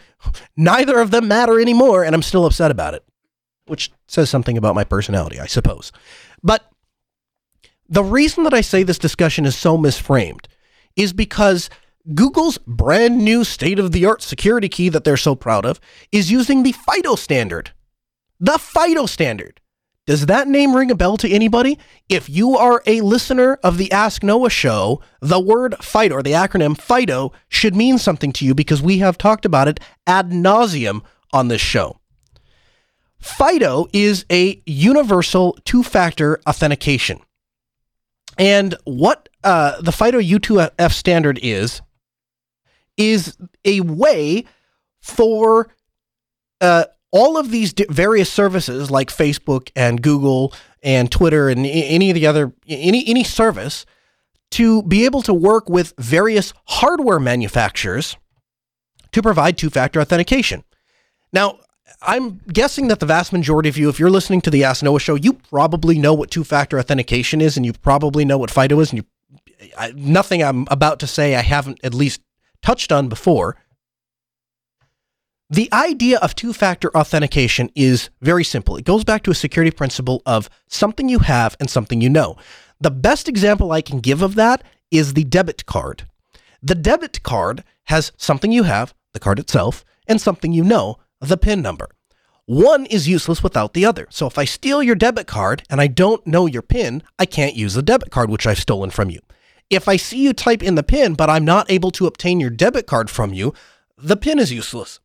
neither 0.58 1.00
of 1.00 1.12
them 1.12 1.30
matter 1.30 1.60
anymore, 1.60 2.04
and 2.04 2.14
I'm 2.14 2.22
still 2.22 2.46
upset 2.46 2.72
about 2.72 2.94
it 2.94 3.04
which 3.70 3.92
says 4.08 4.30
something 4.30 4.58
about 4.58 4.76
my 4.76 4.84
personality, 4.84 5.40
I 5.40 5.46
suppose. 5.46 5.92
But 6.44 6.70
the 7.88 8.04
reason 8.04 8.44
that 8.44 8.54
I 8.54 8.62
say 8.62 8.84
this 8.84 9.00
discussion 9.00 9.46
is 9.46 9.56
so 9.56 9.78
misframed 9.78 10.46
is 10.96 11.14
because 11.14 11.70
Google's 12.14 12.58
brand 12.60 13.18
new 13.20 13.44
state 13.44 13.80
of 13.80 13.92
the 13.92 14.06
art 14.06 14.22
security 14.22 14.70
key 14.70 14.90
that 14.90 15.04
they're 15.04 15.18
so 15.18 15.36
proud 15.36 15.66
of 15.66 15.80
is 16.12 16.32
using 16.32 16.64
the 16.64 16.72
FIDO 16.72 17.16
standard. 17.16 17.72
The 18.40 18.58
FIDO 18.58 19.06
standard. 19.06 19.60
Does 20.08 20.26
that 20.26 20.48
name 20.48 20.76
ring 20.76 20.90
a 20.90 20.96
bell 20.96 21.18
to 21.18 21.30
anybody? 21.30 21.78
If 22.08 22.28
you 22.30 22.58
are 22.58 22.82
a 22.88 23.02
listener 23.02 23.60
of 23.64 23.78
the 23.78 23.92
Ask 23.92 24.24
Noah 24.24 24.50
show, 24.50 25.02
the 25.22 25.40
word 25.40 25.76
FIDO 25.82 26.16
or 26.16 26.24
the 26.24 26.32
acronym 26.32 26.76
FIDO 26.76 27.32
should 27.48 27.76
mean 27.76 28.00
something 28.00 28.32
to 28.34 28.46
you 28.46 28.56
because 28.56 28.82
we 28.82 28.98
have 29.00 29.20
talked 29.20 29.46
about 29.46 29.68
it 29.68 29.80
ad 30.08 30.32
nauseum 30.32 31.04
on 31.32 31.48
this 31.48 31.62
show. 31.62 32.00
FIDO 33.20 33.88
is 33.94 34.26
a 34.32 34.60
universal 34.66 35.58
two 35.64 35.84
factor 35.84 36.40
authentication. 36.48 37.20
And 38.38 38.74
what 38.86 39.30
uh, 39.44 39.80
the 39.82 39.92
FIDO 39.92 40.20
U2F 40.20 40.94
standard 40.94 41.40
is, 41.44 41.82
is 43.00 43.38
a 43.66 43.82
way 43.82 44.46
for 45.00 45.70
uh, 46.62 46.84
all 47.12 47.38
of 47.38 47.50
these 47.50 47.74
various 47.90 48.32
services 48.32 48.92
like 48.92 49.10
Facebook 49.10 49.72
and 49.76 50.02
Google 50.02 50.54
and 50.84 51.12
Twitter 51.12 51.50
and 51.50 51.66
any 51.66 52.12
of 52.12 52.16
the 52.16 52.28
other, 52.28 52.54
any, 52.68 53.08
any 53.08 53.24
service 53.24 53.86
to 54.52 54.84
be 54.84 55.06
able 55.06 55.22
to 55.24 55.34
work 55.34 55.70
with 55.70 55.94
various 55.98 56.54
hardware 56.66 57.20
manufacturers 57.20 58.18
to 59.12 59.22
provide 59.22 59.58
two 59.58 59.70
factor 59.70 60.00
authentication. 60.00 60.64
Now, 61.32 61.60
I'm 62.02 62.42
guessing 62.52 62.88
that 62.90 63.00
the 63.00 63.06
vast 63.06 63.34
majority 63.34 63.70
of 63.70 63.78
you, 63.78 63.90
if 63.90 64.00
you're 64.00 64.10
listening 64.10 64.42
to 64.42 64.50
the 64.50 64.64
Ask 64.64 64.84
Noah 64.84 65.00
show, 65.00 65.16
you 65.16 65.34
probably 65.34 65.98
know 65.98 66.14
what 66.14 66.30
two-factor 66.30 66.80
authentication 66.80 67.42
is, 67.42 67.58
and 67.58 67.66
you 67.66 67.74
probably 67.74 68.26
know 68.26 68.38
what 68.38 68.52
FIDO 68.52 68.80
is, 68.80 68.92
and 68.92 69.00
you 69.00 69.06
I, 69.78 69.92
nothing 69.96 70.42
I'm 70.42 70.68
about 70.70 71.00
to 71.00 71.08
say 71.08 71.36
I 71.36 71.42
haven't 71.42 71.80
at 71.84 71.94
least 71.94 72.22
touched 72.62 72.92
on 72.92 73.10
before. 73.10 73.58
The 75.50 75.70
idea 75.74 76.20
of 76.20 76.36
two-factor 76.36 76.96
authentication 76.96 77.72
is 77.76 78.10
very 78.22 78.44
simple. 78.44 78.78
It 78.78 78.86
goes 78.86 79.04
back 79.04 79.24
to 79.24 79.32
a 79.32 79.36
security 79.36 79.72
principle 79.72 80.22
of 80.26 80.50
something 80.68 81.10
you 81.10 81.20
have 81.20 81.58
and 81.60 81.70
something 81.70 82.02
you 82.02 82.10
know. 82.10 82.38
The 82.80 82.92
best 82.92 83.28
example 83.28 83.72
I 83.72 83.82
can 83.82 84.00
give 84.00 84.22
of 84.22 84.36
that 84.36 84.64
is 84.92 85.14
the 85.14 85.24
debit 85.24 85.66
card. 85.66 86.08
The 86.62 86.76
debit 86.76 87.24
card 87.24 87.64
has 87.86 88.12
something 88.18 88.52
you 88.52 88.64
have, 88.64 88.94
the 89.14 89.20
card 89.20 89.40
itself, 89.40 89.84
and 90.08 90.22
something 90.22 90.52
you 90.52 90.64
know, 90.64 90.98
the 91.20 91.38
PIN 91.38 91.62
number. 91.62 91.90
One 92.46 92.86
is 92.86 93.08
useless 93.08 93.44
without 93.44 93.74
the 93.74 93.86
other. 93.86 94.08
So 94.10 94.28
if 94.28 94.38
I 94.38 94.46
steal 94.46 94.82
your 94.82 94.96
debit 94.96 95.28
card 95.28 95.64
and 95.70 95.80
I 95.80 95.88
don't 95.88 96.26
know 96.26 96.46
your 96.48 96.62
PIN, 96.62 97.04
I 97.18 97.26
can't 97.26 97.56
use 97.56 97.76
the 97.76 97.82
debit 97.82 98.12
card 98.12 98.30
which 98.30 98.48
I've 98.48 98.60
stolen 98.60 98.90
from 98.90 99.10
you. 99.10 99.20
If 99.70 99.88
I 99.88 99.98
see 99.98 100.24
you 100.24 100.34
type 100.34 100.64
in 100.64 100.76
the 100.76 100.84
PIN, 100.84 101.14
but 101.14 101.30
I'm 101.30 101.46
not 101.46 101.70
able 101.70 101.92
to 101.92 102.08
obtain 102.08 102.40
your 102.40 102.50
debit 102.50 102.88
card 102.88 103.10
from 103.10 103.34
you, 103.34 103.54
the 103.98 104.18
PIN 104.18 104.40
is 104.40 104.52
useless. 104.52 105.00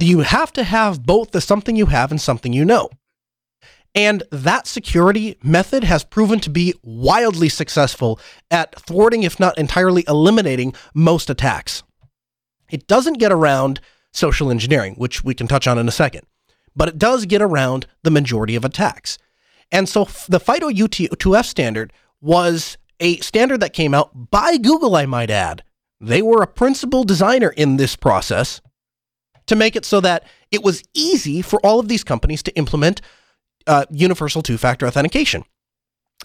You 0.00 0.20
have 0.20 0.52
to 0.54 0.64
have 0.64 1.04
both 1.04 1.30
the 1.30 1.40
something 1.40 1.76
you 1.76 1.86
have 1.86 2.10
and 2.10 2.20
something 2.20 2.52
you 2.52 2.64
know. 2.64 2.90
And 3.94 4.22
that 4.30 4.66
security 4.66 5.38
method 5.42 5.82
has 5.84 6.04
proven 6.04 6.40
to 6.40 6.50
be 6.50 6.74
wildly 6.82 7.48
successful 7.48 8.20
at 8.50 8.78
thwarting, 8.80 9.22
if 9.22 9.40
not 9.40 9.58
entirely 9.58 10.04
eliminating, 10.06 10.74
most 10.94 11.30
attacks. 11.30 11.82
It 12.70 12.86
doesn't 12.86 13.18
get 13.18 13.32
around 13.32 13.80
social 14.12 14.50
engineering, 14.50 14.94
which 14.94 15.24
we 15.24 15.34
can 15.34 15.48
touch 15.48 15.66
on 15.66 15.78
in 15.78 15.88
a 15.88 15.92
second, 15.92 16.26
but 16.76 16.88
it 16.88 16.98
does 16.98 17.24
get 17.24 17.42
around 17.42 17.86
the 18.02 18.10
majority 18.10 18.56
of 18.56 18.64
attacks. 18.64 19.18
And 19.72 19.88
so 19.88 20.04
the 20.28 20.40
FIDO 20.40 20.70
U2F 20.70 21.44
standard 21.44 21.92
was 22.20 22.76
a 23.00 23.18
standard 23.18 23.60
that 23.60 23.72
came 23.72 23.94
out 23.94 24.30
by 24.30 24.56
Google, 24.56 24.96
I 24.96 25.06
might 25.06 25.30
add. 25.30 25.62
They 26.00 26.22
were 26.22 26.42
a 26.42 26.46
principal 26.46 27.04
designer 27.04 27.50
in 27.50 27.76
this 27.76 27.96
process 27.96 28.60
to 29.46 29.56
make 29.56 29.76
it 29.76 29.84
so 29.84 30.00
that 30.00 30.24
it 30.50 30.62
was 30.62 30.82
easy 30.94 31.42
for 31.42 31.64
all 31.64 31.80
of 31.80 31.88
these 31.88 32.04
companies 32.04 32.42
to 32.44 32.56
implement 32.56 33.00
uh, 33.66 33.84
universal 33.90 34.42
two 34.42 34.58
factor 34.58 34.86
authentication. 34.86 35.44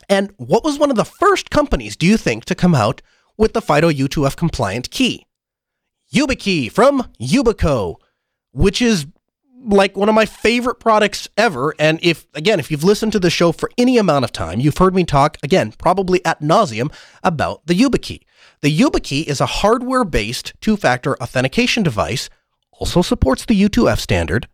And 0.09 0.33
what 0.37 0.63
was 0.63 0.77
one 0.77 0.89
of 0.89 0.95
the 0.97 1.05
first 1.05 1.49
companies, 1.49 1.95
do 1.95 2.05
you 2.05 2.17
think, 2.17 2.45
to 2.45 2.55
come 2.55 2.75
out 2.75 3.01
with 3.37 3.53
the 3.53 3.61
FIDO 3.61 3.89
U2F 3.89 4.35
compliant 4.35 4.91
key? 4.91 5.25
YubiKey 6.13 6.71
from 6.71 7.11
Yubico, 7.19 7.95
which 8.51 8.81
is 8.81 9.07
like 9.65 9.97
one 9.97 10.09
of 10.09 10.15
my 10.15 10.25
favorite 10.25 10.75
products 10.75 11.27
ever. 11.37 11.73
And 11.79 11.99
if, 12.01 12.25
again, 12.33 12.59
if 12.59 12.69
you've 12.69 12.83
listened 12.83 13.11
to 13.13 13.19
the 13.19 13.29
show 13.29 13.51
for 13.51 13.69
any 13.77 13.97
amount 13.97 14.25
of 14.25 14.31
time, 14.31 14.59
you've 14.59 14.77
heard 14.77 14.95
me 14.95 15.03
talk, 15.03 15.37
again, 15.43 15.73
probably 15.77 16.23
at 16.25 16.41
nauseum 16.41 16.93
about 17.23 17.65
the 17.65 17.73
YubiKey. 17.73 18.21
The 18.61 18.79
YubiKey 18.79 19.25
is 19.25 19.41
a 19.41 19.45
hardware 19.45 20.03
based 20.03 20.53
two 20.61 20.77
factor 20.77 21.21
authentication 21.21 21.83
device, 21.83 22.29
also 22.71 23.01
supports 23.01 23.45
the 23.45 23.61
U2F 23.61 23.99
standard, 23.99 24.47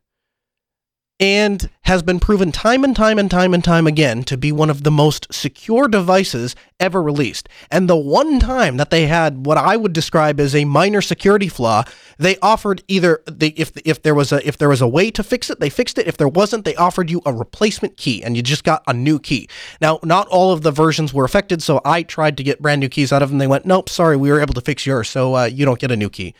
and 1.19 1.69
has 1.82 2.01
been 2.01 2.19
proven 2.19 2.51
time 2.51 2.84
and 2.84 2.95
time 2.95 3.19
and 3.19 3.29
time 3.29 3.53
and 3.53 3.63
time 3.63 3.86
again 3.86 4.23
to 4.23 4.38
be 4.38 4.51
one 4.51 4.69
of 4.69 4.84
the 4.84 4.91
most 4.91 5.27
secure 5.34 5.88
devices 5.88 6.55
ever 6.79 7.01
released. 7.01 7.49
And 7.69 7.89
the 7.89 7.97
one 7.97 8.39
time 8.39 8.77
that 8.77 8.89
they 8.89 9.08
had 9.08 9.45
what 9.45 9.58
I 9.58 9.75
would 9.75 9.91
describe 9.91 10.39
as 10.39 10.55
a 10.55 10.63
minor 10.63 11.01
security 11.01 11.49
flaw, 11.49 11.84
they 12.17 12.38
offered 12.38 12.84
either 12.88 13.21
the, 13.25 13.53
if 13.58 13.71
if 13.84 14.01
there 14.01 14.15
was 14.15 14.32
a 14.32 14.47
if 14.47 14.58
there 14.58 14.69
was 14.69 14.82
a 14.82 14.88
way 14.88 15.12
to 15.12 15.23
fix 15.23 15.49
it, 15.49 15.60
they 15.60 15.69
fixed 15.69 15.97
it. 15.97 16.08
If 16.08 16.15
there 16.15 16.27
wasn't, 16.27 16.63
they 16.63 16.75
offered 16.75 17.10
you 17.10 17.21
a 17.25 17.34
replacement 17.34 17.97
key 17.97 18.23
and 18.23 18.38
you 18.38 18.43
just 18.43 18.63
got 18.63 18.84
a 18.88 18.93
new 18.93 19.19
key. 19.19 19.49
Now, 19.82 19.99
not 20.03 20.27
all 20.29 20.53
of 20.53 20.62
the 20.62 20.71
versions 20.71 21.13
were 21.13 21.25
affected, 21.25 21.62
so 21.62 21.82
I 21.84 22.03
tried 22.03 22.38
to 22.38 22.43
get 22.43 22.62
brand 22.62 22.79
new 22.79 22.89
keys 22.89 23.12
out 23.12 23.21
of 23.21 23.29
them. 23.29 23.39
They 23.39 23.47
went, 23.47 23.65
"Nope, 23.65 23.89
sorry, 23.89 24.15
we 24.15 24.32
were 24.32 24.39
able 24.39 24.53
to 24.53 24.62
fix 24.62 24.86
yours, 24.86 25.10
so 25.10 25.36
uh, 25.36 25.45
you 25.45 25.65
don't 25.65 25.79
get 25.79 25.91
a 25.91 25.97
new 25.97 26.10
key." 26.10 26.34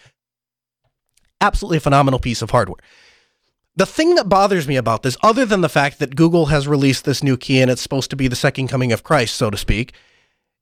Absolutely 1.42 1.80
phenomenal 1.80 2.20
piece 2.20 2.42
of 2.42 2.52
hardware. 2.52 2.80
The 3.76 3.86
thing 3.86 4.16
that 4.16 4.28
bothers 4.28 4.68
me 4.68 4.76
about 4.76 5.04
this, 5.04 5.18
other 5.24 5.46
than 5.46 5.62
the 5.62 5.70
fact 5.70 6.00
that 6.00 6.16
Google 6.16 6.48
has 6.48 6.68
released 6.68 7.06
this 7.06 7.24
new 7.24 7.38
key 7.38 7.62
and 7.62 7.72
it's 7.72 7.82
supposed 7.82 8.10
to 8.10 8.16
be 8.16 8.28
the 8.28 8.36
second 8.36 8.68
coming 8.68 8.92
of 8.92 9.04
Christ, 9.04 9.36
so 9.36 9.50
to 9.50 9.58
speak, 9.58 9.94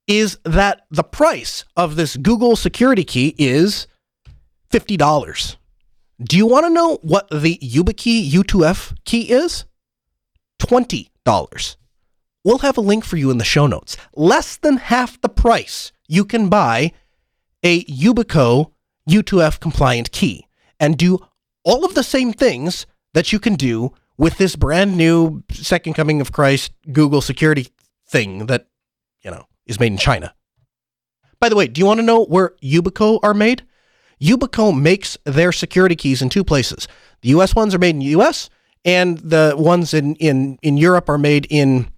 is 0.07 0.37
that 0.43 0.85
the 0.91 1.03
price 1.03 1.65
of 1.75 1.95
this 1.95 2.15
Google 2.15 2.55
security 2.55 3.03
key 3.03 3.35
is 3.37 3.87
$50. 4.71 5.57
Do 6.23 6.37
you 6.37 6.45
want 6.45 6.65
to 6.65 6.69
know 6.69 6.99
what 7.01 7.29
the 7.29 7.57
YubiKey 7.57 8.29
U2F 8.31 8.95
key 9.05 9.31
is? 9.31 9.65
$20. 10.59 11.75
We'll 12.43 12.59
have 12.59 12.77
a 12.77 12.81
link 12.81 13.03
for 13.03 13.17
you 13.17 13.29
in 13.29 13.37
the 13.37 13.43
show 13.43 13.67
notes. 13.67 13.97
Less 14.15 14.57
than 14.57 14.77
half 14.77 15.19
the 15.21 15.29
price 15.29 15.91
you 16.07 16.23
can 16.23 16.49
buy 16.49 16.91
a 17.63 17.83
Yubico 17.85 18.71
U2F 19.09 19.59
compliant 19.59 20.11
key 20.11 20.47
and 20.79 20.97
do 20.97 21.19
all 21.63 21.83
of 21.83 21.93
the 21.93 22.03
same 22.03 22.31
things 22.31 22.85
that 23.17 23.33
you 23.33 23.39
can 23.39 23.55
do 23.55 23.91
with 24.19 24.37
this 24.37 24.55
brand 24.55 24.95
new 24.95 25.41
second 25.49 25.95
coming 25.95 26.21
of 26.21 26.31
Christ 26.31 26.71
Google 26.91 27.19
security 27.19 27.69
thing 28.07 28.45
that, 28.45 28.67
you 29.23 29.31
know, 29.31 29.47
is 29.65 29.79
made 29.79 29.91
in 29.91 29.97
China. 29.97 30.35
By 31.39 31.49
the 31.49 31.55
way, 31.55 31.65
do 31.65 31.79
you 31.79 31.87
want 31.87 31.99
to 31.99 32.05
know 32.05 32.25
where 32.25 32.53
Yubico 32.61 33.19
are 33.23 33.33
made? 33.33 33.63
Yubico 34.21 34.71
makes 34.79 35.17
their 35.23 35.51
security 35.51 35.95
keys 35.95 36.21
in 36.21 36.29
two 36.29 36.43
places. 36.43 36.87
The 37.21 37.29
US 37.29 37.55
ones 37.55 37.73
are 37.73 37.79
made 37.79 37.95
in 37.95 37.99
the 38.01 38.15
US 38.21 38.51
and 38.85 39.17
the 39.17 39.55
ones 39.57 39.95
in, 39.95 40.13
in, 40.17 40.59
in 40.61 40.77
Europe 40.77 41.09
are 41.09 41.17
made 41.17 41.47
in 41.49 41.89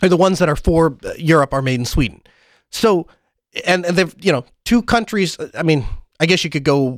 or 0.00 0.08
the 0.08 0.16
ones 0.16 0.38
that 0.38 0.48
are 0.48 0.54
for 0.54 0.96
uh, 1.04 1.14
Europe 1.18 1.52
are 1.52 1.62
made 1.62 1.80
in 1.80 1.86
Sweden. 1.86 2.22
So 2.70 3.08
and, 3.66 3.84
and 3.84 3.96
they've, 3.96 4.14
you 4.20 4.30
know, 4.30 4.44
two 4.64 4.80
countries, 4.82 5.36
uh, 5.40 5.50
I 5.54 5.64
mean, 5.64 5.84
I 6.22 6.26
guess 6.26 6.44
you 6.44 6.50
could 6.50 6.62
go. 6.62 6.96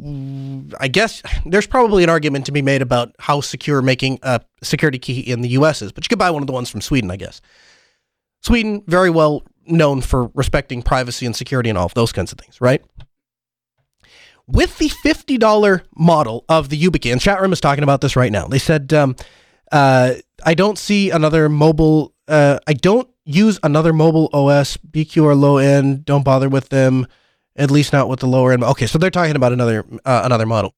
I 0.78 0.86
guess 0.86 1.22
there's 1.46 1.66
probably 1.66 2.04
an 2.04 2.10
argument 2.10 2.44
to 2.44 2.52
be 2.52 2.60
made 2.60 2.82
about 2.82 3.16
how 3.18 3.40
secure 3.40 3.80
making 3.80 4.18
a 4.22 4.42
security 4.62 4.98
key 4.98 5.20
in 5.20 5.40
the 5.40 5.48
U.S. 5.60 5.80
is, 5.80 5.92
but 5.92 6.04
you 6.04 6.10
could 6.10 6.18
buy 6.18 6.30
one 6.30 6.42
of 6.42 6.46
the 6.46 6.52
ones 6.52 6.68
from 6.68 6.82
Sweden, 6.82 7.10
I 7.10 7.16
guess. 7.16 7.40
Sweden, 8.42 8.82
very 8.86 9.08
well 9.08 9.42
known 9.66 10.02
for 10.02 10.30
respecting 10.34 10.82
privacy 10.82 11.24
and 11.24 11.34
security 11.34 11.70
and 11.70 11.78
all 11.78 11.86
of 11.86 11.94
those 11.94 12.12
kinds 12.12 12.32
of 12.32 12.38
things, 12.38 12.60
right? 12.60 12.84
With 14.46 14.76
the 14.76 14.90
$50 14.90 15.80
model 15.96 16.44
of 16.50 16.68
the 16.68 16.78
YubiKey, 16.78 17.10
and 17.10 17.18
chat 17.18 17.40
room 17.40 17.54
is 17.54 17.62
talking 17.62 17.82
about 17.82 18.02
this 18.02 18.16
right 18.16 18.30
now. 18.30 18.46
They 18.46 18.58
said, 18.58 18.92
um, 18.92 19.16
uh, 19.72 20.16
I 20.44 20.52
don't 20.52 20.76
see 20.76 21.08
another 21.08 21.48
mobile, 21.48 22.12
uh, 22.28 22.58
I 22.66 22.74
don't 22.74 23.08
use 23.24 23.58
another 23.62 23.94
mobile 23.94 24.28
OS, 24.34 24.76
BQ 24.76 25.24
or 25.24 25.34
low 25.34 25.56
end, 25.56 26.04
don't 26.04 26.26
bother 26.26 26.50
with 26.50 26.68
them 26.68 27.06
at 27.56 27.70
least 27.70 27.92
not 27.92 28.08
with 28.08 28.20
the 28.20 28.26
lower 28.26 28.52
end. 28.52 28.64
Okay, 28.64 28.86
so 28.86 28.98
they're 28.98 29.10
talking 29.10 29.36
about 29.36 29.52
another 29.52 29.84
uh, 30.04 30.22
another 30.24 30.46
model. 30.46 30.74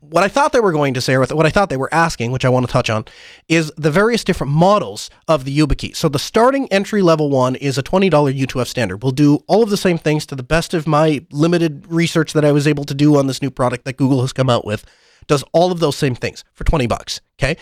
What 0.00 0.24
I 0.24 0.28
thought 0.28 0.52
they 0.52 0.60
were 0.60 0.72
going 0.72 0.94
to 0.94 1.00
say, 1.00 1.14
or 1.14 1.24
what 1.26 1.44
I 1.44 1.50
thought 1.50 1.68
they 1.68 1.76
were 1.76 1.92
asking, 1.92 2.32
which 2.32 2.46
I 2.46 2.48
want 2.48 2.66
to 2.66 2.72
touch 2.72 2.88
on, 2.88 3.04
is 3.48 3.70
the 3.76 3.90
various 3.90 4.24
different 4.24 4.50
models 4.50 5.10
of 5.28 5.44
the 5.44 5.56
YubiKey. 5.56 5.94
So 5.94 6.08
the 6.08 6.18
starting 6.18 6.72
entry 6.72 7.02
level 7.02 7.28
one 7.28 7.54
is 7.54 7.76
a 7.76 7.82
$20 7.82 8.10
U2F 8.10 8.66
standard. 8.66 9.02
We'll 9.02 9.12
do 9.12 9.44
all 9.46 9.62
of 9.62 9.68
the 9.68 9.76
same 9.76 9.98
things 9.98 10.24
to 10.26 10.34
the 10.34 10.42
best 10.42 10.72
of 10.72 10.86
my 10.86 11.26
limited 11.30 11.84
research 11.86 12.32
that 12.32 12.46
I 12.46 12.52
was 12.52 12.66
able 12.66 12.84
to 12.84 12.94
do 12.94 13.16
on 13.16 13.26
this 13.26 13.42
new 13.42 13.50
product 13.50 13.84
that 13.84 13.98
Google 13.98 14.22
has 14.22 14.32
come 14.32 14.48
out 14.48 14.64
with. 14.64 14.86
Does 15.26 15.44
all 15.52 15.70
of 15.70 15.80
those 15.80 15.96
same 15.96 16.14
things 16.14 16.44
for 16.54 16.64
20 16.64 16.86
bucks. 16.86 17.20
Okay. 17.38 17.58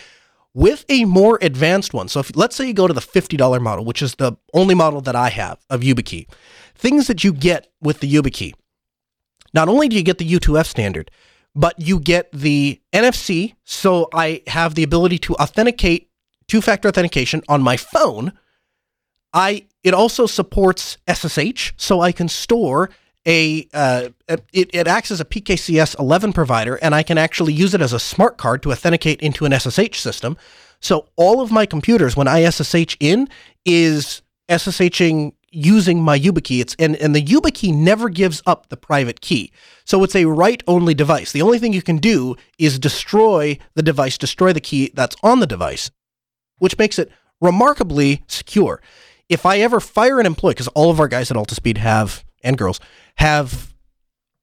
With 0.55 0.85
a 0.89 1.05
more 1.05 1.39
advanced 1.43 1.93
one, 1.93 2.09
so 2.09 2.21
if 2.21 2.35
let's 2.35 2.57
say 2.57 2.67
you 2.67 2.73
go 2.73 2.87
to 2.87 2.95
the 2.95 3.01
$50 3.01 3.61
model, 3.61 3.85
which 3.85 4.01
is 4.01 4.15
the 4.15 4.33
only 4.55 4.75
model 4.75 5.01
that 5.03 5.15
I 5.15 5.29
have 5.29 5.59
of 5.69 5.83
YubiKey, 5.83 6.27
things 6.79 7.07
that 7.09 7.25
you 7.25 7.33
get 7.33 7.71
with 7.81 8.01
the 8.01 8.13
YubiKey. 8.13 8.55
Not 9.53 9.69
only 9.69 9.89
do 9.89 9.97
you 9.97 10.03
get 10.03 10.19
the 10.19 10.31
U2F 10.31 10.67
standard, 10.67 11.11
but 11.55 11.79
you 11.81 11.99
get 11.99 12.31
the 12.33 12.81
NFC. 12.93 13.55
So 13.65 14.09
I 14.15 14.43
have 14.47 14.75
the 14.75 14.83
ability 14.83 15.19
to 15.19 15.35
authenticate 15.35 16.11
two-factor 16.47 16.89
authentication 16.89 17.43
on 17.49 17.63
my 17.63 17.77
phone. 17.77 18.33
I 19.33 19.67
it 19.83 19.95
also 19.95 20.27
supports 20.27 20.99
SSH, 21.13 21.73
so 21.77 22.01
I 22.01 22.13
can 22.13 22.29
store 22.29 22.91
a, 23.27 23.69
uh, 23.75 24.09
it, 24.29 24.71
it 24.73 24.87
acts 24.87 25.11
as 25.11 25.21
a 25.21 25.25
PKCS 25.25 25.99
11 25.99 26.33
provider, 26.33 26.77
and 26.77 26.95
I 26.95 27.03
can 27.03 27.19
actually 27.19 27.53
use 27.53 27.75
it 27.75 27.81
as 27.81 27.93
a 27.93 28.01
smart 28.01 28.39
card 28.39 28.63
to 28.63 28.73
authenticate 28.73 29.21
into 29.21 29.45
an 29.45 29.53
SSH 29.53 30.01
system. 30.01 30.37
So 30.81 31.09
all 31.17 31.41
of 31.41 31.51
my 31.51 31.67
computers, 31.67 32.17
when 32.17 32.29
I 32.29 32.49
SSH 32.49 32.97
in, 33.01 33.29
is 33.65 34.23
SSHing 34.49 35.35
using 35.51 36.03
my 36.03 36.19
YubiKey. 36.19 36.61
It's 36.61 36.77
and, 36.79 36.97
and 36.97 37.15
the 37.15 37.23
YubiKey 37.23 37.75
never 37.75 38.09
gives 38.09 38.43
up 38.47 38.69
the 38.69 38.77
private 38.77 39.21
key. 39.21 39.53
So 39.85 40.03
it's 40.05 40.17
a 40.17 40.27
write-only 40.27 40.95
device. 40.95 41.33
The 41.33 41.43
only 41.43 41.59
thing 41.59 41.73
you 41.73 41.83
can 41.83 41.99
do 41.99 42.37
is 42.59 42.79
destroy 42.79 43.59
the 43.75 43.83
device, 43.83 44.19
destroy 44.19 44.53
the 44.53 44.61
key 44.61 44.91
that's 44.95 45.17
on 45.23 45.41
the 45.41 45.47
device, 45.47 45.91
which 46.59 46.79
makes 46.79 46.99
it 46.99 47.11
remarkably 47.41 48.25
secure. 48.27 48.83
If 49.29 49.47
I 49.47 49.59
ever 49.59 49.81
fire 49.81 50.21
an 50.21 50.27
employee, 50.27 50.55
because 50.55 50.69
all 50.69 50.91
of 50.91 51.01
our 51.01 51.09
guys 51.09 51.31
at 51.31 51.37
Altispeed 51.37 51.79
have 51.79 52.25
and 52.43 52.57
girls 52.57 52.81
have 53.17 53.75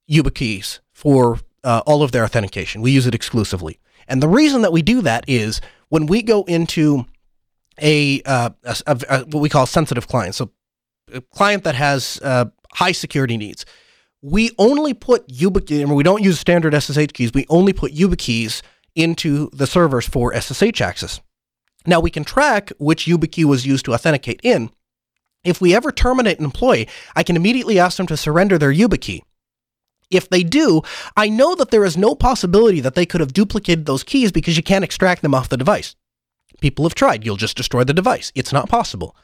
YubiKeys 0.10 0.80
for 0.92 1.40
uh, 1.64 1.82
all 1.86 2.04
of 2.04 2.12
their 2.12 2.24
authentication. 2.24 2.82
We 2.82 2.92
use 2.92 3.08
it 3.08 3.16
exclusively. 3.16 3.80
And 4.08 4.22
the 4.22 4.28
reason 4.28 4.62
that 4.62 4.72
we 4.72 4.82
do 4.82 5.02
that 5.02 5.26
is 5.28 5.62
when 5.90 6.06
we 6.06 6.22
go 6.22 6.44
into 6.44 7.06
a, 7.82 8.22
uh, 8.24 8.52
a, 8.64 8.76
a, 9.10 9.20
what 9.26 9.42
we 9.42 9.50
call 9.50 9.66
sensitive 9.66 10.08
clients. 10.08 10.38
So 10.38 10.52
a 11.16 11.22
client 11.22 11.64
that 11.64 11.76
has 11.76 12.20
uh, 12.22 12.46
high 12.74 12.92
security 12.92 13.38
needs, 13.38 13.66
we 14.22 14.52
only 14.58 14.94
put 14.94 15.28
YubiKey, 15.28 15.88
we 15.94 16.04
don't 16.04 16.24
use 16.24 16.40
standard 16.40 16.74
SSH 16.74 17.14
keys. 17.14 17.32
We 17.34 17.46
only 17.50 17.74
put 17.74 17.94
YubiKeys 17.94 18.62
into 18.96 19.50
the 19.54 19.68
servers 19.68 20.08
for 20.08 20.34
SSH 20.34 20.82
access. 20.82 21.22
Now 21.86 22.00
we 22.00 22.10
can 22.10 22.24
track 22.24 22.72
which 22.80 23.06
YubiKey 23.06 23.46
was 23.46 23.66
used 23.66 23.86
to 23.86 23.94
authenticate 23.94 24.40
in. 24.44 24.72
If 25.44 25.62
we 25.62 25.76
ever 25.76 25.92
terminate 25.92 26.40
an 26.40 26.46
employee, 26.46 26.88
I 27.16 27.22
can 27.22 27.36
immediately 27.36 27.78
ask 27.78 27.98
them 27.98 28.08
to 28.08 28.18
surrender 28.18 28.58
their 28.58 28.74
YubiKey. 28.74 29.22
If 30.10 30.30
they 30.30 30.44
do, 30.44 30.82
I 31.16 31.30
know 31.30 31.56
that 31.56 31.72
there 31.72 31.86
is 31.86 31.98
no 31.98 32.16
possibility 32.16 32.80
that 32.80 32.96
they 32.96 33.06
could 33.06 33.22
have 33.22 33.34
duplicated 33.34 33.86
those 33.86 34.04
keys 34.04 34.32
because 34.32 34.58
you 34.58 34.64
can't 34.64 34.84
extract 34.84 35.22
them 35.22 35.36
off 35.36 35.50
the 35.50 35.58
device. 35.58 35.96
People 36.62 36.86
have 36.86 36.96
tried. 36.96 37.26
You'll 37.26 37.36
just 37.36 37.58
destroy 37.58 37.84
the 37.84 37.94
device. 37.94 38.32
It's 38.34 38.54
not 38.54 38.70
possible. 38.70 39.16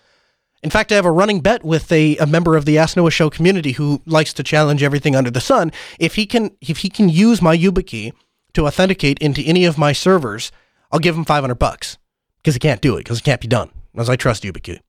In 0.63 0.69
fact, 0.69 0.91
I 0.91 0.95
have 0.95 1.05
a 1.05 1.11
running 1.11 1.41
bet 1.41 1.63
with 1.63 1.91
a, 1.91 2.17
a 2.17 2.27
member 2.27 2.55
of 2.55 2.65
the 2.65 2.77
Ask 2.77 2.95
Noah 2.95 3.09
Show 3.09 3.29
community 3.29 3.71
who 3.71 4.01
likes 4.05 4.31
to 4.33 4.43
challenge 4.43 4.83
everything 4.83 5.15
under 5.15 5.31
the 5.31 5.41
sun. 5.41 5.71
If 5.99 6.15
he 6.15 6.25
can, 6.25 6.55
if 6.61 6.79
he 6.79 6.89
can 6.89 7.09
use 7.09 7.41
my 7.41 7.57
YubiKey 7.57 8.13
to 8.53 8.67
authenticate 8.67 9.17
into 9.19 9.41
any 9.41 9.65
of 9.65 9.77
my 9.77 9.91
servers, 9.91 10.51
I'll 10.91 10.99
give 10.99 11.15
him 11.15 11.25
500 11.25 11.55
bucks 11.55 11.97
because 12.37 12.53
he 12.53 12.59
can't 12.59 12.81
do 12.81 12.95
it 12.95 12.99
because 12.99 13.19
it 13.19 13.23
can't 13.23 13.41
be 13.41 13.47
done. 13.47 13.71
as 13.95 14.09
I 14.09 14.15
trust 14.15 14.43
YubiKey. 14.43 14.79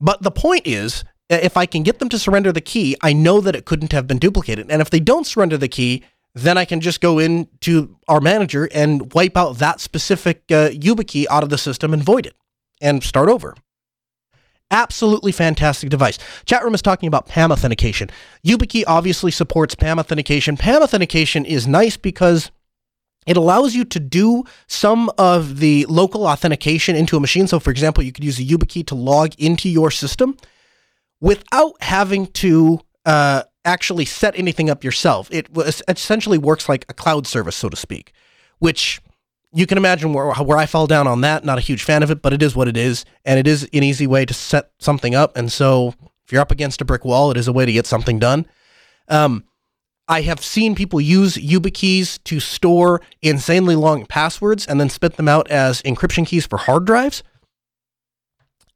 But 0.00 0.22
the 0.22 0.30
point 0.30 0.66
is, 0.66 1.04
if 1.28 1.56
I 1.56 1.66
can 1.66 1.82
get 1.82 1.98
them 1.98 2.08
to 2.08 2.18
surrender 2.18 2.52
the 2.52 2.60
key, 2.60 2.96
I 3.02 3.12
know 3.12 3.40
that 3.40 3.54
it 3.54 3.64
couldn't 3.64 3.92
have 3.92 4.06
been 4.06 4.18
duplicated. 4.18 4.70
And 4.70 4.82
if 4.82 4.90
they 4.90 5.00
don't 5.00 5.26
surrender 5.26 5.56
the 5.56 5.68
key, 5.68 6.02
then 6.34 6.58
I 6.58 6.64
can 6.64 6.80
just 6.80 7.00
go 7.00 7.18
into 7.18 7.96
our 8.08 8.20
manager 8.20 8.68
and 8.72 9.12
wipe 9.14 9.36
out 9.36 9.58
that 9.58 9.80
specific 9.80 10.42
uh, 10.50 10.70
YubiKey 10.70 11.26
out 11.30 11.42
of 11.42 11.50
the 11.50 11.58
system 11.58 11.92
and 11.92 12.02
void 12.02 12.26
it 12.26 12.34
and 12.80 13.02
start 13.02 13.28
over. 13.28 13.54
Absolutely 14.70 15.32
fantastic 15.32 15.90
device. 15.90 16.18
Chat 16.44 16.62
room 16.62 16.74
is 16.74 16.82
talking 16.82 17.08
about 17.08 17.26
PAM 17.26 17.50
authentication. 17.50 18.08
YubiKey 18.44 18.84
obviously 18.86 19.30
supports 19.30 19.74
PAM 19.74 19.98
authentication. 19.98 20.56
PAM 20.56 20.82
authentication 20.82 21.44
is 21.44 21.66
nice 21.66 21.96
because 21.96 22.50
it 23.26 23.36
allows 23.36 23.74
you 23.74 23.84
to 23.84 24.00
do 24.00 24.44
some 24.66 25.10
of 25.18 25.58
the 25.58 25.86
local 25.86 26.26
authentication 26.26 26.96
into 26.96 27.16
a 27.16 27.20
machine. 27.20 27.46
So, 27.46 27.58
for 27.60 27.70
example, 27.70 28.04
you 28.04 28.12
could 28.12 28.24
use 28.24 28.38
a 28.38 28.44
YubiKey 28.44 28.86
to 28.86 28.94
log 28.94 29.34
into 29.38 29.68
your 29.68 29.90
system 29.90 30.36
without 31.20 31.74
having 31.82 32.28
to 32.28 32.80
uh, 33.04 33.42
actually 33.64 34.04
set 34.04 34.38
anything 34.38 34.70
up 34.70 34.84
yourself. 34.84 35.28
It 35.30 35.48
essentially 35.88 36.38
works 36.38 36.68
like 36.68 36.86
a 36.88 36.94
cloud 36.94 37.26
service, 37.26 37.56
so 37.56 37.68
to 37.68 37.76
speak, 37.76 38.12
which 38.58 39.00
you 39.52 39.66
can 39.66 39.78
imagine 39.78 40.12
where, 40.12 40.32
where 40.32 40.58
I 40.58 40.66
fall 40.66 40.86
down 40.86 41.06
on 41.06 41.22
that. 41.22 41.44
Not 41.44 41.58
a 41.58 41.62
huge 41.62 41.82
fan 41.82 42.02
of 42.02 42.10
it, 42.10 42.22
but 42.22 42.32
it 42.32 42.42
is 42.42 42.54
what 42.54 42.68
it 42.68 42.76
is. 42.76 43.04
And 43.24 43.38
it 43.38 43.46
is 43.46 43.64
an 43.72 43.82
easy 43.82 44.06
way 44.06 44.24
to 44.24 44.34
set 44.34 44.70
something 44.78 45.14
up. 45.14 45.36
And 45.36 45.50
so 45.50 45.94
if 46.24 46.32
you're 46.32 46.40
up 46.40 46.52
against 46.52 46.80
a 46.80 46.84
brick 46.84 47.04
wall, 47.04 47.30
it 47.30 47.36
is 47.36 47.48
a 47.48 47.52
way 47.52 47.66
to 47.66 47.72
get 47.72 47.86
something 47.86 48.18
done. 48.18 48.46
Um, 49.08 49.44
I 50.06 50.22
have 50.22 50.40
seen 50.40 50.74
people 50.74 51.00
use 51.00 51.36
YubiKeys 51.36 52.22
to 52.24 52.40
store 52.40 53.00
insanely 53.22 53.76
long 53.76 54.06
passwords 54.06 54.66
and 54.66 54.80
then 54.80 54.88
spit 54.88 55.16
them 55.16 55.28
out 55.28 55.48
as 55.50 55.82
encryption 55.82 56.26
keys 56.26 56.46
for 56.46 56.56
hard 56.56 56.84
drives 56.84 57.22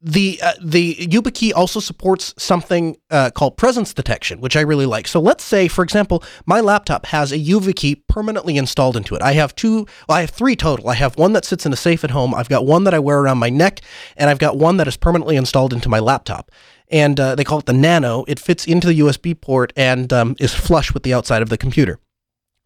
the 0.05 0.39
uh, 0.43 0.53
the 0.61 0.95
YubiKey 0.97 1.53
also 1.57 1.81
supports 1.81 2.35
something 2.37 2.97
uh, 3.11 3.31
called 3.31 3.57
presence 3.57 3.95
detection, 3.95 4.39
which 4.39 4.55
I 4.55 4.61
really 4.61 4.85
like. 4.85 5.09
So 5.09 5.19
let's 5.19 5.43
say, 5.43 5.67
for 5.67 5.83
example, 5.83 6.23
my 6.45 6.61
laptop 6.61 7.07
has 7.07 7.33
a 7.33 7.39
YubiKey 7.39 8.03
permanently 8.07 8.59
installed 8.59 8.99
into 8.99 9.15
it. 9.15 9.23
I 9.23 9.33
have 9.33 9.57
two, 9.57 9.87
well, 10.07 10.19
I 10.19 10.21
have 10.21 10.31
three 10.31 10.57
total. 10.57 10.91
I 10.91 10.95
have 10.95 11.17
one 11.17 11.33
that 11.33 11.47
sits 11.47 11.65
in 11.65 11.73
a 11.73 11.77
safe 11.77 12.05
at 12.05 12.11
home. 12.11 12.35
I've 12.35 12.51
got 12.51 12.67
one 12.67 12.85
that 12.85 12.93
I 12.93 12.99
wear 12.99 13.19
around 13.19 13.39
my 13.39 13.49
neck, 13.49 13.81
and 14.19 14.29
I've 14.29 14.39
got 14.39 14.59
one 14.59 14.77
that 14.77 14.87
is 14.87 14.99
permanently 14.99 15.37
installed 15.37 15.73
into 15.73 15.89
my 15.89 16.01
laptop. 16.01 16.51
And 16.89 17.19
uh, 17.19 17.35
they 17.35 17.45
call 17.45 17.61
it 17.61 17.67
the 17.67 17.73
Nano. 17.73 18.25
It 18.29 18.39
fits 18.39 18.67
into 18.67 18.87
the 18.87 19.01
USB 19.01 19.41
port 19.41 19.73
and 19.75 20.13
um, 20.13 20.37
is 20.39 20.53
flush 20.53 20.93
with 20.93 21.03
the 21.03 21.15
outside 21.15 21.41
of 21.41 21.49
the 21.49 21.57
computer. 21.57 21.99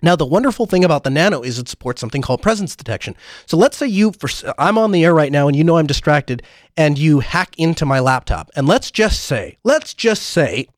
Now, 0.01 0.15
the 0.15 0.27
wonderful 0.27 0.67
thing 0.67 0.85
about 0.85 1.03
the 1.03 1.11
Nano 1.11 1.43
is 1.43 1.59
it 1.59 1.69
supports 1.69 2.01
something 2.01 2.23
called 2.23 2.41
presence 2.41 2.77
detection. 2.77 3.17
So 3.47 3.57
let's 3.57 3.77
say 3.77 3.89
you, 3.89 4.13
for, 4.13 4.29
I'm 4.57 4.79
on 4.79 4.93
the 4.93 5.05
air 5.05 5.15
right 5.15 5.33
now 5.33 5.49
and 5.49 5.57
you 5.57 5.65
know 5.65 5.79
I'm 5.79 5.87
distracted 5.87 6.43
and 6.77 6.97
you 6.97 7.21
hack 7.21 7.55
into 7.59 7.85
my 7.85 7.99
laptop. 7.99 8.51
And 8.55 8.69
let's 8.69 8.91
just 8.93 9.25
say, 9.25 9.59
let's 9.65 9.95
just 9.95 10.23
say, 10.23 10.69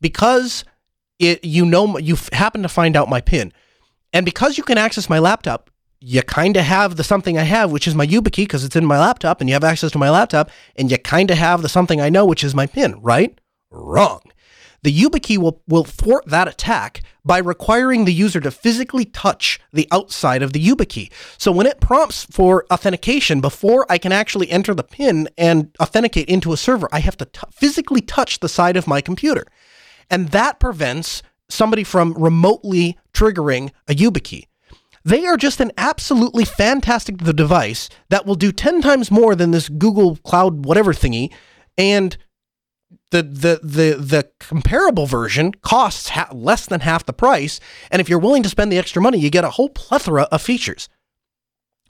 because 0.00 0.64
it, 1.18 1.44
you 1.44 1.66
know, 1.66 1.98
you 1.98 2.16
happen 2.32 2.62
to 2.62 2.68
find 2.68 2.96
out 2.96 3.08
my 3.08 3.20
PIN 3.20 3.52
and 4.12 4.24
because 4.24 4.56
you 4.56 4.64
can 4.64 4.78
access 4.78 5.08
my 5.08 5.18
laptop, 5.18 5.70
you 6.00 6.22
kind 6.22 6.56
of 6.56 6.64
have 6.64 6.96
the 6.96 7.04
something 7.04 7.38
I 7.38 7.44
have, 7.44 7.70
which 7.70 7.86
is 7.86 7.94
my 7.94 8.06
YubiKey 8.06 8.44
because 8.44 8.64
it's 8.64 8.76
in 8.76 8.84
my 8.84 8.98
laptop 8.98 9.40
and 9.40 9.48
you 9.48 9.54
have 9.54 9.64
access 9.64 9.92
to 9.92 9.98
my 9.98 10.10
laptop 10.10 10.50
and 10.76 10.90
you 10.90 10.98
kind 10.98 11.30
of 11.30 11.38
have 11.38 11.62
the 11.62 11.68
something 11.68 12.00
I 12.00 12.08
know, 12.08 12.26
which 12.26 12.44
is 12.44 12.54
my 12.54 12.66
PIN, 12.66 13.00
right? 13.00 13.38
Wrong. 13.70 14.20
The 14.82 14.92
YubiKey 14.92 15.38
will, 15.38 15.62
will 15.68 15.84
thwart 15.84 16.26
that 16.26 16.48
attack 16.48 17.02
by 17.24 17.38
requiring 17.38 18.04
the 18.04 18.12
user 18.12 18.40
to 18.40 18.50
physically 18.50 19.04
touch 19.04 19.60
the 19.72 19.86
outside 19.92 20.42
of 20.42 20.52
the 20.52 20.64
YubiKey. 20.64 21.12
So 21.38 21.52
when 21.52 21.66
it 21.66 21.80
prompts 21.80 22.24
for 22.24 22.66
authentication, 22.72 23.40
before 23.40 23.86
I 23.88 23.98
can 23.98 24.10
actually 24.10 24.50
enter 24.50 24.74
the 24.74 24.82
PIN 24.82 25.28
and 25.38 25.70
authenticate 25.80 26.28
into 26.28 26.52
a 26.52 26.56
server, 26.56 26.88
I 26.90 26.98
have 26.98 27.16
to 27.18 27.26
t- 27.26 27.40
physically 27.52 28.00
touch 28.00 28.40
the 28.40 28.48
side 28.48 28.76
of 28.76 28.88
my 28.88 29.00
computer. 29.00 29.46
And 30.10 30.30
that 30.30 30.58
prevents 30.58 31.22
somebody 31.48 31.84
from 31.84 32.14
remotely 32.14 32.98
triggering 33.12 33.70
a 33.88 33.94
YubiKey. 33.94 34.46
They 35.04 35.26
are 35.26 35.36
just 35.36 35.60
an 35.60 35.72
absolutely 35.76 36.44
fantastic 36.44 37.18
device 37.18 37.88
that 38.08 38.26
will 38.26 38.34
do 38.34 38.50
10 38.50 38.80
times 38.82 39.10
more 39.10 39.34
than 39.34 39.52
this 39.52 39.68
Google 39.68 40.16
Cloud 40.16 40.64
whatever 40.64 40.92
thingy 40.92 41.32
and 41.76 42.16
the 43.12 43.22
the 43.22 43.60
the 43.62 43.96
the 43.98 44.30
comparable 44.40 45.06
version 45.06 45.52
costs 45.52 46.08
ha- 46.10 46.30
less 46.32 46.66
than 46.66 46.80
half 46.80 47.06
the 47.06 47.12
price, 47.12 47.60
and 47.90 48.00
if 48.00 48.08
you're 48.08 48.18
willing 48.18 48.42
to 48.42 48.48
spend 48.48 48.72
the 48.72 48.78
extra 48.78 49.00
money, 49.00 49.18
you 49.18 49.30
get 49.30 49.44
a 49.44 49.50
whole 49.50 49.68
plethora 49.68 50.22
of 50.32 50.42
features. 50.42 50.88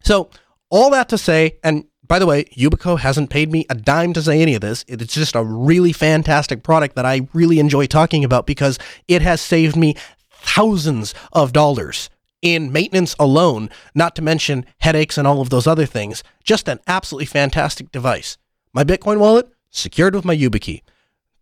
So 0.02 0.30
all 0.68 0.90
that 0.90 1.08
to 1.10 1.18
say, 1.18 1.58
and 1.62 1.84
by 2.06 2.18
the 2.18 2.26
way, 2.26 2.44
Yubico 2.56 2.98
hasn't 2.98 3.30
paid 3.30 3.52
me 3.52 3.64
a 3.70 3.74
dime 3.74 4.12
to 4.14 4.22
say 4.22 4.42
any 4.42 4.54
of 4.54 4.60
this. 4.60 4.84
It's 4.88 5.14
just 5.14 5.36
a 5.36 5.44
really 5.44 5.92
fantastic 5.92 6.62
product 6.62 6.96
that 6.96 7.06
I 7.06 7.28
really 7.32 7.60
enjoy 7.60 7.86
talking 7.86 8.24
about 8.24 8.46
because 8.46 8.78
it 9.06 9.22
has 9.22 9.40
saved 9.40 9.76
me 9.76 9.94
thousands 10.30 11.14
of 11.32 11.52
dollars 11.52 12.10
in 12.42 12.72
maintenance 12.72 13.14
alone, 13.20 13.70
not 13.94 14.16
to 14.16 14.22
mention 14.22 14.66
headaches 14.78 15.16
and 15.16 15.28
all 15.28 15.40
of 15.40 15.50
those 15.50 15.68
other 15.68 15.86
things. 15.86 16.24
Just 16.42 16.68
an 16.68 16.80
absolutely 16.88 17.26
fantastic 17.26 17.92
device. 17.92 18.36
My 18.72 18.82
Bitcoin 18.82 19.18
wallet 19.18 19.48
secured 19.70 20.14
with 20.14 20.24
my 20.24 20.36
YubiKey. 20.36 20.82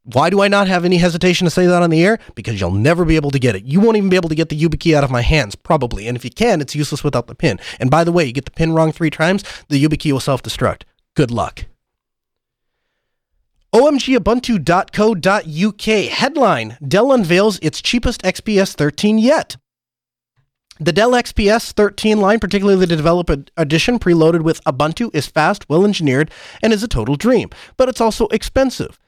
Why 0.05 0.31
do 0.31 0.41
I 0.41 0.49
not 0.49 0.67
have 0.67 0.85
any 0.85 0.97
hesitation 0.97 1.45
to 1.45 1.51
say 1.51 1.67
that 1.67 1.83
on 1.83 1.91
the 1.91 2.03
air? 2.03 2.19
Because 2.35 2.59
you'll 2.61 2.71
never 2.71 3.05
be 3.05 3.17
able 3.17 3.31
to 3.33 3.39
get 3.39 3.55
it. 3.55 3.65
You 3.65 3.81
won't 3.81 3.99
even 3.99 4.09
be 4.09 4.17
able 4.17 4.31
to 4.31 4.35
get 4.35 4.49
the 4.49 4.59
YubiKey 4.59 4.95
out 4.95 5.05
of 5.05 5.11
my 5.11 5.21
hands, 5.21 5.55
probably. 5.55 6.09
And 6.09 6.17
if 6.17 6.25
you 6.25 6.31
can, 6.31 6.63
it's 6.63 6.75
useless 6.75 7.05
without 7.05 7.27
the 7.27 7.35
pin. 7.35 7.61
And 7.79 7.91
by 7.91 8.05
the 8.05 8.13
way, 8.13 8.25
you 8.25 8.33
get 8.33 8.47
the 8.47 8.51
pin 8.51 8.73
wrong 8.73 8.93
three 8.93 9.11
times, 9.11 9.45
the 9.69 9.83
YubiKey 9.83 10.13
will 10.13 10.21
self 10.21 10.43
destruct. 10.43 10.83
Good 11.15 11.31
luck. 11.31 11.67
OMGUbuntu.co.uk 13.75 16.11
headline 16.11 16.77
Dell 16.87 17.13
unveils 17.13 17.59
its 17.61 17.81
cheapest 17.81 18.21
XPS 18.23 18.75
13 18.75 19.19
yet. 19.19 19.57
The 20.81 20.93
Dell 20.93 21.13
XPS 21.13 21.73
13 21.73 22.21
line, 22.21 22.41
particularly 22.41 22.81
the 22.81 22.97
developer 22.97 23.45
edition 23.57 23.99
preloaded 23.99 24.41
with 24.41 24.65
Ubuntu, 24.65 25.15
is 25.15 25.27
fast, 25.27 25.69
well 25.69 25.85
engineered, 25.85 26.31
and 26.63 26.73
is 26.73 26.83
a 26.83 26.89
total 26.89 27.17
dream. 27.17 27.51
But 27.77 27.91
it's 27.91 28.01
also 28.01 28.29
expensive. 28.29 28.99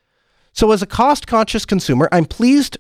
So, 0.53 0.72
as 0.72 0.82
a 0.82 0.86
cost 0.86 1.26
conscious 1.26 1.64
consumer, 1.64 2.09
I'm 2.12 2.26
pleased 2.26 2.76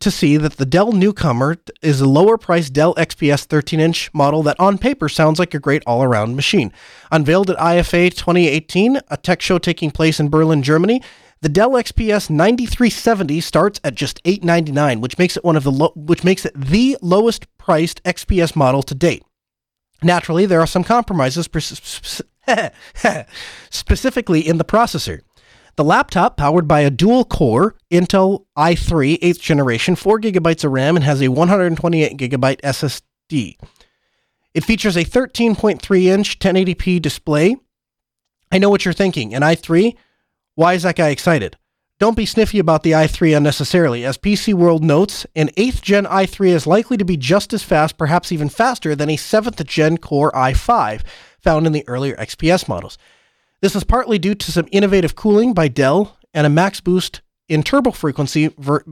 to 0.00 0.10
see 0.10 0.36
that 0.36 0.58
the 0.58 0.66
Dell 0.66 0.92
newcomer 0.92 1.56
is 1.82 2.00
a 2.00 2.08
lower 2.08 2.38
priced 2.38 2.72
Dell 2.72 2.94
XPS 2.94 3.46
13 3.46 3.80
inch 3.80 4.12
model 4.14 4.42
that 4.44 4.58
on 4.60 4.78
paper 4.78 5.08
sounds 5.08 5.38
like 5.38 5.54
a 5.54 5.58
great 5.58 5.82
all 5.86 6.02
around 6.02 6.36
machine. 6.36 6.72
Unveiled 7.10 7.50
at 7.50 7.56
IFA 7.56 8.10
2018, 8.10 9.00
a 9.08 9.16
tech 9.16 9.40
show 9.40 9.58
taking 9.58 9.90
place 9.90 10.20
in 10.20 10.28
Berlin, 10.28 10.62
Germany, 10.62 11.02
the 11.40 11.48
Dell 11.48 11.70
XPS 11.70 12.30
9370 12.30 13.40
starts 13.40 13.80
at 13.84 13.94
just 13.94 14.20
899, 14.24 15.00
which 15.00 15.18
makes 15.18 15.36
it 15.36 15.44
one 15.44 15.56
of 15.56 15.64
the 15.64 15.70
lo- 15.70 15.92
which 15.94 16.24
makes 16.24 16.44
it 16.44 16.52
the 16.54 16.96
lowest 17.00 17.46
priced 17.58 18.02
XPS 18.02 18.56
model 18.56 18.82
to 18.82 18.94
date. 18.94 19.22
Naturally, 20.02 20.46
there 20.46 20.60
are 20.60 20.66
some 20.66 20.84
compromises 20.84 21.48
specifically 23.70 24.46
in 24.46 24.58
the 24.58 24.64
processor. 24.64 25.20
The 25.78 25.84
laptop, 25.84 26.36
powered 26.36 26.66
by 26.66 26.80
a 26.80 26.90
dual 26.90 27.24
core 27.24 27.76
Intel 27.88 28.46
i3 28.56 29.20
8th 29.20 29.38
generation, 29.38 29.94
4 29.94 30.18
gigabytes 30.18 30.64
of 30.64 30.72
RAM, 30.72 30.96
and 30.96 31.04
has 31.04 31.22
a 31.22 31.28
128 31.28 32.16
gigabyte 32.16 32.60
SSD. 32.62 33.56
It 34.54 34.64
features 34.64 34.96
a 34.96 35.04
13.3 35.04 36.02
inch 36.06 36.40
1080p 36.40 37.00
display. 37.00 37.54
I 38.50 38.58
know 38.58 38.70
what 38.70 38.84
you're 38.84 38.92
thinking. 38.92 39.36
An 39.36 39.42
i3? 39.42 39.94
Why 40.56 40.74
is 40.74 40.82
that 40.82 40.96
guy 40.96 41.10
excited? 41.10 41.56
Don't 42.00 42.16
be 42.16 42.26
sniffy 42.26 42.58
about 42.58 42.82
the 42.82 42.90
i3 42.90 43.36
unnecessarily. 43.36 44.04
As 44.04 44.18
PC 44.18 44.54
World 44.54 44.82
notes, 44.82 45.26
an 45.36 45.46
8th 45.50 45.80
gen 45.82 46.06
i3 46.06 46.48
is 46.48 46.66
likely 46.66 46.96
to 46.96 47.04
be 47.04 47.16
just 47.16 47.52
as 47.52 47.62
fast, 47.62 47.96
perhaps 47.96 48.32
even 48.32 48.48
faster, 48.48 48.96
than 48.96 49.10
a 49.10 49.16
7th 49.16 49.64
gen 49.64 49.98
Core 49.98 50.32
i5 50.32 51.02
found 51.40 51.68
in 51.68 51.72
the 51.72 51.86
earlier 51.86 52.16
XPS 52.16 52.66
models. 52.66 52.98
This 53.60 53.74
is 53.74 53.82
partly 53.82 54.18
due 54.18 54.36
to 54.36 54.52
some 54.52 54.68
innovative 54.70 55.16
cooling 55.16 55.52
by 55.52 55.68
Dell 55.68 56.16
and 56.32 56.46
a 56.46 56.50
max 56.50 56.80
boost 56.80 57.22
in 57.48 57.62
turbo 57.62 57.90
frequency 57.90 58.54
ver- 58.58 58.84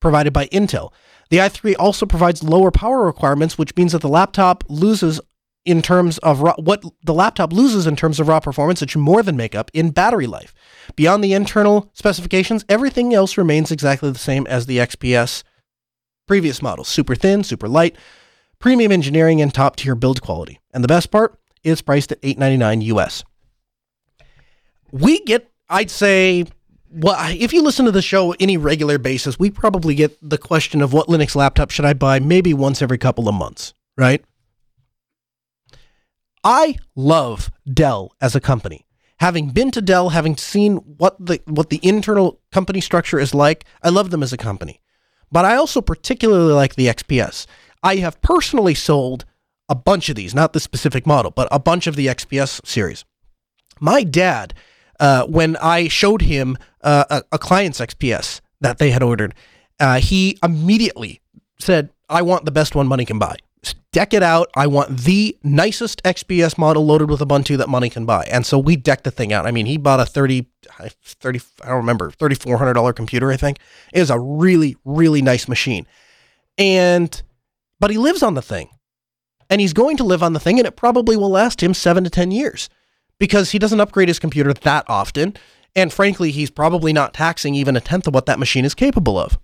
provided 0.00 0.32
by 0.32 0.46
Intel. 0.48 0.92
The 1.30 1.38
i3 1.38 1.74
also 1.78 2.04
provides 2.04 2.42
lower 2.42 2.70
power 2.70 3.06
requirements, 3.06 3.56
which 3.56 3.74
means 3.76 3.92
that 3.92 4.02
the 4.02 4.08
laptop 4.08 4.64
loses 4.68 5.20
in 5.64 5.80
terms 5.80 6.18
of 6.18 6.40
raw, 6.40 6.54
what 6.58 6.82
the 7.04 7.14
laptop 7.14 7.52
loses 7.52 7.86
in 7.86 7.96
terms 7.96 8.18
of 8.18 8.28
raw 8.28 8.40
performance, 8.40 8.82
it 8.82 8.90
should 8.90 9.00
more 9.00 9.22
than 9.22 9.36
make 9.36 9.54
up 9.54 9.70
in 9.72 9.90
battery 9.90 10.26
life. 10.26 10.54
Beyond 10.96 11.22
the 11.22 11.34
internal 11.34 11.90
specifications, 11.92 12.64
everything 12.68 13.14
else 13.14 13.38
remains 13.38 13.70
exactly 13.70 14.10
the 14.10 14.18
same 14.18 14.46
as 14.46 14.66
the 14.66 14.78
XPS 14.78 15.44
previous 16.26 16.62
models 16.62 16.88
super 16.88 17.14
thin, 17.14 17.44
super 17.44 17.68
light, 17.68 17.96
premium 18.58 18.90
engineering, 18.92 19.40
and 19.40 19.52
top 19.52 19.76
tier 19.76 19.94
build 19.94 20.22
quality. 20.22 20.60
And 20.72 20.82
the 20.82 20.88
best 20.88 21.10
part, 21.10 21.38
it's 21.62 21.82
priced 21.82 22.12
at 22.12 22.18
899 22.22 22.80
US 22.96 23.24
we 24.92 25.20
get, 25.20 25.50
I'd 25.68 25.90
say, 25.90 26.44
well, 26.90 27.16
if 27.30 27.52
you 27.52 27.62
listen 27.62 27.84
to 27.84 27.92
the 27.92 28.02
show 28.02 28.34
any 28.40 28.56
regular 28.56 28.98
basis, 28.98 29.38
we 29.38 29.50
probably 29.50 29.94
get 29.94 30.16
the 30.28 30.38
question 30.38 30.82
of 30.82 30.92
what 30.92 31.06
Linux 31.06 31.36
laptop 31.36 31.70
should 31.70 31.84
I 31.84 31.92
buy 31.92 32.18
maybe 32.18 32.52
once 32.52 32.82
every 32.82 32.98
couple 32.98 33.28
of 33.28 33.34
months, 33.34 33.74
right? 33.96 34.24
I 36.42 36.76
love 36.96 37.50
Dell 37.72 38.12
as 38.20 38.34
a 38.34 38.40
company. 38.40 38.86
having 39.20 39.50
been 39.50 39.70
to 39.70 39.82
Dell, 39.82 40.08
having 40.08 40.36
seen 40.36 40.76
what 40.76 41.14
the 41.24 41.40
what 41.44 41.68
the 41.70 41.78
internal 41.82 42.40
company 42.50 42.80
structure 42.80 43.20
is 43.20 43.34
like, 43.34 43.64
I 43.82 43.90
love 43.90 44.10
them 44.10 44.22
as 44.22 44.32
a 44.32 44.38
company. 44.38 44.80
But 45.30 45.44
I 45.44 45.56
also 45.56 45.80
particularly 45.80 46.52
like 46.52 46.74
the 46.74 46.86
XPS. 46.86 47.46
I 47.82 47.96
have 47.96 48.20
personally 48.20 48.74
sold 48.74 49.24
a 49.68 49.74
bunch 49.74 50.08
of 50.08 50.16
these, 50.16 50.34
not 50.34 50.52
the 50.52 50.60
specific 50.60 51.06
model, 51.06 51.30
but 51.30 51.48
a 51.52 51.60
bunch 51.60 51.86
of 51.86 51.96
the 51.96 52.08
XPS 52.08 52.66
series. 52.66 53.04
My 53.78 54.02
dad, 54.02 54.54
uh, 55.00 55.24
when 55.24 55.56
I 55.56 55.88
showed 55.88 56.22
him 56.22 56.56
uh, 56.82 57.04
a, 57.10 57.22
a, 57.32 57.38
client's 57.38 57.80
XPS 57.80 58.40
that 58.60 58.78
they 58.78 58.90
had 58.90 59.02
ordered, 59.02 59.34
uh, 59.80 59.98
he 59.98 60.38
immediately 60.42 61.22
said, 61.58 61.90
I 62.08 62.22
want 62.22 62.44
the 62.44 62.50
best 62.50 62.74
one 62.74 62.86
money 62.86 63.06
can 63.06 63.18
buy. 63.18 63.36
Deck 63.92 64.14
it 64.14 64.22
out. 64.22 64.50
I 64.54 64.68
want 64.68 64.98
the 65.00 65.36
nicest 65.42 66.02
XPS 66.04 66.56
model 66.56 66.86
loaded 66.86 67.10
with 67.10 67.20
Ubuntu 67.20 67.58
that 67.58 67.68
money 67.68 67.90
can 67.90 68.06
buy. 68.06 68.24
And 68.30 68.46
so 68.46 68.58
we 68.58 68.76
decked 68.76 69.04
the 69.04 69.10
thing 69.10 69.32
out. 69.32 69.46
I 69.46 69.50
mean, 69.50 69.66
he 69.66 69.78
bought 69.78 69.98
a 70.00 70.06
30, 70.06 70.46
30 71.02 71.40
I 71.64 71.68
don't 71.68 71.76
remember, 71.78 72.10
$3,400 72.12 72.94
computer, 72.94 73.32
I 73.32 73.36
think. 73.36 73.58
It 73.92 73.98
was 73.98 74.10
a 74.10 74.18
really, 74.18 74.76
really 74.84 75.22
nice 75.22 75.48
machine. 75.48 75.86
And, 76.56 77.20
but 77.80 77.90
he 77.90 77.98
lives 77.98 78.22
on 78.22 78.34
the 78.34 78.42
thing. 78.42 78.68
And 79.48 79.60
he's 79.60 79.72
going 79.72 79.96
to 79.96 80.04
live 80.04 80.22
on 80.22 80.34
the 80.34 80.40
thing, 80.40 80.60
and 80.60 80.68
it 80.68 80.76
probably 80.76 81.16
will 81.16 81.30
last 81.30 81.60
him 81.60 81.74
seven 81.74 82.04
to 82.04 82.10
10 82.10 82.30
years 82.30 82.68
because 83.20 83.52
he 83.52 83.60
doesn't 83.60 83.78
upgrade 83.78 84.08
his 84.08 84.18
computer 84.18 84.52
that 84.52 84.84
often. 84.88 85.36
And 85.76 85.92
frankly, 85.92 86.32
he's 86.32 86.50
probably 86.50 86.92
not 86.92 87.14
taxing 87.14 87.54
even 87.54 87.76
a 87.76 87.80
tenth 87.80 88.08
of 88.08 88.14
what 88.14 88.26
that 88.26 88.40
machine 88.40 88.64
is 88.64 88.74
capable 88.74 89.16
of. 89.16 89.38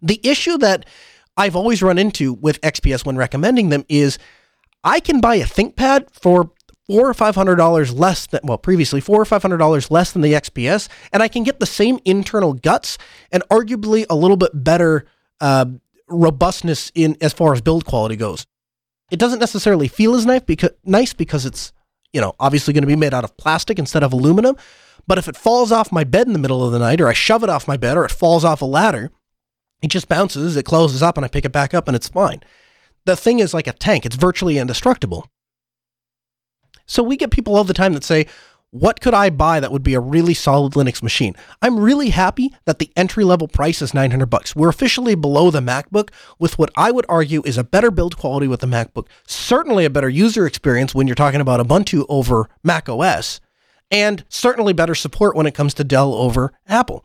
The 0.00 0.20
issue 0.22 0.56
that 0.58 0.86
I've 1.36 1.56
always 1.56 1.82
run 1.82 1.98
into 1.98 2.32
with 2.32 2.60
XPS 2.62 3.04
when 3.04 3.16
recommending 3.16 3.68
them 3.68 3.84
is 3.88 4.18
I 4.82 5.00
can 5.00 5.20
buy 5.20 5.34
a 5.34 5.44
ThinkPad 5.44 6.06
for 6.12 6.52
four 6.86 7.10
or 7.10 7.12
five 7.12 7.34
hundred 7.34 7.56
dollars 7.56 7.92
less 7.92 8.26
than 8.26 8.40
well 8.44 8.56
previously 8.56 9.00
four 9.00 9.20
or 9.20 9.24
five 9.24 9.42
hundred 9.42 9.58
dollars 9.58 9.90
less 9.90 10.12
than 10.12 10.22
the 10.22 10.32
XPS, 10.32 10.88
and 11.12 11.22
I 11.22 11.28
can 11.28 11.42
get 11.42 11.60
the 11.60 11.66
same 11.66 11.98
internal 12.04 12.54
guts 12.54 12.96
and 13.30 13.42
arguably 13.50 14.06
a 14.08 14.16
little 14.16 14.36
bit 14.36 14.52
better 14.54 15.04
uh, 15.40 15.66
robustness 16.08 16.90
in 16.94 17.16
as 17.20 17.32
far 17.32 17.52
as 17.52 17.60
build 17.60 17.84
quality 17.84 18.16
goes. 18.16 18.46
It 19.10 19.18
doesn't 19.18 19.40
necessarily 19.40 19.88
feel 19.88 20.14
as 20.14 20.24
nice 20.24 20.42
because 20.42 20.70
nice 20.84 21.12
because 21.12 21.44
it's 21.44 21.72
you 22.12 22.20
know 22.20 22.34
obviously 22.40 22.72
going 22.72 22.82
to 22.82 22.88
be 22.88 22.96
made 22.96 23.14
out 23.14 23.24
of 23.24 23.36
plastic 23.36 23.78
instead 23.78 24.02
of 24.02 24.12
aluminum. 24.12 24.56
But 25.06 25.18
if 25.18 25.26
it 25.26 25.36
falls 25.36 25.72
off 25.72 25.90
my 25.90 26.04
bed 26.04 26.26
in 26.26 26.34
the 26.34 26.38
middle 26.38 26.64
of 26.64 26.72
the 26.72 26.78
night, 26.78 27.00
or 27.00 27.08
I 27.08 27.14
shove 27.14 27.42
it 27.42 27.48
off 27.48 27.66
my 27.66 27.78
bed, 27.78 27.96
or 27.96 28.04
it 28.04 28.10
falls 28.10 28.44
off 28.44 28.60
a 28.60 28.66
ladder, 28.66 29.10
it 29.80 29.88
just 29.88 30.08
bounces, 30.08 30.56
it 30.56 30.64
closes 30.66 31.02
up, 31.02 31.16
and 31.16 31.24
I 31.24 31.28
pick 31.28 31.46
it 31.46 31.52
back 31.52 31.72
up, 31.72 31.88
and 31.88 31.96
it's 31.96 32.08
fine. 32.08 32.42
The 33.06 33.16
thing 33.16 33.38
is 33.38 33.54
like 33.54 33.66
a 33.66 33.72
tank, 33.72 34.04
it's 34.04 34.16
virtually 34.16 34.58
indestructible. 34.58 35.30
So 36.84 37.02
we 37.02 37.16
get 37.16 37.30
people 37.30 37.56
all 37.56 37.64
the 37.64 37.72
time 37.74 37.94
that 37.94 38.04
say, 38.04 38.26
what 38.70 39.00
could 39.00 39.14
I 39.14 39.30
buy 39.30 39.60
that 39.60 39.72
would 39.72 39.82
be 39.82 39.94
a 39.94 40.00
really 40.00 40.34
solid 40.34 40.74
Linux 40.74 41.02
machine? 41.02 41.34
I'm 41.62 41.78
really 41.78 42.10
happy 42.10 42.54
that 42.66 42.78
the 42.78 42.92
entry 42.96 43.24
level 43.24 43.48
price 43.48 43.80
is 43.80 43.94
900 43.94 44.26
bucks. 44.26 44.54
We're 44.54 44.68
officially 44.68 45.14
below 45.14 45.50
the 45.50 45.60
MacBook 45.60 46.10
with 46.38 46.58
what 46.58 46.70
I 46.76 46.90
would 46.90 47.06
argue 47.08 47.42
is 47.46 47.56
a 47.56 47.64
better 47.64 47.90
build 47.90 48.18
quality 48.18 48.46
with 48.46 48.60
the 48.60 48.66
MacBook. 48.66 49.06
Certainly 49.26 49.86
a 49.86 49.90
better 49.90 50.08
user 50.08 50.46
experience 50.46 50.94
when 50.94 51.06
you're 51.06 51.14
talking 51.14 51.40
about 51.40 51.66
Ubuntu 51.66 52.04
over 52.08 52.48
Mac 52.62 52.88
OS, 52.88 53.40
and 53.90 54.24
certainly 54.28 54.74
better 54.74 54.94
support 54.94 55.34
when 55.34 55.46
it 55.46 55.54
comes 55.54 55.72
to 55.74 55.84
Dell 55.84 56.12
over 56.12 56.52
Apple. 56.66 57.04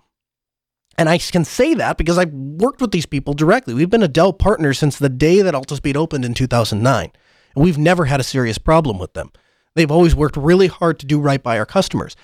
And 0.98 1.10
I 1.10 1.18
can 1.18 1.46
say 1.46 1.74
that 1.76 1.98
because 1.98 2.18
I've 2.18 2.34
worked 2.34 2.82
with 2.82 2.92
these 2.92 3.06
people 3.06 3.34
directly. 3.34 3.74
We've 3.74 3.90
been 3.90 4.04
a 4.04 4.08
Dell 4.08 4.34
partner 4.34 4.74
since 4.74 4.98
the 4.98 5.10
day 5.10 5.42
that 5.42 5.54
Altispeed 5.54 5.96
opened 5.96 6.26
in 6.26 6.34
2009. 6.34 7.12
And 7.56 7.64
we've 7.64 7.78
never 7.78 8.06
had 8.06 8.20
a 8.20 8.24
serious 8.24 8.58
problem 8.58 9.00
with 9.00 9.14
them. 9.14 9.32
They've 9.76 9.92
always 9.92 10.16
worked 10.16 10.38
really 10.38 10.68
hard 10.68 11.00
to 11.00 11.06
do 11.06 11.20
right 11.20 11.42
by 11.42 11.58
our 11.58 11.66
customers. 11.66 12.16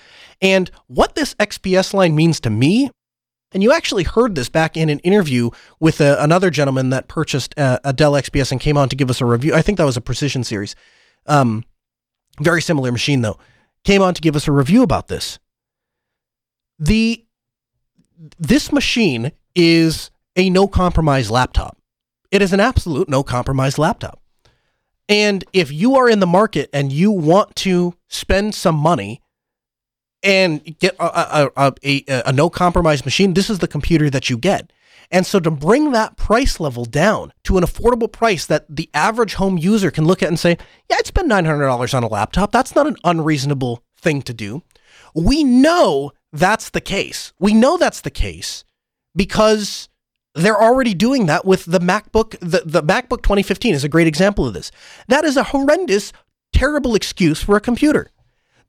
And 0.41 0.69
what 0.87 1.15
this 1.15 1.33
XPS 1.35 1.93
line 1.93 2.15
means 2.15 2.39
to 2.41 2.49
me, 2.49 2.91
and 3.51 3.63
you 3.63 3.71
actually 3.71 4.03
heard 4.03 4.35
this 4.35 4.49
back 4.49 4.77
in 4.77 4.89
an 4.89 4.99
interview 4.99 5.49
with 5.79 5.99
a, 6.01 6.21
another 6.21 6.51
gentleman 6.51 6.91
that 6.91 7.07
purchased 7.07 7.53
a, 7.57 7.79
a, 7.83 7.93
Dell 7.93 8.11
XPS 8.13 8.51
and 8.51 8.61
came 8.61 8.77
on 8.77 8.89
to 8.89 8.95
give 8.95 9.09
us 9.09 9.21
a 9.21 9.25
review. 9.25 9.55
I 9.55 9.63
think 9.63 9.79
that 9.79 9.85
was 9.85 9.97
a 9.97 10.01
precision 10.01 10.43
series. 10.43 10.75
Um, 11.25 11.65
very 12.39 12.61
similar 12.61 12.91
machine 12.91 13.21
though. 13.21 13.39
Came 13.83 14.01
on 14.01 14.13
to 14.13 14.21
give 14.21 14.35
us 14.35 14.47
a 14.47 14.51
review 14.51 14.83
about 14.83 15.07
this. 15.07 15.39
The 16.77 17.25
this 18.37 18.71
machine 18.71 19.31
is 19.55 20.11
a 20.35 20.49
no 20.49 20.67
compromise 20.67 21.31
laptop. 21.31 21.77
It 22.31 22.41
is 22.41 22.53
an 22.53 22.59
absolute 22.59 23.09
no 23.09 23.23
compromise 23.23 23.77
laptop. 23.79 24.21
And 25.09 25.43
if 25.51 25.71
you 25.71 25.95
are 25.95 26.07
in 26.07 26.19
the 26.19 26.27
market 26.27 26.69
and 26.71 26.91
you 26.91 27.11
want 27.11 27.55
to 27.57 27.95
spend 28.07 28.53
some 28.53 28.75
money 28.75 29.21
and 30.21 30.63
get 30.79 30.95
a, 30.99 31.49
a, 31.55 31.73
a, 31.83 32.03
a, 32.27 32.31
no 32.31 32.49
compromise 32.51 33.03
machine, 33.03 33.33
this 33.33 33.49
is 33.49 33.57
the 33.57 33.67
computer 33.67 34.11
that 34.11 34.29
you 34.29 34.37
get. 34.37 34.71
And 35.11 35.25
so 35.25 35.39
to 35.39 35.49
bring 35.49 35.91
that 35.91 36.15
price 36.15 36.59
level 36.59 36.85
down 36.85 37.33
to 37.45 37.57
an 37.57 37.63
affordable 37.63 38.11
price 38.11 38.45
that 38.45 38.65
the 38.69 38.87
average 38.93 39.33
home 39.33 39.57
user 39.57 39.89
can 39.89 40.05
look 40.05 40.21
at 40.21 40.29
and 40.29 40.39
say, 40.39 40.57
yeah, 40.87 40.97
I'd 40.99 41.07
spend 41.07 41.31
$900 41.31 41.93
on 41.95 42.03
a 42.03 42.07
laptop. 42.07 42.51
That's 42.51 42.75
not 42.75 42.85
an 42.85 42.97
unreasonable 43.03 43.83
thing 43.97 44.21
to 44.23 44.33
do. 44.33 44.61
We 45.15 45.43
know 45.43 46.11
that's 46.31 46.69
the 46.69 46.81
case. 46.81 47.33
We 47.39 47.55
know 47.55 47.77
that's 47.77 48.01
the 48.01 48.11
case 48.11 48.63
because 49.15 49.88
they're 50.39 50.61
already 50.61 50.93
doing 50.93 51.25
that 51.27 51.45
with 51.45 51.65
the 51.65 51.79
MacBook. 51.79 52.37
The, 52.39 52.63
the 52.65 52.83
MacBook 52.83 53.21
2015 53.21 53.73
is 53.73 53.83
a 53.83 53.89
great 53.89 54.07
example 54.07 54.45
of 54.45 54.53
this. 54.53 54.71
That 55.07 55.25
is 55.25 55.37
a 55.37 55.43
horrendous, 55.43 56.13
terrible 56.53 56.95
excuse 56.95 57.41
for 57.41 57.55
a 57.55 57.61
computer. 57.61 58.11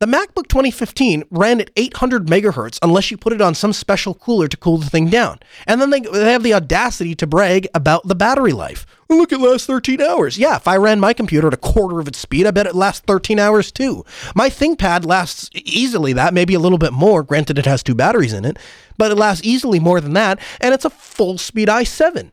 The 0.01 0.07
MacBook 0.07 0.49
2015 0.49 1.25
ran 1.31 1.61
at 1.61 1.71
800 1.77 2.27
megahertz 2.27 2.79
unless 2.81 3.11
you 3.11 3.19
put 3.19 3.35
it 3.35 3.43
on 3.43 3.55
some 3.55 3.75
special 3.75 4.15
cooler 4.15 4.49
to 4.49 4.57
cool 4.57 4.79
the 4.79 4.89
thing 4.89 5.11
down. 5.11 5.41
And 5.67 5.79
then 5.79 5.91
they, 5.91 6.01
they 6.01 6.33
have 6.33 6.43
the 6.43 6.55
audacity 6.55 7.15
to 7.17 7.27
brag 7.27 7.69
about 7.75 8.09
the 8.09 8.15
battery 8.15 8.53
life. 8.53 8.87
Look, 9.11 9.31
it 9.31 9.41
lasts 9.41 9.67
13 9.67 10.01
hours. 10.01 10.39
Yeah, 10.39 10.57
if 10.57 10.67
I 10.67 10.79
ran 10.79 11.01
my 11.01 11.13
computer 11.13 11.49
at 11.49 11.53
a 11.53 11.59
quarter 11.59 12.01
of 12.01 12.09
its 12.09 12.19
speed, 12.19 12.47
I 12.47 12.51
bet 12.51 12.67
it 12.67 12.75
lasts 12.75 13.05
13 13.07 13.39
hours 13.39 13.71
too. 13.71 14.07
My 14.35 14.49
ThinkPad 14.49 15.05
lasts 15.05 15.51
easily 15.53 16.15
that, 16.15 16.33
maybe 16.33 16.55
a 16.55 16.61
little 16.61 16.79
bit 16.79 16.95
more. 16.95 17.23
Granted, 17.23 17.59
it 17.59 17.67
has 17.67 17.83
two 17.83 17.95
batteries 17.95 18.33
in 18.33 18.47
it, 18.47 18.59
but 18.97 19.13
it 19.13 19.17
lasts 19.17 19.45
easily 19.45 19.81
more 19.81 20.01
than 20.01 20.15
that. 20.15 20.41
And 20.63 20.73
it's 20.73 20.87
a 20.87 20.91
full 20.91 21.37
speed 21.37 21.69
i7. 21.69 22.33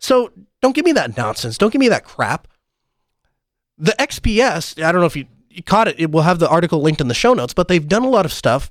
So 0.00 0.32
don't 0.60 0.74
give 0.74 0.86
me 0.86 0.92
that 0.92 1.16
nonsense. 1.16 1.56
Don't 1.56 1.72
give 1.72 1.78
me 1.78 1.88
that 1.90 2.04
crap. 2.04 2.48
The 3.78 3.92
XPS, 3.92 4.82
I 4.82 4.90
don't 4.90 5.00
know 5.00 5.06
if 5.06 5.14
you 5.14 5.26
you 5.50 5.62
caught 5.62 5.88
it. 5.88 5.96
it. 5.98 6.10
We'll 6.10 6.22
have 6.22 6.38
the 6.38 6.48
article 6.48 6.80
linked 6.80 7.00
in 7.00 7.08
the 7.08 7.14
show 7.14 7.34
notes, 7.34 7.54
but 7.54 7.68
they've 7.68 7.86
done 7.86 8.02
a 8.02 8.08
lot 8.08 8.24
of 8.24 8.32
stuff 8.32 8.70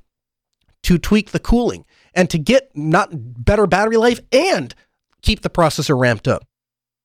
to 0.84 0.98
tweak 0.98 1.32
the 1.32 1.40
cooling 1.40 1.86
and 2.14 2.30
to 2.30 2.38
get 2.38 2.72
not 2.76 3.10
better 3.14 3.68
battery 3.68 3.98
life 3.98 4.20
and 4.32 4.74
keep 5.22 5.42
the 5.42 5.50
processor 5.50 6.00
ramped 6.00 6.28
up. 6.28 6.46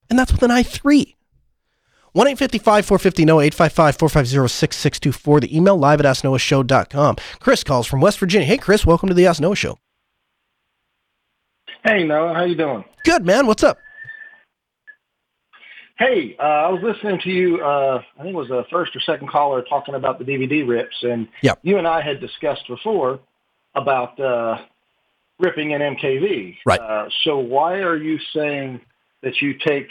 And 0.08 0.18
that's 0.18 0.32
with 0.32 0.42
an 0.42 0.50
i3. 0.50 1.14
1 2.12 2.26
855 2.28 2.86
450 2.86 3.24
NOAH 3.24 3.40
855 3.40 3.96
450 3.96 4.48
6624. 4.48 5.40
The 5.40 5.56
email 5.56 5.76
live 5.76 5.98
at 6.00 6.06
asknoahshow.com. 6.06 7.16
Chris 7.40 7.64
calls 7.64 7.88
from 7.88 8.00
West 8.00 8.20
Virginia. 8.20 8.46
Hey, 8.46 8.56
Chris, 8.56 8.86
welcome 8.86 9.08
to 9.08 9.14
the 9.14 9.26
Ask 9.26 9.40
Noah 9.40 9.56
Show. 9.56 9.78
Hey, 11.82 12.04
Noah. 12.04 12.34
How 12.34 12.44
you 12.44 12.54
doing? 12.54 12.84
Good, 13.04 13.26
man. 13.26 13.48
What's 13.48 13.64
up? 13.64 13.78
Hey, 15.96 16.36
uh, 16.40 16.42
I 16.42 16.68
was 16.70 16.82
listening 16.82 17.20
to 17.22 17.30
you. 17.30 17.62
Uh, 17.62 18.02
I 18.18 18.22
think 18.22 18.34
it 18.34 18.36
was 18.36 18.48
the 18.48 18.64
first 18.70 18.96
or 18.96 19.00
second 19.00 19.28
caller 19.28 19.62
talking 19.62 19.94
about 19.94 20.18
the 20.18 20.24
DVD 20.24 20.66
rips, 20.66 20.96
and 21.02 21.28
yep. 21.40 21.60
you 21.62 21.78
and 21.78 21.86
I 21.86 22.02
had 22.02 22.20
discussed 22.20 22.66
before 22.66 23.20
about 23.76 24.18
uh, 24.18 24.58
ripping 25.38 25.72
an 25.72 25.80
MKV. 25.80 26.56
Right. 26.66 26.80
Uh, 26.80 27.08
so 27.22 27.38
why 27.38 27.74
are 27.74 27.96
you 27.96 28.18
saying 28.34 28.80
that 29.22 29.40
you 29.40 29.54
take 29.64 29.86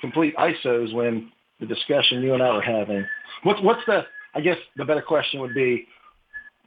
complete 0.00 0.36
ISOs 0.36 0.94
when 0.94 1.32
the 1.58 1.66
discussion 1.66 2.22
you 2.22 2.34
and 2.34 2.42
I 2.42 2.54
were 2.54 2.62
having? 2.62 3.04
What's 3.42 3.60
what's 3.60 3.84
the? 3.86 4.02
I 4.34 4.40
guess 4.40 4.58
the 4.76 4.84
better 4.84 5.02
question 5.02 5.40
would 5.40 5.54
be, 5.54 5.88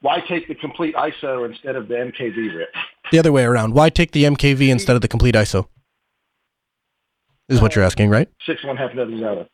why 0.02 0.20
take 0.28 0.50
the 0.50 0.56
complete 0.56 0.94
ISO 0.96 1.50
instead 1.50 1.78
of 1.78 1.88
the 1.88 1.94
MKV 1.94 2.54
rip? 2.54 2.70
The 3.14 3.20
other 3.20 3.32
way 3.32 3.46
around. 3.46 3.74
Why 3.74 3.90
take 3.90 4.12
the 4.12 4.26
MKV 4.26 4.68
instead 4.68 4.98
of 4.98 5.02
the 5.02 5.08
complete 5.08 5.36
ISO? 5.36 5.68
Is 7.50 7.62
what 7.62 7.76
you're 7.76 7.86
asking, 7.86 8.10
right? 8.10 8.30
Six 8.46 8.64
one 8.64 8.78
half 8.78 8.92
another 8.92 9.12
the 9.16 9.30
other. 9.30 9.48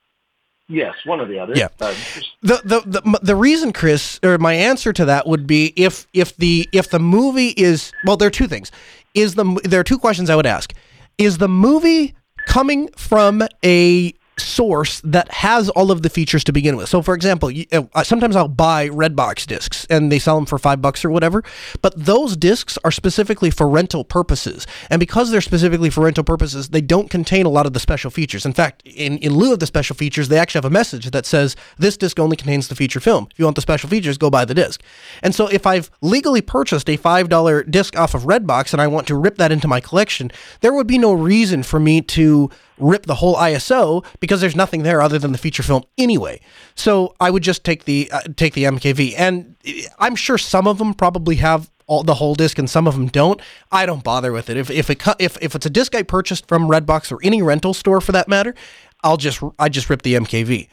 Yes, 0.68 0.94
one 1.04 1.20
or 1.20 1.26
the 1.26 1.40
other. 1.40 1.54
Yeah. 1.56 1.70
Uh, 1.82 1.96
the, 2.44 2.62
the 2.64 3.02
the 3.02 3.20
the 3.24 3.36
reason, 3.36 3.74
Chris, 3.74 4.20
or 4.24 4.38
my 4.38 4.54
answer 4.54 4.94
to 4.94 5.06
that 5.06 5.26
would 5.26 5.48
be 5.48 5.74
if 5.76 6.08
if 6.14 6.36
the 6.38 6.70
if 6.72 6.92
the 6.92 7.00
movie 7.00 7.50
is 7.50 7.92
well, 8.06 8.18
there 8.18 8.28
are 8.28 8.32
two 8.32 8.48
things. 8.48 8.72
Is 9.16 9.34
the 9.34 9.60
there 9.64 9.80
are 9.80 9.84
two 9.84 9.98
questions 9.98 10.30
I 10.30 10.36
would 10.36 10.46
ask. 10.46 10.74
Is 11.18 11.40
the 11.40 11.50
movie 11.50 12.14
coming 12.46 12.88
from 12.90 13.44
a 13.66 14.14
source 14.40 15.02
that 15.04 15.32
has 15.32 15.70
all 15.70 15.92
of 15.92 16.02
the 16.02 16.10
features 16.10 16.44
to 16.46 16.52
begin 16.52 16.78
with. 16.78 16.90
So, 16.90 17.02
for 17.02 17.14
example, 17.14 17.52
you, 17.52 17.66
uh, 17.72 18.04
sometimes 18.04 18.36
I'll 18.36 18.48
buy 18.48 18.90
Redbox 18.90 19.46
discs 19.46 19.86
and 19.90 20.12
they 20.12 20.20
sell 20.20 20.36
them 20.36 20.46
for 20.46 20.58
five 20.58 20.82
bucks 20.82 21.04
or 21.06 21.10
whatever, 21.10 21.44
but 21.82 21.94
those 21.98 22.36
discs 22.36 22.78
are 22.84 22.92
specifically 22.92 23.50
for 23.50 23.68
rental 23.68 24.04
purposes. 24.04 24.66
And 24.90 25.00
because 25.00 25.32
they're 25.32 25.42
specifically 25.42 25.90
for 25.90 26.06
rental 26.06 26.24
purposes, 26.24 26.70
they 26.70 26.82
don't 26.82 27.10
contain 27.10 27.46
a 27.46 27.50
lot 27.50 27.66
of 27.66 27.74
the 27.74 27.80
special 27.80 28.12
features. 28.12 28.46
In 28.46 28.54
fact, 28.54 28.82
in, 28.86 29.18
in 29.20 29.34
lieu 29.34 29.54
of 29.54 29.60
the 29.60 29.66
special 29.66 29.96
features, 29.96 30.30
they 30.30 30.38
actually 30.38 30.60
have 30.60 30.66
a 30.66 30.70
message 30.70 31.12
that 31.12 31.26
says 31.26 31.56
this 31.78 31.98
disc 31.98 32.20
only 32.20 32.38
contains 32.38 32.68
the 32.68 32.76
feature 32.76 33.00
film. 33.00 33.28
If 33.32 33.40
you 33.40 33.46
want 33.46 33.56
the 33.56 33.62
special 33.62 33.90
features, 33.90 34.18
go 34.18 34.30
buy 34.30 34.46
the 34.46 34.54
disc. 34.54 34.82
And 35.22 35.36
so, 35.36 35.48
if 35.48 35.66
I've 35.66 35.92
legally 36.02 36.42
purchased 36.42 36.90
a 36.90 36.98
$5 36.98 37.72
disc 37.72 37.98
off 37.98 38.14
of 38.14 38.24
Redbox 38.24 38.74
and 38.74 38.82
I 38.82 38.88
want 38.88 39.08
to 39.08 39.16
rip 39.16 39.38
that 39.38 39.52
into 39.52 39.68
my 39.68 39.80
collection, 39.80 40.32
there 40.62 40.74
would 40.74 40.88
be 40.88 40.98
no 40.98 41.14
reason 41.14 41.64
for 41.64 41.80
me 41.80 42.02
to 42.02 42.50
rip 42.80 43.06
the 43.06 43.16
whole 43.16 43.36
ISO 43.36 44.06
because 44.20 44.42
there's 44.42 44.56
nothing 44.56 44.84
there 44.84 45.02
other 45.02 45.20
than 45.20 45.32
the 45.32 45.38
feature 45.38 45.64
film 45.64 45.84
anyway. 45.98 46.40
So 46.76 47.16
I 47.20 47.30
would 47.30 47.44
just 47.44 47.64
take 47.64 47.86
the 47.86 48.10
uh, 48.12 48.22
take 48.36 48.54
the 48.54 48.64
MKV, 48.64 49.16
and 49.18 49.56
I'm 50.00 50.16
sure 50.16 50.38
some 50.38 50.68
of 50.68 50.78
them 50.78 50.94
probably 50.94 51.36
have 51.36 51.70
all 51.88 52.04
the 52.04 52.16
whole 52.16 52.36
disc 52.36 52.60
and 52.60 52.70
some 52.70 52.88
of 52.88 52.94
them 52.94 53.08
don't. 53.08 53.42
I 53.72 53.86
don't 53.86 54.04
bother 54.04 54.32
with 54.32 54.50
it. 54.50 54.58
If 54.58 54.70
if 54.70 54.90
it 54.90 55.02
if 55.20 55.38
if 55.42 55.56
it's 55.56 55.66
a 55.66 55.70
disc 55.70 55.96
I 55.96 56.04
purchased 56.04 56.48
from 56.48 56.68
Redbox 56.68 57.12
or 57.12 57.20
any 57.24 57.42
rental 57.42 57.74
store 57.74 58.00
for 58.00 58.12
that 58.12 58.28
matter, 58.28 58.56
I'll 59.04 59.18
just 59.18 59.42
I 59.58 59.70
just 59.70 59.90
rip 59.90 60.04
the 60.04 60.16
MKV. 60.16 60.68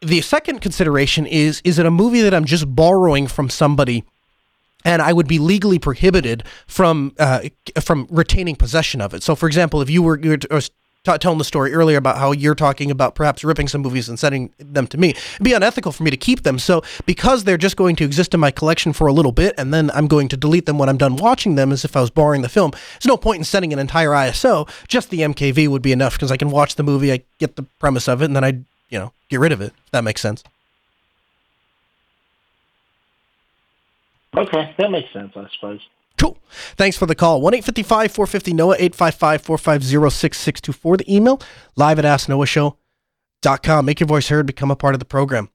The 0.00 0.20
second 0.20 0.60
consideration 0.60 1.26
is 1.26 1.60
is 1.64 1.78
it 1.78 1.86
a 1.86 1.90
movie 1.90 2.22
that 2.22 2.34
I'm 2.34 2.44
just 2.44 2.74
borrowing 2.74 3.26
from 3.26 3.48
somebody 3.50 4.04
and 4.86 5.02
I 5.02 5.12
would 5.12 5.26
be 5.26 5.38
legally 5.38 5.78
prohibited 5.78 6.44
from 6.66 7.12
uh, 7.18 7.40
from 7.80 8.06
retaining 8.10 8.56
possession 8.56 9.00
of 9.00 9.12
it. 9.12 9.22
So, 9.22 9.34
for 9.34 9.46
example, 9.46 9.82
if 9.82 9.90
you 9.90 10.02
were, 10.02 10.18
you 10.18 10.38
were 10.50 10.60
t- 11.06 11.18
telling 11.18 11.38
the 11.38 11.44
story 11.44 11.72
earlier 11.72 11.98
about 11.98 12.18
how 12.18 12.32
you're 12.32 12.54
talking 12.54 12.90
about 12.90 13.14
perhaps 13.14 13.44
ripping 13.44 13.68
some 13.68 13.82
movies 13.82 14.08
and 14.08 14.18
sending 14.18 14.52
them 14.58 14.86
to 14.88 14.98
me. 14.98 15.10
It'd 15.10 15.44
be 15.44 15.52
unethical 15.52 15.92
for 15.92 16.02
me 16.02 16.10
to 16.10 16.16
keep 16.16 16.42
them. 16.42 16.58
So 16.58 16.82
because 17.06 17.44
they're 17.44 17.56
just 17.56 17.76
going 17.76 17.96
to 17.96 18.04
exist 18.04 18.34
in 18.34 18.40
my 18.40 18.50
collection 18.50 18.92
for 18.92 19.06
a 19.06 19.12
little 19.12 19.32
bit 19.32 19.54
and 19.56 19.72
then 19.72 19.90
I'm 19.92 20.06
going 20.06 20.28
to 20.28 20.36
delete 20.36 20.66
them 20.66 20.78
when 20.78 20.88
I'm 20.88 20.96
done 20.96 21.16
watching 21.16 21.54
them 21.54 21.72
as 21.72 21.84
if 21.84 21.96
I 21.96 22.00
was 22.00 22.10
borrowing 22.10 22.42
the 22.42 22.48
film, 22.48 22.72
there's 22.72 23.06
no 23.06 23.16
point 23.16 23.38
in 23.38 23.44
sending 23.44 23.72
an 23.72 23.78
entire 23.78 24.10
ISO. 24.10 24.68
Just 24.88 25.10
the 25.10 25.20
MKV 25.20 25.68
would 25.68 25.82
be 25.82 25.92
enough 25.92 26.14
because 26.14 26.32
I 26.32 26.36
can 26.36 26.50
watch 26.50 26.74
the 26.74 26.82
movie, 26.82 27.12
I 27.12 27.22
get 27.38 27.56
the 27.56 27.62
premise 27.78 28.08
of 28.08 28.22
it, 28.22 28.26
and 28.26 28.36
then 28.36 28.44
I, 28.44 28.48
you 28.90 28.98
know, 28.98 29.12
get 29.28 29.40
rid 29.40 29.52
of 29.52 29.60
it. 29.60 29.72
If 29.86 29.92
that 29.92 30.04
makes 30.04 30.20
sense. 30.20 30.42
Okay, 34.36 34.74
that 34.76 34.90
makes 34.90 35.10
sense, 35.12 35.32
I 35.34 35.46
suppose. 35.54 35.80
Cool. 36.18 36.38
Thanks 36.76 36.96
for 36.96 37.06
the 37.06 37.14
call. 37.14 37.40
1 37.40 37.54
855 37.54 38.12
450 38.12 38.52
NOAH 38.52 38.74
855 38.74 39.42
450 39.42 40.10
6624. 40.10 40.96
The 40.96 41.14
email 41.14 41.40
live 41.76 41.98
at 41.98 42.04
asknoahshow.com. 42.04 43.84
Make 43.84 44.00
your 44.00 44.06
voice 44.06 44.28
heard, 44.28 44.46
become 44.46 44.70
a 44.70 44.76
part 44.76 44.94
of 44.94 44.98
the 44.98 45.04
program. 45.04 45.50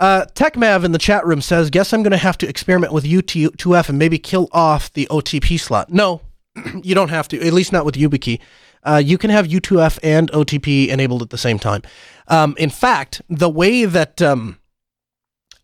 Uh, 0.00 0.26
TechMav 0.34 0.84
in 0.84 0.92
the 0.92 0.98
chat 0.98 1.24
room 1.24 1.40
says, 1.40 1.70
Guess 1.70 1.92
I'm 1.92 2.02
going 2.02 2.10
to 2.10 2.16
have 2.16 2.36
to 2.38 2.48
experiment 2.48 2.92
with 2.92 3.04
U2F 3.04 3.88
and 3.88 3.98
maybe 3.98 4.18
kill 4.18 4.48
off 4.52 4.92
the 4.92 5.06
OTP 5.10 5.60
slot. 5.60 5.90
No, 5.90 6.20
you 6.82 6.94
don't 6.94 7.10
have 7.10 7.28
to, 7.28 7.46
at 7.46 7.52
least 7.52 7.72
not 7.72 7.84
with 7.84 7.94
YubiKey. 7.94 8.40
Uh, 8.84 9.00
you 9.02 9.16
can 9.16 9.30
have 9.30 9.46
U2F 9.46 10.00
and 10.02 10.30
OTP 10.32 10.88
enabled 10.88 11.22
at 11.22 11.30
the 11.30 11.38
same 11.38 11.58
time. 11.58 11.82
Um, 12.26 12.56
in 12.58 12.68
fact, 12.68 13.22
the 13.28 13.48
way 13.48 13.84
that 13.84 14.20
um, 14.20 14.58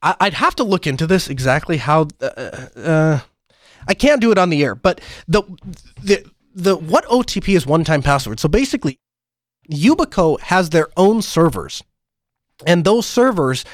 I- 0.03 0.15
would 0.21 0.35
have 0.35 0.55
to 0.57 0.65
look 0.65 0.87
into 0.87 1.07
this 1.07 1.29
exactly 1.29 1.79
how. 1.79 2.09
Uh, 2.21 2.27
uh 2.77 3.21
I 3.89 3.95
can't 3.95 4.21
do 4.21 4.31
it 4.31 4.39
on 4.39 4.51
the 4.51 4.63
air, 4.63 4.75
but 4.75 5.01
the 5.27 5.43
the 6.03 6.25
the 6.55 6.77
what 6.77 7.05
OTP 7.07 7.57
is 7.57 7.67
one 7.67 7.85
time 7.85 8.03
password. 8.03 8.39
So 8.39 8.49
basically, 8.49 8.99
Yubico 9.71 10.39
has 10.41 10.71
their 10.71 10.89
own 10.97 11.23
servers, 11.23 11.83
and 12.67 12.85
those 12.85 13.07
servers 13.07 13.65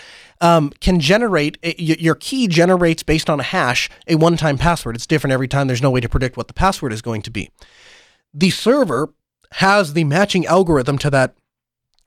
um, 0.40 0.70
can 0.80 1.00
generate 1.00 1.58
your 1.78 2.14
key 2.14 2.46
generates 2.46 3.02
based 3.02 3.28
on 3.28 3.40
a 3.40 3.44
hash 3.44 3.90
a 4.06 4.14
one 4.14 4.36
time 4.36 4.56
password. 4.56 4.94
It's 4.94 5.06
different 5.06 5.32
every 5.32 5.48
time. 5.48 5.66
There's 5.66 5.82
no 5.82 5.90
way 5.90 6.00
to 6.00 6.08
predict 6.08 6.36
what 6.36 6.48
the 6.48 6.54
password 6.54 6.92
is 6.92 7.02
going 7.02 7.22
to 7.22 7.30
be. 7.30 7.50
The 8.32 8.50
server 8.50 9.12
has 9.52 9.92
the 9.92 10.04
matching 10.04 10.46
algorithm 10.46 10.98
to 10.98 11.10
that 11.10 11.34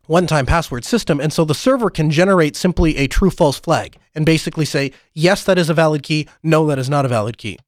one 0.07 0.27
time 0.27 0.45
password 0.45 0.85
system. 0.85 1.19
And 1.19 1.31
so 1.31 1.45
the 1.45 1.53
server 1.53 1.89
can 1.89 2.09
generate 2.09 2.55
simply 2.55 2.97
a 2.97 3.07
true 3.07 3.29
false 3.29 3.59
flag 3.59 3.97
and 4.15 4.25
basically 4.25 4.65
say, 4.65 4.91
yes, 5.13 5.43
that 5.43 5.57
is 5.57 5.69
a 5.69 5.73
valid 5.73 6.03
key. 6.03 6.27
No, 6.41 6.65
that 6.67 6.79
is 6.79 6.89
not 6.89 7.05
a 7.05 7.09
valid 7.09 7.37
key. 7.37 7.59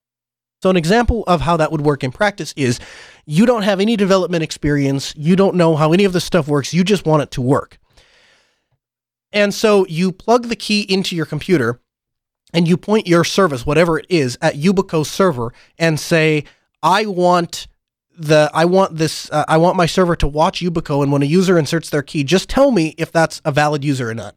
So, 0.61 0.69
an 0.69 0.77
example 0.77 1.23
of 1.25 1.41
how 1.41 1.55
that 1.57 1.71
would 1.71 1.81
work 1.81 2.03
in 2.03 2.11
practice 2.11 2.53
is 2.57 2.79
you 3.25 3.45
don't 3.45 3.61
have 3.61 3.79
any 3.79 3.95
development 3.95 4.43
experience, 4.43 5.13
you 5.15 5.35
don't 5.35 5.55
know 5.55 5.75
how 5.75 5.93
any 5.93 6.03
of 6.03 6.13
this 6.13 6.25
stuff 6.25 6.47
works, 6.47 6.73
you 6.73 6.83
just 6.83 7.05
want 7.05 7.23
it 7.23 7.31
to 7.31 7.41
work. 7.41 7.77
And 9.31 9.53
so 9.53 9.85
you 9.87 10.11
plug 10.11 10.47
the 10.47 10.55
key 10.55 10.81
into 10.81 11.15
your 11.15 11.25
computer 11.25 11.79
and 12.53 12.67
you 12.67 12.77
point 12.77 13.07
your 13.07 13.23
service, 13.23 13.65
whatever 13.65 13.99
it 13.99 14.07
is, 14.09 14.37
at 14.41 14.55
Yubico's 14.55 15.09
server 15.09 15.53
and 15.77 15.99
say, 15.99 16.45
I 16.81 17.05
want 17.05 17.67
the 18.17 18.51
I 18.53 18.65
want 18.65 18.97
this 18.97 19.31
uh, 19.31 19.45
I 19.47 19.57
want 19.57 19.77
my 19.77 19.85
server 19.85 20.15
to 20.17 20.27
watch 20.27 20.59
Yubico 20.59 21.01
and 21.03 21.11
when 21.11 21.21
a 21.21 21.25
user 21.25 21.57
inserts 21.57 21.89
their 21.89 22.01
key, 22.01 22.23
just 22.23 22.49
tell 22.49 22.71
me 22.71 22.95
if 22.97 23.11
that's 23.11 23.41
a 23.45 23.51
valid 23.51 23.83
user 23.85 24.09
or 24.09 24.13
not. 24.13 24.35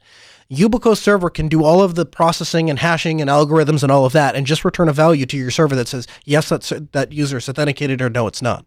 Yubico 0.52 0.94
server 0.94 1.30
can 1.30 1.48
do 1.48 1.64
all 1.64 1.82
of 1.82 1.94
the 1.94 2.04
processing 2.04 2.68
and 2.68 2.78
hashing 2.78 3.22
and 3.22 3.30
algorithms 3.30 3.82
and 3.82 3.90
all 3.90 4.04
of 4.04 4.12
that 4.12 4.36
and 4.36 4.46
just 4.46 4.64
return 4.64 4.88
a 4.88 4.92
value 4.92 5.24
to 5.24 5.36
your 5.36 5.50
server 5.50 5.74
that 5.74 5.88
says, 5.88 6.06
yes, 6.26 6.50
that's, 6.50 6.70
that 6.92 7.10
user 7.10 7.38
is 7.38 7.48
authenticated 7.48 8.02
or 8.02 8.10
no, 8.10 8.26
it's 8.26 8.42
not. 8.42 8.66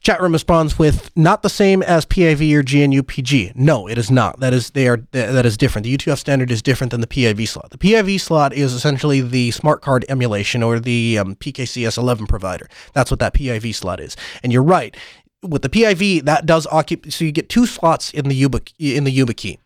Chat 0.00 0.20
room 0.20 0.32
responds 0.32 0.78
with 0.78 1.10
not 1.16 1.42
the 1.42 1.48
same 1.48 1.82
as 1.82 2.06
PIV 2.06 2.52
or 2.54 2.88
GNU-PG. 2.88 3.52
No, 3.54 3.88
it 3.88 3.98
is 3.98 4.10
not. 4.10 4.38
That 4.40 4.52
is 4.52 4.70
they 4.70 4.86
are 4.86 4.98
that 5.10 5.44
is 5.44 5.56
different. 5.56 5.84
The 5.84 5.96
U2F 5.96 6.18
standard 6.18 6.50
is 6.52 6.62
different 6.62 6.92
than 6.92 7.00
the 7.00 7.06
PIV 7.06 7.48
slot. 7.48 7.70
The 7.70 7.78
PIV 7.78 8.20
slot 8.20 8.52
is 8.52 8.74
essentially 8.74 9.20
the 9.20 9.50
smart 9.50 9.82
card 9.82 10.04
emulation 10.08 10.62
or 10.62 10.78
the 10.78 11.18
um, 11.18 11.34
PKCS11 11.36 12.28
provider. 12.28 12.68
That's 12.92 13.10
what 13.10 13.18
that 13.20 13.34
PIV 13.34 13.74
slot 13.74 13.98
is. 13.98 14.16
And 14.44 14.52
you're 14.52 14.62
right. 14.62 14.96
With 15.42 15.62
the 15.62 15.68
PIV, 15.68 16.24
that 16.24 16.46
does 16.46 16.66
occupy. 16.68 17.10
So 17.10 17.24
you 17.24 17.32
get 17.32 17.48
two 17.48 17.66
slots 17.66 18.12
in 18.12 18.28
the 18.28 18.34
Yuba 18.34 18.60
in 18.78 19.02
the 19.02 19.16
YubiKey 19.16 19.58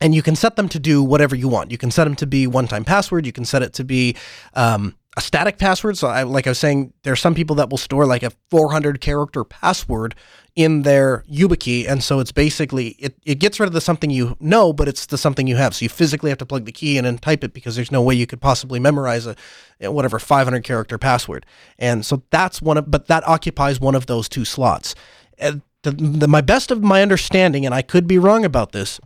and 0.00 0.14
you 0.14 0.22
can 0.22 0.36
set 0.36 0.56
them 0.56 0.68
to 0.70 0.78
do 0.78 1.02
whatever 1.02 1.36
you 1.36 1.48
want. 1.48 1.70
You 1.70 1.78
can 1.78 1.90
set 1.90 2.04
them 2.04 2.16
to 2.16 2.26
be 2.26 2.46
one-time 2.46 2.84
password. 2.84 3.26
You 3.26 3.32
can 3.32 3.44
set 3.44 3.62
it 3.62 3.72
to 3.74 3.84
be 3.84 4.16
um, 4.54 4.96
a 5.16 5.20
static 5.20 5.58
password. 5.58 5.98
So, 5.98 6.08
I, 6.08 6.22
like 6.22 6.46
I 6.46 6.50
was 6.50 6.58
saying, 6.58 6.92
there 7.02 7.12
are 7.12 7.16
some 7.16 7.34
people 7.34 7.56
that 7.56 7.68
will 7.68 7.78
store 7.78 8.06
like 8.06 8.22
a 8.22 8.32
400 8.50 9.00
character 9.00 9.44
password 9.44 10.14
in 10.56 10.82
their 10.82 11.24
YubiKey, 11.30 11.88
and 11.88 12.02
so 12.02 12.18
it's 12.18 12.32
basically 12.32 12.88
it, 12.98 13.16
it 13.24 13.38
gets 13.38 13.60
rid 13.60 13.66
of 13.66 13.72
the 13.72 13.80
something 13.80 14.10
you 14.10 14.36
know, 14.40 14.72
but 14.72 14.88
it's 14.88 15.06
the 15.06 15.18
something 15.18 15.46
you 15.46 15.56
have. 15.56 15.74
So 15.74 15.84
you 15.84 15.88
physically 15.88 16.30
have 16.30 16.38
to 16.38 16.46
plug 16.46 16.64
the 16.64 16.72
key 16.72 16.98
in 16.98 17.04
and 17.04 17.20
type 17.20 17.44
it 17.44 17.52
because 17.52 17.76
there's 17.76 17.92
no 17.92 18.02
way 18.02 18.14
you 18.14 18.26
could 18.26 18.40
possibly 18.40 18.80
memorize 18.80 19.26
a 19.26 19.36
whatever 19.80 20.18
500 20.18 20.64
character 20.64 20.98
password. 20.98 21.46
And 21.78 22.04
so 22.04 22.22
that's 22.30 22.60
one 22.60 22.76
of, 22.76 22.90
but 22.90 23.06
that 23.06 23.26
occupies 23.26 23.80
one 23.80 23.94
of 23.94 24.06
those 24.06 24.28
two 24.28 24.44
slots. 24.44 24.94
The, 25.38 25.92
the, 25.92 26.28
my 26.28 26.42
best 26.42 26.70
of 26.70 26.82
my 26.82 27.00
understanding, 27.00 27.64
and 27.64 27.74
I 27.74 27.80
could 27.80 28.06
be 28.06 28.18
wrong 28.18 28.44
about 28.44 28.72
this, 28.72 29.00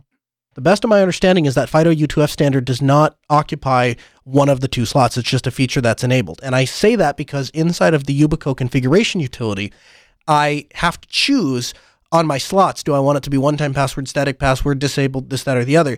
the 0.55 0.61
best 0.61 0.83
of 0.83 0.89
my 0.89 1.01
understanding 1.01 1.45
is 1.45 1.55
that 1.55 1.69
FIDO 1.69 1.93
U2F 1.93 2.29
standard 2.29 2.65
does 2.65 2.81
not 2.81 3.17
occupy 3.29 3.93
one 4.23 4.49
of 4.49 4.61
the 4.61 4.69
two 4.69 4.85
slots. 4.85 5.17
It's 5.17 5.29
just 5.29 5.45
a 5.45 5.51
feature 5.51 5.81
that's 5.81 6.03
enabled. 6.03 6.39
And 6.41 6.55
I 6.55 6.63
say 6.63 6.95
that 6.95 7.17
because 7.17 7.49
inside 7.51 7.93
of 7.93 8.05
the 8.05 8.19
Yubico 8.19 8.55
configuration 8.55 9.19
utility, 9.19 9.73
I 10.27 10.67
have 10.73 10.99
to 11.01 11.07
choose 11.09 11.73
on 12.11 12.25
my 12.25 12.37
slots 12.37 12.83
do 12.83 12.93
I 12.93 12.99
want 12.99 13.17
it 13.17 13.23
to 13.23 13.29
be 13.29 13.37
one 13.37 13.57
time 13.57 13.73
password, 13.73 14.07
static 14.07 14.39
password, 14.39 14.79
disabled, 14.79 15.29
this, 15.29 15.43
that, 15.43 15.57
or 15.57 15.65
the 15.65 15.75
other. 15.75 15.97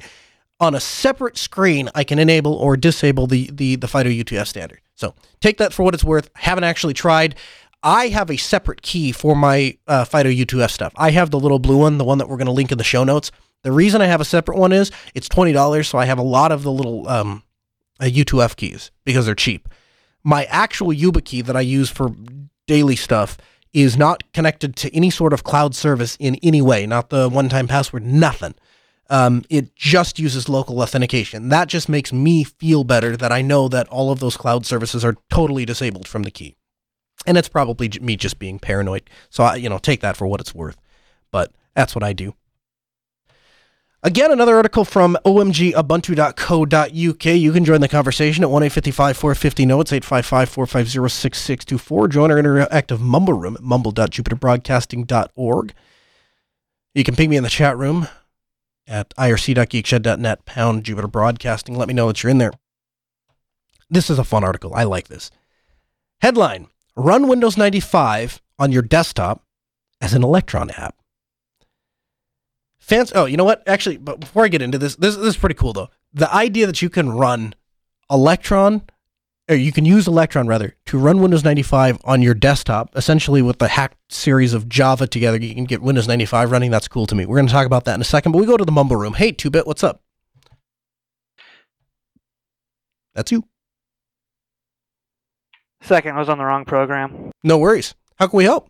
On 0.60 0.74
a 0.74 0.80
separate 0.80 1.38
screen, 1.38 1.90
I 1.94 2.04
can 2.04 2.18
enable 2.18 2.56
or 2.56 2.76
disable 2.76 3.28
the, 3.28 3.52
the, 3.54 3.76
the 3.76 3.88
FIDO 3.88 4.10
U2F 4.10 4.48
standard. 4.48 4.82
So 4.96 5.14
take 5.40 5.60
that 5.60 5.72
for 5.72 5.84
what 5.84 5.94
it's 5.94 6.04
worth. 6.04 6.32
Haven't 6.36 6.64
actually 6.64 6.96
tried. 6.96 7.36
I 7.84 8.08
have 8.10 8.30
a 8.30 8.38
separate 8.38 8.82
key 8.82 9.12
for 9.12 9.36
my 9.36 9.78
uh, 9.88 10.04
FIDO 10.04 10.30
U2F 10.30 10.72
stuff. 10.72 10.94
I 10.96 11.12
have 11.12 11.32
the 11.32 11.40
little 11.40 11.60
blue 11.60 11.78
one, 11.78 11.98
the 11.98 12.04
one 12.04 12.18
that 12.18 12.28
we're 12.28 12.38
going 12.38 12.48
to 12.48 12.52
link 12.52 12.72
in 12.72 12.78
the 12.78 12.84
show 12.84 13.04
notes. 13.04 13.32
The 13.64 13.72
reason 13.72 14.02
I 14.02 14.06
have 14.06 14.22
a 14.22 14.26
separate 14.26 14.58
one 14.58 14.72
is 14.72 14.92
it's 15.14 15.30
twenty 15.30 15.52
dollars, 15.52 15.88
so 15.88 15.98
I 15.98 16.06
have 16.06 16.20
a 16.20 16.24
lot 16.24 16.52
of 16.52 16.64
the 16.64 16.72
little 16.72 17.08
um, 17.08 17.44
uh, 18.00 18.06
U2F 18.06 18.56
keys 18.56 18.92
because 19.04 19.26
they're 19.26 19.36
cheap. 19.36 19.68
My 20.24 20.46
actual 20.46 20.90
YubiKey 20.90 21.46
that 21.46 21.56
I 21.56 21.62
use 21.62 21.90
for 21.90 22.12
daily 22.68 22.96
stuff 22.96 23.38
is 23.74 23.98
not 23.98 24.24
connected 24.34 24.76
to 24.76 24.96
any 24.96 25.10
sort 25.10 25.34
of 25.34 25.44
cloud 25.44 25.76
service 25.76 26.18
in 26.20 26.36
any 26.44 26.62
way, 26.62 26.86
not 26.86 27.10
the 27.10 27.30
one-time 27.30 27.68
password, 27.68 28.06
nothing. 28.06 28.56
Um, 29.10 29.44
it 29.50 29.74
just 29.76 30.20
uses 30.20 30.50
local 30.50 30.82
authentication. 30.82 31.50
That 31.50 31.70
just 31.70 31.88
makes 31.88 32.12
me 32.12 32.44
feel 32.44 32.84
better 32.84 33.16
that 33.16 33.32
I 33.32 33.42
know 33.42 33.70
that 33.70 33.88
all 33.88 34.12
of 34.12 34.20
those 34.20 34.36
cloud 34.36 34.66
services 34.66 35.06
are 35.06 35.16
totally 35.30 35.64
disabled 35.66 36.08
from 36.08 36.24
the 36.24 36.32
key. 36.32 36.57
And 37.26 37.38
it's 37.38 37.50
probably 37.50 37.90
me 38.02 38.16
just 38.16 38.40
being 38.40 38.60
paranoid. 38.60 39.10
So 39.30 39.44
I, 39.44 39.56
you 39.56 39.70
know, 39.70 39.80
take 39.80 40.00
that 40.02 40.16
for 40.16 40.28
what 40.28 40.40
it's 40.40 40.56
worth. 40.56 40.78
But 41.32 41.52
that's 41.76 41.96
what 41.96 42.04
I 42.04 42.14
do. 42.14 42.36
Again, 44.04 44.32
another 44.32 44.56
article 44.56 44.86
from 44.86 45.18
omgubuntu.co.uk. 45.26 47.26
You 47.26 47.52
can 47.52 47.66
join 47.66 47.82
the 47.82 47.88
conversation 47.88 48.44
at 48.44 48.52
1 48.52 48.62
855 48.64 49.18
450 49.18 49.66
notes, 49.66 49.92
855 49.92 50.50
450 50.50 51.10
6624. 51.10 52.08
Join 52.08 52.30
our 52.32 52.38
interactive 52.38 53.00
mumble 53.00 53.34
room 53.34 53.56
at 53.56 53.64
mumble.jupiterbroadcasting.org. 53.64 55.74
You 56.94 57.04
can 57.04 57.16
ping 57.16 57.32
me 57.32 57.38
in 57.38 57.44
the 57.44 57.50
chat 57.50 57.76
room 57.78 58.08
at 58.88 59.14
irc.geekshed.net 59.18 60.46
pound 60.46 60.84
Jupiter 60.84 61.08
Broadcasting. 61.08 61.76
Let 61.76 61.88
me 61.88 61.94
know 61.94 62.08
that 62.08 62.24
you're 62.24 62.32
in 62.32 62.38
there. 62.38 62.54
This 63.90 64.10
is 64.10 64.20
a 64.20 64.24
fun 64.24 64.44
article. 64.44 64.74
I 64.74 64.84
like 64.84 65.08
this. 65.08 65.32
Headline 66.22 66.68
Run 66.98 67.28
Windows 67.28 67.58
95 67.58 68.42
on 68.58 68.72
your 68.72 68.82
desktop 68.82 69.44
as 70.02 70.16
an 70.16 70.24
Electron 70.24 70.72
app. 70.72 70.96
Fans, 72.80 73.12
oh, 73.14 73.26
you 73.26 73.38
know 73.38 73.44
what? 73.44 73.62
Actually, 73.68 73.98
but 73.98 74.20
before 74.20 74.44
I 74.44 74.48
get 74.48 74.64
into 74.64 74.80
this, 74.80 74.96
this, 74.96 75.16
this 75.16 75.28
is 75.28 75.38
pretty 75.38 75.54
cool 75.54 75.74
though. 75.74 75.90
The 76.12 76.34
idea 76.34 76.66
that 76.66 76.82
you 76.82 76.90
can 76.90 77.12
run 77.12 77.54
Electron, 78.10 78.82
or 79.48 79.56
you 79.56 79.72
can 79.72 79.86
use 79.86 80.08
Electron 80.08 80.48
rather, 80.48 80.76
to 80.88 80.98
run 80.98 81.22
Windows 81.22 81.44
95 81.44 82.00
on 82.04 82.24
your 82.24 82.34
desktop, 82.34 82.90
essentially 82.98 83.44
with 83.44 83.60
the 83.60 83.68
hacked 83.68 84.12
series 84.12 84.56
of 84.56 84.68
Java 84.68 85.06
together, 85.06 85.38
you 85.38 85.54
can 85.54 85.66
get 85.66 85.84
Windows 85.84 86.08
95 86.08 86.50
running. 86.50 86.72
That's 86.72 86.88
cool 86.88 87.06
to 87.06 87.14
me. 87.14 87.28
We're 87.28 87.38
going 87.38 87.48
to 87.48 87.54
talk 87.54 87.68
about 87.68 87.86
that 87.86 87.94
in 87.94 88.02
a 88.02 88.06
second, 88.06 88.32
but 88.32 88.40
we 88.40 88.48
go 88.48 88.58
to 88.58 88.66
the 88.66 88.72
mumble 88.72 88.96
room. 88.96 89.14
Hey, 89.14 89.34
2-Bit, 89.34 89.68
what's 89.68 89.84
up? 89.84 90.02
That's 93.14 93.32
you. 93.32 93.44
Second, 95.82 96.16
I 96.16 96.20
was 96.20 96.30
on 96.30 96.38
the 96.38 96.46
wrong 96.46 96.66
program. 96.66 97.32
No 97.44 97.58
worries. 97.58 97.96
How 98.18 98.28
can 98.28 98.38
we 98.38 98.44
help? 98.46 98.70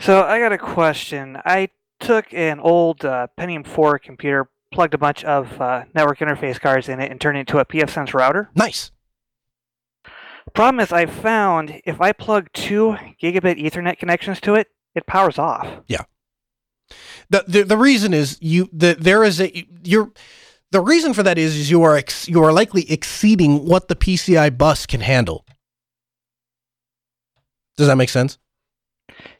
So 0.00 0.22
I 0.22 0.38
got 0.38 0.52
a 0.52 0.58
question. 0.58 1.38
I 1.44 1.68
took 2.00 2.32
an 2.32 2.58
old 2.58 3.04
uh, 3.04 3.26
Pentium 3.38 3.66
4 3.66 3.98
computer, 3.98 4.48
plugged 4.72 4.94
a 4.94 4.98
bunch 4.98 5.24
of 5.24 5.60
uh, 5.60 5.84
network 5.94 6.18
interface 6.18 6.58
cards 6.58 6.88
in 6.88 7.00
it, 7.00 7.10
and 7.10 7.20
turned 7.20 7.36
it 7.36 7.40
into 7.40 7.58
a 7.58 7.64
pfSense 7.64 8.14
router. 8.14 8.50
Nice. 8.54 8.90
Problem 10.54 10.80
is, 10.80 10.90
I 10.90 11.06
found 11.06 11.80
if 11.84 12.00
I 12.00 12.12
plug 12.12 12.48
two 12.52 12.96
gigabit 13.22 13.62
Ethernet 13.62 13.98
connections 13.98 14.40
to 14.40 14.54
it, 14.54 14.68
it 14.94 15.06
powers 15.06 15.38
off. 15.38 15.68
The, 17.28 17.44
the 17.46 17.62
the 17.62 17.76
reason 17.76 18.12
is 18.12 18.38
you 18.40 18.68
the 18.72 18.96
there 18.98 19.22
is 19.22 19.40
a 19.40 19.66
you're 19.84 20.10
the 20.72 20.80
reason 20.80 21.14
for 21.14 21.22
that 21.22 21.38
is 21.38 21.54
is 21.54 21.70
you 21.70 21.82
are 21.84 21.96
ex, 21.96 22.28
you 22.28 22.42
are 22.42 22.52
likely 22.52 22.90
exceeding 22.90 23.66
what 23.66 23.86
the 23.86 23.94
PCI 23.94 24.56
bus 24.58 24.86
can 24.86 25.00
handle. 25.00 25.44
Does 27.76 27.86
that 27.86 27.96
make 27.96 28.08
sense? 28.08 28.38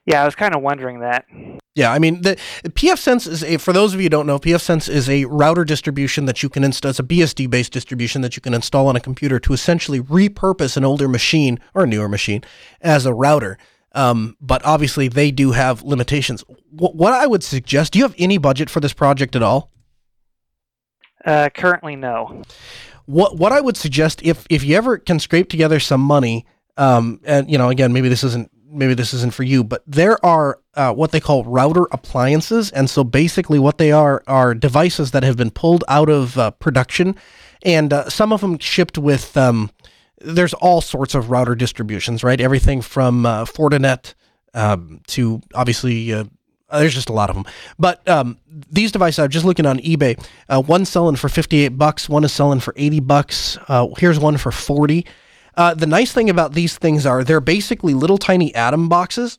Yeah, 0.07 0.23
I 0.23 0.25
was 0.25 0.35
kind 0.35 0.55
of 0.55 0.63
wondering 0.63 1.01
that. 1.01 1.27
Yeah, 1.75 1.93
I 1.93 1.99
mean 1.99 2.23
the, 2.23 2.39
the 2.65 2.71
pfSense 2.71 3.29
is 3.29 3.45
a 3.45 3.57
for 3.59 3.73
those 3.73 3.95
of 3.95 4.01
you 4.01 4.07
who 4.07 4.11
don't 4.11 4.27
know, 4.27 4.39
pfSense 4.39 4.89
is 4.89 5.09
a 5.09 5.25
router 5.27 5.65
distribution 5.65 6.25
that 6.27 6.43
you 6.43 6.49
can 6.49 6.65
install. 6.65 6.91
It's 6.91 6.99
a 6.99 7.05
BSD 7.05 7.49
based 7.49 7.73
distribution 7.73 8.23
that 8.23 8.37
you 8.37 8.43
can 8.43 8.55
install 8.55 8.89
on 8.89 8.97
a 8.97 9.01
computer 9.01 9.39
to 9.41 9.53
essentially 9.53 10.01
repurpose 10.01 10.77
an 10.77 10.85
older 10.85 11.09
machine 11.09 11.61
or 11.75 11.85
a 11.85 11.87
newer 11.87 12.09
machine 12.09 12.43
as 12.81 13.07
a 13.07 13.15
router. 13.15 13.57
Um, 13.93 14.37
but 14.41 14.65
obviously 14.65 15.09
they 15.09 15.31
do 15.31 15.53
have 15.53 15.83
limitations. 15.83 16.45
What, 16.71 16.95
what 16.95 17.13
I 17.13 17.27
would 17.27 17.43
suggest, 17.43 17.93
do 17.93 17.99
you 17.99 18.05
have 18.05 18.15
any 18.19 18.39
budget 18.39 18.71
for 18.71 18.81
this 18.81 18.93
project 18.93 19.35
at 19.35 19.43
all? 19.43 19.71
Uh, 21.25 21.49
currently, 21.55 21.97
no. 21.97 22.43
what 23.07 23.37
what 23.37 23.53
I 23.53 23.61
would 23.61 23.77
suggest 23.77 24.23
if 24.23 24.47
if 24.49 24.65
you 24.65 24.77
ever 24.77 24.99
can 24.99 25.19
scrape 25.19 25.49
together 25.49 25.79
some 25.79 26.01
money, 26.01 26.47
um, 26.81 27.21
and 27.25 27.51
you 27.51 27.59
know, 27.59 27.69
again, 27.69 27.93
maybe 27.93 28.09
this 28.09 28.25
isn't 28.25 28.51
maybe 28.73 28.95
this 28.95 29.13
isn't 29.13 29.35
for 29.35 29.43
you, 29.43 29.63
but 29.63 29.83
there 29.87 30.25
are 30.25 30.59
uh, 30.75 30.93
what 30.95 31.13
they 31.13 31.21
call 31.21 31.45
router 31.45 31.85
appliances, 31.93 32.71
and 32.71 32.89
so 32.89 33.05
basically 33.05 33.59
what 33.59 33.77
they 33.77 33.93
are 33.93 34.23
are 34.27 34.55
devices 34.55 35.11
that 35.11 35.23
have 35.23 35.37
been 35.37 35.51
pulled 35.51 35.85
out 35.89 36.09
of 36.09 36.39
uh, 36.39 36.51
production, 36.53 37.15
and 37.63 37.93
uh, 37.93 38.09
some 38.09 38.33
of 38.33 38.41
them 38.41 38.59
shipped 38.59 38.97
with. 38.97 39.37
Um, 39.37 39.71
there's 40.23 40.55
all 40.55 40.81
sorts 40.81 41.15
of 41.15 41.31
router 41.31 41.55
distributions, 41.55 42.25
right? 42.25 42.41
Everything 42.41 42.81
from 42.81 43.25
uh, 43.25 43.45
Fortinet 43.45 44.15
um, 44.55 45.01
to 45.09 45.41
obviously 45.55 46.13
uh, 46.13 46.25
there's 46.73 46.95
just 46.95 47.11
a 47.11 47.13
lot 47.13 47.29
of 47.29 47.37
them. 47.37 47.45
But 47.79 48.07
um, 48.09 48.39
these 48.71 48.93
devices, 48.93 49.19
I'm 49.19 49.31
just 49.31 49.45
looking 49.45 49.67
on 49.67 49.81
eBay. 49.81 50.23
Uh, 50.49 50.63
one's 50.67 50.89
selling 50.89 51.17
for 51.17 51.29
58 51.29 51.69
bucks. 51.71 52.09
One 52.09 52.25
is 52.25 52.33
selling 52.33 52.61
for 52.61 52.73
80 52.77 53.01
bucks. 53.01 53.59
Uh, 53.69 53.89
here's 53.99 54.19
one 54.19 54.37
for 54.39 54.53
40. 54.53 55.07
Uh, 55.61 55.75
the 55.75 55.87
nice 55.87 56.11
thing 56.11 56.31
about 56.31 56.55
these 56.55 56.79
things 56.79 57.05
are 57.05 57.23
they're 57.23 57.39
basically 57.39 57.93
little 57.93 58.17
tiny 58.17 58.55
atom 58.55 58.89
boxes. 58.89 59.39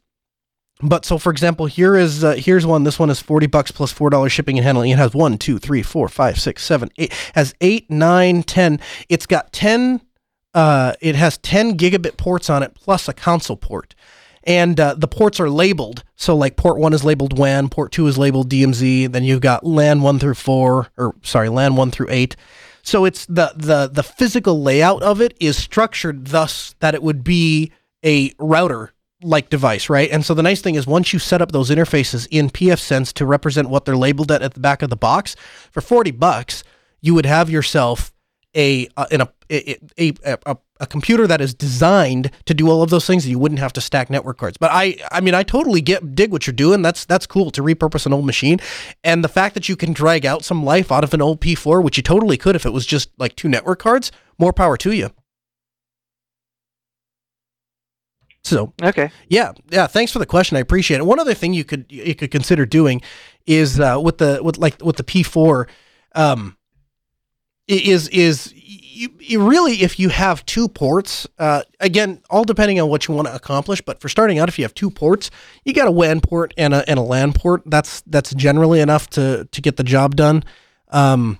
But 0.80 1.04
so, 1.04 1.18
for 1.18 1.32
example, 1.32 1.66
here 1.66 1.96
is 1.96 2.24
uh, 2.24 2.34
here's 2.34 2.64
one. 2.64 2.84
This 2.84 3.00
one 3.00 3.10
is 3.10 3.20
forty 3.20 3.48
bucks 3.48 3.72
plus 3.72 3.92
four 3.92 4.12
dollars 4.12 4.32
shipping 4.32 4.56
and 4.60 4.64
handling. 4.64 4.92
It 4.92 5.00
has 5.00 5.16
one, 5.16 5.40
two, 5.40 5.58
three, 5.58 5.82
four, 5.82 6.08
five, 6.10 6.40
six, 6.40 6.64
seven, 6.64 6.92
eight. 7.00 7.12
Has 7.34 7.56
eight, 7.60 7.90
nine, 7.90 8.44
ten. 8.44 8.80
It's 9.10 9.26
got 9.26 9.52
ten. 9.52 10.00
Uh, 10.54 10.94
it 11.02 11.16
has 11.16 11.40
ten 11.40 11.76
gigabit 11.76 12.18
ports 12.18 12.52
on 12.52 12.62
it 12.62 12.76
plus 12.76 13.08
a 13.08 13.14
console 13.14 13.58
port 13.58 13.96
and 14.44 14.80
uh, 14.80 14.96
the 14.96 15.08
ports 15.08 15.40
are 15.40 15.50
labeled. 15.50 16.04
So 16.16 16.36
like 16.36 16.56
port 16.56 16.78
one 16.80 16.94
is 16.94 17.04
labeled 17.04 17.38
WAN, 17.38 17.70
port 17.70 17.92
two 17.92 18.08
is 18.08 18.18
labeled 18.18 18.50
DMZ. 18.50 19.12
Then 19.12 19.24
you've 19.24 19.42
got 19.42 19.66
LAN 19.66 20.02
one 20.02 20.20
through 20.20 20.36
four, 20.36 20.88
or 20.98 21.16
sorry, 21.22 21.50
LAN 21.50 21.76
one 21.76 21.92
through 21.92 22.08
eight. 22.10 22.36
So 22.84 23.06
it's 23.06 23.26
the 23.26 23.54
the 23.56 23.88
the 23.88 24.04
physical 24.04 24.62
layout 24.62 25.04
of 25.04 25.22
it 25.22 25.36
is 25.40 25.58
structured 25.58 26.28
thus 26.28 26.76
that 26.80 26.94
it 26.96 27.04
would 27.04 27.24
be 27.24 27.72
a 28.04 28.34
router 28.40 28.94
like 29.24 29.50
device, 29.50 29.90
right? 29.90 30.10
And 30.12 30.26
so 30.26 30.34
the 30.34 30.42
nice 30.42 30.62
thing 30.62 30.76
is 30.76 30.88
once 30.88 31.14
you 31.14 31.20
set 31.20 31.42
up 31.42 31.52
those 31.52 31.70
interfaces 31.70 32.28
in 32.32 32.50
pfSense 32.50 33.14
to 33.14 33.26
represent 33.26 33.70
what 33.70 33.86
they're 33.86 33.96
labeled 33.96 34.32
at 34.32 34.42
at 34.42 34.56
the 34.56 34.60
back 34.60 34.82
of 34.82 34.90
the 34.90 34.96
box, 34.96 35.36
for 35.70 35.82
40 35.82 36.12
bucks, 36.12 36.64
you 37.02 37.14
would 37.14 37.26
have 37.26 37.50
yourself 37.50 38.12
a 38.56 38.88
uh, 38.98 39.06
in 39.12 39.22
a 39.22 39.30
a, 39.50 39.78
a, 40.00 40.14
a 40.46 40.58
a 40.82 40.88
computer 40.88 41.28
that 41.28 41.40
is 41.40 41.54
designed 41.54 42.32
to 42.46 42.54
do 42.54 42.70
all 42.70 42.82
of 42.84 42.90
those 42.90 43.06
things 43.08 43.24
that 43.24 43.30
you 43.30 43.40
wouldn't 43.40 43.60
have 43.60 43.72
to 43.74 43.82
stack 43.82 44.10
network 44.10 44.38
cards. 44.38 44.58
But 44.58 44.72
I 44.74 44.98
I 45.12 45.22
mean 45.22 45.34
I 45.36 45.44
totally 45.44 45.80
get 45.80 46.16
dig 46.16 46.32
what 46.32 46.46
you're 46.48 46.54
doing. 46.54 46.82
That's 46.82 47.06
that's 47.06 47.26
cool 47.26 47.52
to 47.52 47.62
repurpose 47.62 48.06
an 48.06 48.14
old 48.14 48.26
machine. 48.26 48.60
And 49.04 49.24
the 49.24 49.30
fact 49.30 49.54
that 49.54 49.70
you 49.70 49.76
can 49.78 49.94
drag 49.94 50.26
out 50.26 50.44
some 50.44 50.66
life 50.66 50.92
out 50.92 51.04
of 51.06 51.14
an 51.14 51.22
old 51.22 51.40
P4, 51.40 51.82
which 51.84 51.96
you 51.98 52.04
totally 52.04 52.38
could 52.38 52.56
if 52.56 52.66
it 52.66 52.74
was 52.74 52.86
just 52.86 53.10
like 53.18 53.36
two 53.36 53.48
network 53.48 53.80
cards, 53.80 54.12
more 54.38 54.52
power 54.52 54.76
to 54.78 54.92
you. 54.92 55.12
So 58.44 58.74
Okay. 58.82 59.12
yeah, 59.30 59.52
yeah. 59.70 59.86
Thanks 59.88 60.12
for 60.12 60.20
the 60.20 60.26
question. 60.26 60.58
I 60.58 60.62
appreciate 60.62 60.98
it. 60.98 61.06
One 61.06 61.20
other 61.20 61.34
thing 61.36 61.54
you 61.54 61.64
could 61.64 61.86
you 61.90 62.16
could 62.16 62.32
consider 62.32 62.66
doing 62.66 63.02
is 63.46 63.80
uh, 63.80 64.00
with 64.04 64.18
the 64.18 64.40
with 64.42 64.58
like 64.58 64.84
with 64.84 64.98
the 64.98 65.04
P4, 65.04 65.68
um, 66.16 66.58
is 67.72 68.08
is 68.10 68.54
you, 68.56 69.10
you 69.20 69.48
really 69.48 69.82
if 69.82 70.00
you 70.00 70.10
have 70.10 70.46
two 70.46 70.68
ports, 70.68 71.28
uh, 71.40 71.64
again, 71.80 72.22
all 72.30 72.44
depending 72.44 72.80
on 72.80 72.90
what 72.90 73.08
you 73.08 73.14
want 73.14 73.28
to 73.28 73.36
accomplish. 73.36 73.82
But 73.82 74.00
for 74.00 74.10
starting 74.10 74.40
out, 74.40 74.50
if 74.50 74.60
you 74.60 74.64
have 74.66 74.74
two 74.74 74.92
ports, 74.92 75.32
you 75.66 75.74
got 75.74 75.88
a 75.88 75.92
WAN 75.92 76.22
port 76.22 76.54
and 76.58 76.74
a 76.74 76.88
and 76.90 77.00
a 77.00 77.02
LAN 77.02 77.34
port. 77.34 77.64
That's 77.66 78.02
that's 78.02 78.34
generally 78.34 78.80
enough 78.80 79.10
to 79.12 79.48
to 79.52 79.62
get 79.62 79.78
the 79.78 79.84
job 79.84 80.16
done. 80.16 80.44
Um, 80.90 81.40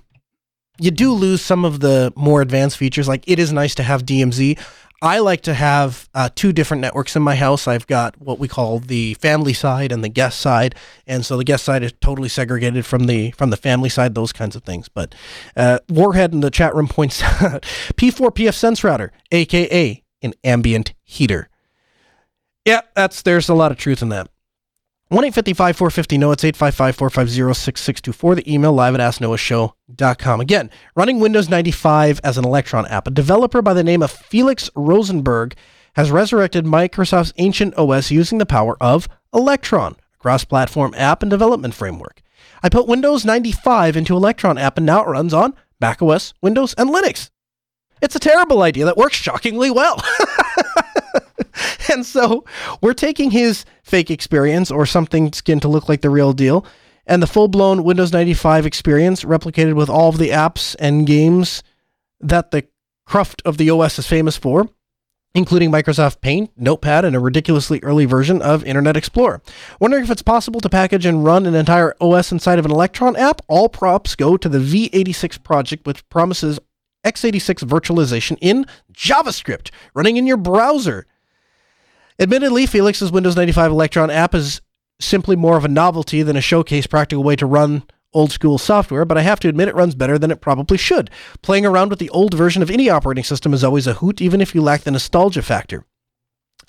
you 0.78 0.90
do 0.90 1.12
lose 1.12 1.42
some 1.42 1.64
of 1.64 1.80
the 1.80 2.12
more 2.16 2.40
advanced 2.40 2.76
features. 2.76 3.06
Like 3.06 3.24
it 3.28 3.38
is 3.38 3.52
nice 3.52 3.74
to 3.76 3.82
have 3.82 4.04
DMZ. 4.04 4.58
I 5.02 5.18
like 5.18 5.40
to 5.42 5.54
have 5.54 6.08
uh, 6.14 6.28
two 6.32 6.52
different 6.52 6.80
networks 6.80 7.16
in 7.16 7.22
my 7.22 7.34
house. 7.34 7.66
I've 7.66 7.88
got 7.88 8.20
what 8.20 8.38
we 8.38 8.46
call 8.46 8.78
the 8.78 9.14
family 9.14 9.52
side 9.52 9.90
and 9.90 10.04
the 10.04 10.08
guest 10.08 10.38
side, 10.38 10.76
and 11.08 11.26
so 11.26 11.36
the 11.36 11.42
guest 11.42 11.64
side 11.64 11.82
is 11.82 11.92
totally 12.00 12.28
segregated 12.28 12.86
from 12.86 13.06
the 13.06 13.32
from 13.32 13.50
the 13.50 13.56
family 13.56 13.88
side. 13.88 14.14
Those 14.14 14.32
kinds 14.32 14.54
of 14.54 14.62
things. 14.62 14.88
But 14.88 15.12
uh, 15.56 15.80
Warhead 15.88 16.32
in 16.32 16.40
the 16.40 16.52
chat 16.52 16.72
room 16.76 16.86
points 16.86 17.20
out 17.20 17.62
P4 17.96 18.30
pfSense 18.30 18.84
router, 18.84 19.10
aka 19.32 20.04
an 20.22 20.34
ambient 20.44 20.94
heater. 21.02 21.48
Yeah, 22.64 22.82
that's 22.94 23.22
there's 23.22 23.48
a 23.48 23.54
lot 23.54 23.72
of 23.72 23.78
truth 23.78 24.02
in 24.02 24.08
that. 24.10 24.28
1 25.12 25.24
855 25.24 25.76
450 25.76 26.16
No, 26.16 26.32
it's 26.32 26.42
855 26.42 26.96
450 26.96 27.52
6624. 27.52 28.34
The 28.36 28.50
email 28.50 28.72
live 28.72 28.94
at 28.94 29.00
asknoahshow.com. 29.00 30.40
Again, 30.40 30.70
running 30.96 31.20
Windows 31.20 31.50
95 31.50 32.22
as 32.24 32.38
an 32.38 32.46
Electron 32.46 32.86
app. 32.86 33.06
A 33.06 33.10
developer 33.10 33.60
by 33.60 33.74
the 33.74 33.84
name 33.84 34.02
of 34.02 34.10
Felix 34.10 34.70
Rieseberg 34.74 35.52
has 35.96 36.10
resurrected 36.10 36.64
Microsoft's 36.64 37.34
ancient 37.36 37.76
OS 37.76 38.10
using 38.10 38.38
the 38.38 38.46
power 38.46 38.78
of 38.80 39.06
Electron, 39.34 39.96
a 40.14 40.16
cross 40.16 40.46
platform 40.46 40.94
app 40.96 41.20
and 41.20 41.28
development 41.28 41.74
framework. 41.74 42.22
I 42.62 42.70
put 42.70 42.88
Windows 42.88 43.26
95 43.26 43.98
into 43.98 44.16
Electron 44.16 44.56
app 44.56 44.78
and 44.78 44.86
now 44.86 45.02
it 45.04 45.08
runs 45.08 45.34
on 45.34 45.52
macOS, 45.78 46.32
Windows, 46.40 46.72
and 46.78 46.88
Linux. 46.88 47.28
It's 48.00 48.16
a 48.16 48.18
terrible 48.18 48.62
idea 48.62 48.86
that 48.86 48.96
works 48.96 49.16
shockingly 49.16 49.70
well. 49.70 50.02
and 51.92 52.04
so 52.04 52.44
we're 52.80 52.94
taking 52.94 53.30
his 53.30 53.64
fake 53.82 54.10
experience 54.10 54.70
or 54.70 54.86
something 54.86 55.32
skin 55.32 55.60
to 55.60 55.68
look 55.68 55.88
like 55.88 56.00
the 56.00 56.10
real 56.10 56.32
deal 56.32 56.64
and 57.06 57.22
the 57.22 57.26
full-blown 57.26 57.82
windows 57.82 58.12
95 58.12 58.66
experience 58.66 59.24
replicated 59.24 59.74
with 59.74 59.90
all 59.90 60.08
of 60.08 60.18
the 60.18 60.30
apps 60.30 60.76
and 60.78 61.06
games 61.06 61.62
that 62.20 62.50
the 62.50 62.64
cruft 63.06 63.42
of 63.44 63.56
the 63.56 63.70
os 63.70 63.98
is 63.98 64.06
famous 64.06 64.36
for 64.36 64.68
including 65.34 65.70
microsoft 65.70 66.20
paint 66.20 66.50
notepad 66.56 67.04
and 67.04 67.16
a 67.16 67.20
ridiculously 67.20 67.80
early 67.82 68.04
version 68.04 68.42
of 68.42 68.64
internet 68.64 68.96
explorer. 68.96 69.40
Wondering 69.80 70.04
if 70.04 70.10
it's 70.10 70.22
possible 70.22 70.60
to 70.60 70.68
package 70.68 71.06
and 71.06 71.24
run 71.24 71.46
an 71.46 71.54
entire 71.54 71.94
os 72.00 72.32
inside 72.32 72.58
of 72.58 72.64
an 72.64 72.70
electron 72.70 73.16
app? 73.16 73.40
All 73.48 73.68
props 73.68 74.14
go 74.14 74.36
to 74.36 74.48
the 74.48 74.58
v86 74.58 75.42
project 75.42 75.86
which 75.86 76.06
promises 76.08 76.58
x86 77.04 77.64
virtualization 77.64 78.36
in 78.40 78.66
javascript 78.92 79.70
running 79.94 80.16
in 80.16 80.26
your 80.26 80.36
browser 80.36 81.06
Admittedly, 82.22 82.66
Felix's 82.66 83.10
Windows 83.10 83.34
95 83.34 83.72
Electron 83.72 84.08
app 84.08 84.32
is 84.32 84.60
simply 85.00 85.34
more 85.34 85.56
of 85.56 85.64
a 85.64 85.68
novelty 85.68 86.22
than 86.22 86.36
a 86.36 86.40
showcase 86.40 86.86
practical 86.86 87.24
way 87.24 87.34
to 87.34 87.46
run 87.46 87.82
old 88.14 88.30
school 88.30 88.58
software, 88.58 89.04
but 89.04 89.18
I 89.18 89.22
have 89.22 89.40
to 89.40 89.48
admit 89.48 89.66
it 89.66 89.74
runs 89.74 89.96
better 89.96 90.20
than 90.20 90.30
it 90.30 90.40
probably 90.40 90.78
should. 90.78 91.10
Playing 91.42 91.66
around 91.66 91.88
with 91.90 91.98
the 91.98 92.10
old 92.10 92.34
version 92.34 92.62
of 92.62 92.70
any 92.70 92.88
operating 92.88 93.24
system 93.24 93.52
is 93.52 93.64
always 93.64 93.88
a 93.88 93.94
hoot, 93.94 94.20
even 94.20 94.40
if 94.40 94.54
you 94.54 94.62
lack 94.62 94.82
the 94.82 94.92
nostalgia 94.92 95.42
factor. 95.42 95.84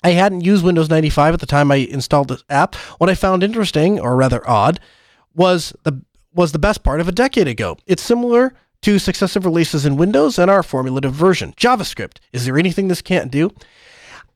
I 0.02 0.10
hadn't 0.10 0.40
used 0.40 0.64
Windows 0.64 0.90
95 0.90 1.34
at 1.34 1.40
the 1.40 1.46
time 1.46 1.70
I 1.70 1.76
installed 1.76 2.30
this 2.30 2.42
app. 2.50 2.74
What 2.98 3.08
I 3.08 3.14
found 3.14 3.44
interesting, 3.44 4.00
or 4.00 4.16
rather 4.16 4.46
odd, 4.50 4.80
was 5.36 5.72
the 5.84 6.02
was 6.34 6.50
the 6.50 6.58
best 6.58 6.82
part 6.82 7.00
of 7.00 7.06
a 7.06 7.12
decade 7.12 7.46
ago. 7.46 7.78
It's 7.86 8.02
similar 8.02 8.54
to 8.82 8.98
successive 8.98 9.44
releases 9.44 9.86
in 9.86 9.96
Windows 9.96 10.36
and 10.36 10.50
our 10.50 10.64
formulative 10.64 11.12
version. 11.12 11.52
JavaScript. 11.52 12.16
Is 12.32 12.44
there 12.44 12.58
anything 12.58 12.88
this 12.88 13.00
can't 13.00 13.30
do? 13.30 13.52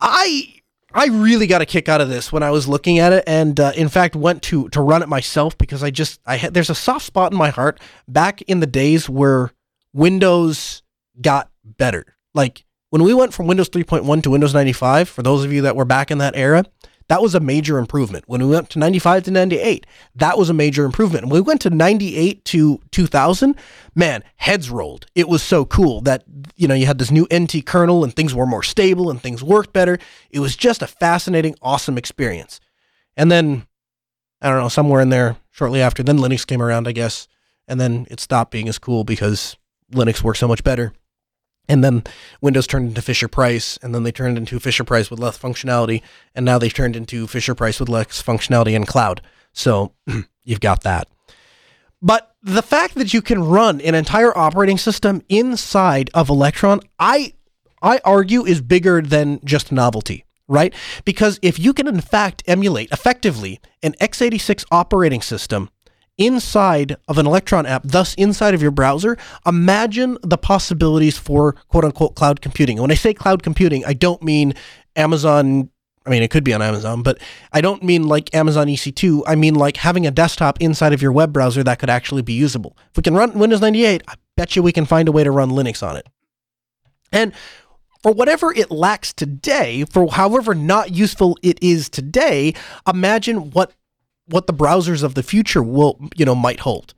I 0.00 0.57
I 0.92 1.06
really 1.06 1.46
got 1.46 1.60
a 1.60 1.66
kick 1.66 1.88
out 1.88 2.00
of 2.00 2.08
this 2.08 2.32
when 2.32 2.42
I 2.42 2.50
was 2.50 2.66
looking 2.66 2.98
at 2.98 3.12
it, 3.12 3.24
and 3.26 3.58
uh, 3.60 3.72
in 3.76 3.88
fact 3.88 4.16
went 4.16 4.42
to 4.44 4.68
to 4.70 4.80
run 4.80 5.02
it 5.02 5.08
myself 5.08 5.56
because 5.58 5.82
I 5.82 5.90
just 5.90 6.20
I 6.24 6.36
had 6.36 6.54
there's 6.54 6.70
a 6.70 6.74
soft 6.74 7.04
spot 7.04 7.32
in 7.32 7.38
my 7.38 7.50
heart 7.50 7.78
back 8.06 8.40
in 8.42 8.60
the 8.60 8.66
days 8.66 9.08
where 9.08 9.52
Windows 9.92 10.82
got 11.20 11.50
better. 11.64 12.16
Like 12.34 12.64
when 12.90 13.02
we 13.02 13.12
went 13.12 13.34
from 13.34 13.46
Windows 13.46 13.68
3.1 13.68 14.22
to 14.22 14.30
Windows 14.30 14.54
95, 14.54 15.08
for 15.08 15.22
those 15.22 15.44
of 15.44 15.52
you 15.52 15.62
that 15.62 15.76
were 15.76 15.84
back 15.84 16.10
in 16.10 16.18
that 16.18 16.36
era, 16.36 16.64
that 17.08 17.22
was 17.22 17.34
a 17.34 17.40
major 17.40 17.78
improvement. 17.78 18.24
When 18.26 18.42
we 18.42 18.54
went 18.54 18.70
to 18.70 18.78
95 18.78 19.24
to 19.24 19.30
98, 19.30 19.86
that 20.16 20.36
was 20.36 20.50
a 20.50 20.54
major 20.54 20.84
improvement. 20.84 21.24
When 21.24 21.32
we 21.32 21.40
went 21.40 21.62
to 21.62 21.70
98 21.70 22.44
to 22.46 22.80
2000, 22.90 23.56
man, 23.94 24.22
heads 24.36 24.70
rolled. 24.70 25.06
It 25.14 25.28
was 25.28 25.42
so 25.42 25.64
cool 25.64 26.02
that, 26.02 26.24
you 26.56 26.68
know, 26.68 26.74
you 26.74 26.86
had 26.86 26.98
this 26.98 27.10
new 27.10 27.26
NT 27.34 27.64
kernel 27.64 28.04
and 28.04 28.14
things 28.14 28.34
were 28.34 28.46
more 28.46 28.62
stable 28.62 29.10
and 29.10 29.20
things 29.20 29.42
worked 29.42 29.72
better. 29.72 29.98
It 30.30 30.40
was 30.40 30.54
just 30.54 30.82
a 30.82 30.86
fascinating, 30.86 31.54
awesome 31.62 31.96
experience. 31.96 32.60
And 33.16 33.32
then, 33.32 33.66
I 34.42 34.50
don't 34.50 34.60
know, 34.60 34.68
somewhere 34.68 35.00
in 35.00 35.08
there 35.08 35.36
shortly 35.50 35.80
after, 35.80 36.02
then 36.02 36.18
Linux 36.18 36.46
came 36.46 36.62
around, 36.62 36.86
I 36.86 36.92
guess. 36.92 37.26
And 37.66 37.80
then 37.80 38.06
it 38.10 38.20
stopped 38.20 38.50
being 38.50 38.68
as 38.68 38.78
cool 38.78 39.04
because 39.04 39.56
Linux 39.92 40.22
worked 40.22 40.38
so 40.38 40.48
much 40.48 40.62
better. 40.62 40.92
And 41.68 41.84
then 41.84 42.04
Windows 42.40 42.66
turned 42.66 42.88
into 42.88 43.02
Fisher 43.02 43.28
Price, 43.28 43.78
and 43.82 43.94
then 43.94 44.02
they 44.02 44.12
turned 44.12 44.38
into 44.38 44.58
Fisher 44.58 44.84
Price 44.84 45.10
with 45.10 45.20
less 45.20 45.38
functionality, 45.38 46.02
and 46.34 46.44
now 46.44 46.58
they've 46.58 46.72
turned 46.72 46.96
into 46.96 47.26
Fisher 47.26 47.54
Price 47.54 47.78
with 47.78 47.88
less 47.88 48.22
functionality 48.22 48.74
and 48.74 48.86
cloud. 48.86 49.20
So 49.52 49.92
you've 50.44 50.60
got 50.60 50.82
that. 50.82 51.08
But 52.00 52.34
the 52.42 52.62
fact 52.62 52.94
that 52.94 53.12
you 53.12 53.20
can 53.20 53.42
run 53.42 53.80
an 53.80 53.94
entire 53.94 54.36
operating 54.36 54.78
system 54.78 55.22
inside 55.28 56.10
of 56.14 56.28
Electron, 56.28 56.80
I 56.98 57.34
I 57.82 58.00
argue 58.04 58.44
is 58.44 58.60
bigger 58.60 59.00
than 59.00 59.40
just 59.44 59.70
novelty, 59.70 60.24
right? 60.48 60.74
Because 61.04 61.38
if 61.42 61.58
you 61.58 61.72
can 61.72 61.86
in 61.86 62.00
fact 62.00 62.42
emulate 62.46 62.90
effectively 62.90 63.60
an 63.82 63.92
x86 64.00 64.64
operating 64.70 65.22
system 65.22 65.70
inside 66.18 66.96
of 67.06 67.16
an 67.16 67.26
Electron 67.26 67.64
app, 67.64 67.82
thus 67.84 68.14
inside 68.14 68.54
of 68.54 68.60
your 68.60 68.70
browser, 68.72 69.16
imagine 69.46 70.18
the 70.22 70.36
possibilities 70.36 71.16
for 71.16 71.52
quote 71.68 71.84
unquote 71.84 72.16
cloud 72.16 72.40
computing. 72.40 72.80
When 72.80 72.90
I 72.90 72.94
say 72.94 73.14
cloud 73.14 73.42
computing, 73.42 73.84
I 73.86 73.94
don't 73.94 74.22
mean 74.22 74.54
Amazon. 74.96 75.70
I 76.04 76.10
mean, 76.10 76.22
it 76.22 76.30
could 76.30 76.44
be 76.44 76.54
on 76.54 76.62
Amazon, 76.62 77.02
but 77.02 77.18
I 77.52 77.60
don't 77.60 77.82
mean 77.82 78.04
like 78.04 78.34
Amazon 78.34 78.66
EC2. 78.66 79.22
I 79.26 79.34
mean 79.34 79.54
like 79.54 79.76
having 79.76 80.06
a 80.06 80.10
desktop 80.10 80.60
inside 80.60 80.92
of 80.92 81.02
your 81.02 81.12
web 81.12 81.32
browser 81.32 81.62
that 81.62 81.78
could 81.78 81.90
actually 81.90 82.22
be 82.22 82.32
usable. 82.32 82.76
If 82.90 82.96
we 82.96 83.02
can 83.02 83.14
run 83.14 83.38
Windows 83.38 83.60
98, 83.60 84.02
I 84.08 84.14
bet 84.36 84.56
you 84.56 84.62
we 84.62 84.72
can 84.72 84.86
find 84.86 85.08
a 85.08 85.12
way 85.12 85.22
to 85.22 85.30
run 85.30 85.50
Linux 85.50 85.86
on 85.86 85.96
it. 85.96 86.06
And 87.12 87.32
for 88.02 88.12
whatever 88.12 88.52
it 88.52 88.70
lacks 88.70 89.12
today, 89.12 89.84
for 89.84 90.10
however 90.10 90.54
not 90.54 90.92
useful 90.92 91.36
it 91.42 91.62
is 91.62 91.88
today, 91.88 92.54
imagine 92.86 93.50
what 93.50 93.72
what 94.28 94.46
the 94.46 94.54
browsers 94.54 95.02
of 95.02 95.14
the 95.14 95.22
future 95.22 95.62
will, 95.62 95.98
you 96.16 96.24
know, 96.24 96.34
might 96.34 96.60
hold. 96.60 96.94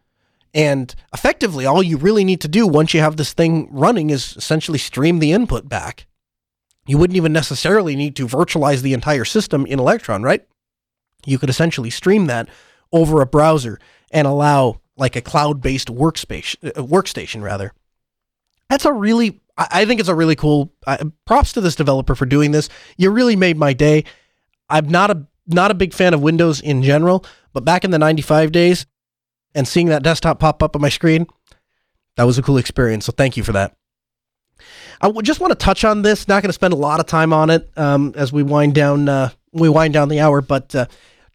And 0.52 0.94
effectively, 1.14 1.64
all 1.64 1.82
you 1.82 1.96
really 1.96 2.24
need 2.24 2.40
to 2.40 2.48
do 2.48 2.66
once 2.66 2.92
you 2.92 3.00
have 3.00 3.16
this 3.16 3.32
thing 3.32 3.68
running 3.70 4.10
is 4.10 4.36
essentially 4.36 4.78
stream 4.78 5.20
the 5.20 5.32
input 5.32 5.68
back. 5.68 6.06
You 6.86 6.98
wouldn't 6.98 7.16
even 7.16 7.32
necessarily 7.32 7.94
need 7.94 8.16
to 8.16 8.26
virtualize 8.26 8.82
the 8.82 8.92
entire 8.92 9.24
system 9.24 9.64
in 9.66 9.78
Electron, 9.78 10.24
right? 10.24 10.44
You 11.24 11.38
could 11.38 11.50
essentially 11.50 11.90
stream 11.90 12.26
that 12.26 12.48
over 12.92 13.20
a 13.20 13.26
browser 13.26 13.78
and 14.10 14.26
allow 14.26 14.80
like 14.96 15.14
a 15.14 15.20
cloud-based 15.20 15.88
workspace, 15.88 16.56
uh, 16.64 16.82
workstation 16.82 17.42
rather. 17.42 17.72
That's 18.68 18.84
a 18.84 18.92
really, 18.92 19.40
I 19.56 19.84
think 19.84 20.00
it's 20.00 20.08
a 20.08 20.14
really 20.14 20.36
cool. 20.36 20.72
Uh, 20.86 21.04
props 21.26 21.52
to 21.52 21.60
this 21.60 21.76
developer 21.76 22.14
for 22.14 22.26
doing 22.26 22.50
this. 22.50 22.68
You 22.96 23.10
really 23.10 23.36
made 23.36 23.56
my 23.56 23.72
day. 23.72 24.04
I'm 24.68 24.88
not 24.88 25.10
a 25.10 25.26
not 25.52 25.70
a 25.70 25.74
big 25.74 25.92
fan 25.92 26.14
of 26.14 26.20
Windows 26.20 26.60
in 26.60 26.82
general, 26.82 27.24
but 27.52 27.64
back 27.64 27.84
in 27.84 27.90
the 27.90 27.98
95 27.98 28.52
days 28.52 28.86
and 29.54 29.66
seeing 29.66 29.86
that 29.88 30.02
desktop 30.02 30.38
pop 30.38 30.62
up 30.62 30.76
on 30.76 30.82
my 30.82 30.88
screen, 30.88 31.26
that 32.16 32.24
was 32.24 32.38
a 32.38 32.42
cool 32.42 32.58
experience. 32.58 33.06
So 33.06 33.12
thank 33.12 33.36
you 33.36 33.42
for 33.42 33.52
that. 33.52 33.76
I 35.00 35.10
just 35.22 35.40
want 35.40 35.52
to 35.52 35.58
touch 35.58 35.84
on 35.84 36.02
this. 36.02 36.28
Not 36.28 36.42
going 36.42 36.50
to 36.50 36.54
spend 36.54 36.74
a 36.74 36.76
lot 36.76 37.00
of 37.00 37.06
time 37.06 37.32
on 37.32 37.48
it 37.50 37.70
um, 37.76 38.12
as 38.16 38.32
we 38.32 38.42
wind 38.42 38.74
down 38.74 39.08
uh, 39.08 39.30
we 39.52 39.68
wind 39.68 39.94
down 39.94 40.08
the 40.08 40.20
hour, 40.20 40.40
but 40.40 40.74
uh, 40.74 40.86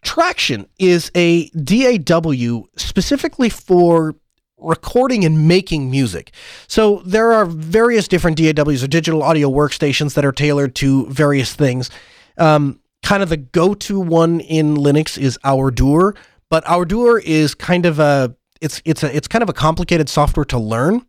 Tracktion 0.06 0.68
is 0.78 1.12
a 1.16 1.50
DAW 1.50 2.64
specifically 2.78 3.50
for 3.50 4.16
recording 4.58 5.26
and 5.26 5.48
making 5.48 5.92
music. 5.92 6.32
So 6.68 7.02
there 7.06 7.34
are 7.34 7.46
various 7.46 8.08
different 8.08 8.38
DAWs 8.38 8.84
or 8.84 8.88
digital 8.88 9.24
audio 9.24 9.50
workstations 9.50 10.14
that 10.14 10.24
are 10.24 10.32
tailored 10.32 10.76
to 10.76 11.08
various 11.08 11.54
things. 11.54 11.90
Um, 12.38 12.80
kind 13.06 13.22
of 13.22 13.30
the 13.30 13.38
go-to 13.38 14.00
one 14.00 14.40
in 14.42 14.76
Linux 14.76 15.18
is 15.18 15.38
Ardour, 15.44 16.16
but 16.50 16.68
Ardour 16.68 17.20
is 17.20 17.54
kind 17.54 17.86
of 17.86 18.00
a 18.00 18.36
it's 18.62 18.82
it's 18.84 19.04
a 19.04 19.16
it's 19.16 19.28
kind 19.28 19.44
of 19.44 19.50
a 19.50 19.54
complicated 19.54 20.10
software 20.10 20.46
to 20.46 20.58
learn, 20.58 21.06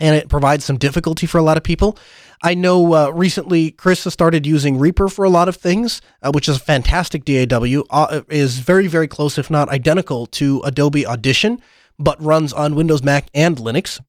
and 0.00 0.16
it 0.16 0.28
provides 0.28 0.64
some 0.64 0.76
difficulty 0.76 1.26
for 1.26 1.38
a 1.38 1.42
lot 1.42 1.56
of 1.56 1.62
people. 1.62 1.96
I 2.42 2.54
know 2.54 2.92
uh, 2.92 3.10
recently 3.10 3.70
Chris 3.70 4.04
has 4.04 4.12
started 4.12 4.44
using 4.44 4.76
Reaper 4.76 5.08
for 5.08 5.24
a 5.24 5.30
lot 5.30 5.48
of 5.48 5.56
things, 5.56 6.02
uh, 6.20 6.32
which 6.32 6.48
is 6.48 6.56
a 6.56 6.60
fantastic 6.60 7.24
DAW. 7.24 7.84
Uh, 7.90 8.22
is 8.28 8.58
very 8.58 8.88
very 8.88 9.06
close, 9.06 9.38
if 9.38 9.50
not 9.50 9.68
identical, 9.68 10.26
to 10.26 10.60
Adobe 10.64 11.06
Audition, 11.06 11.62
but 11.96 12.20
runs 12.20 12.52
on 12.52 12.74
Windows, 12.74 13.04
Mac, 13.04 13.28
and 13.32 13.56
Linux. 13.58 14.00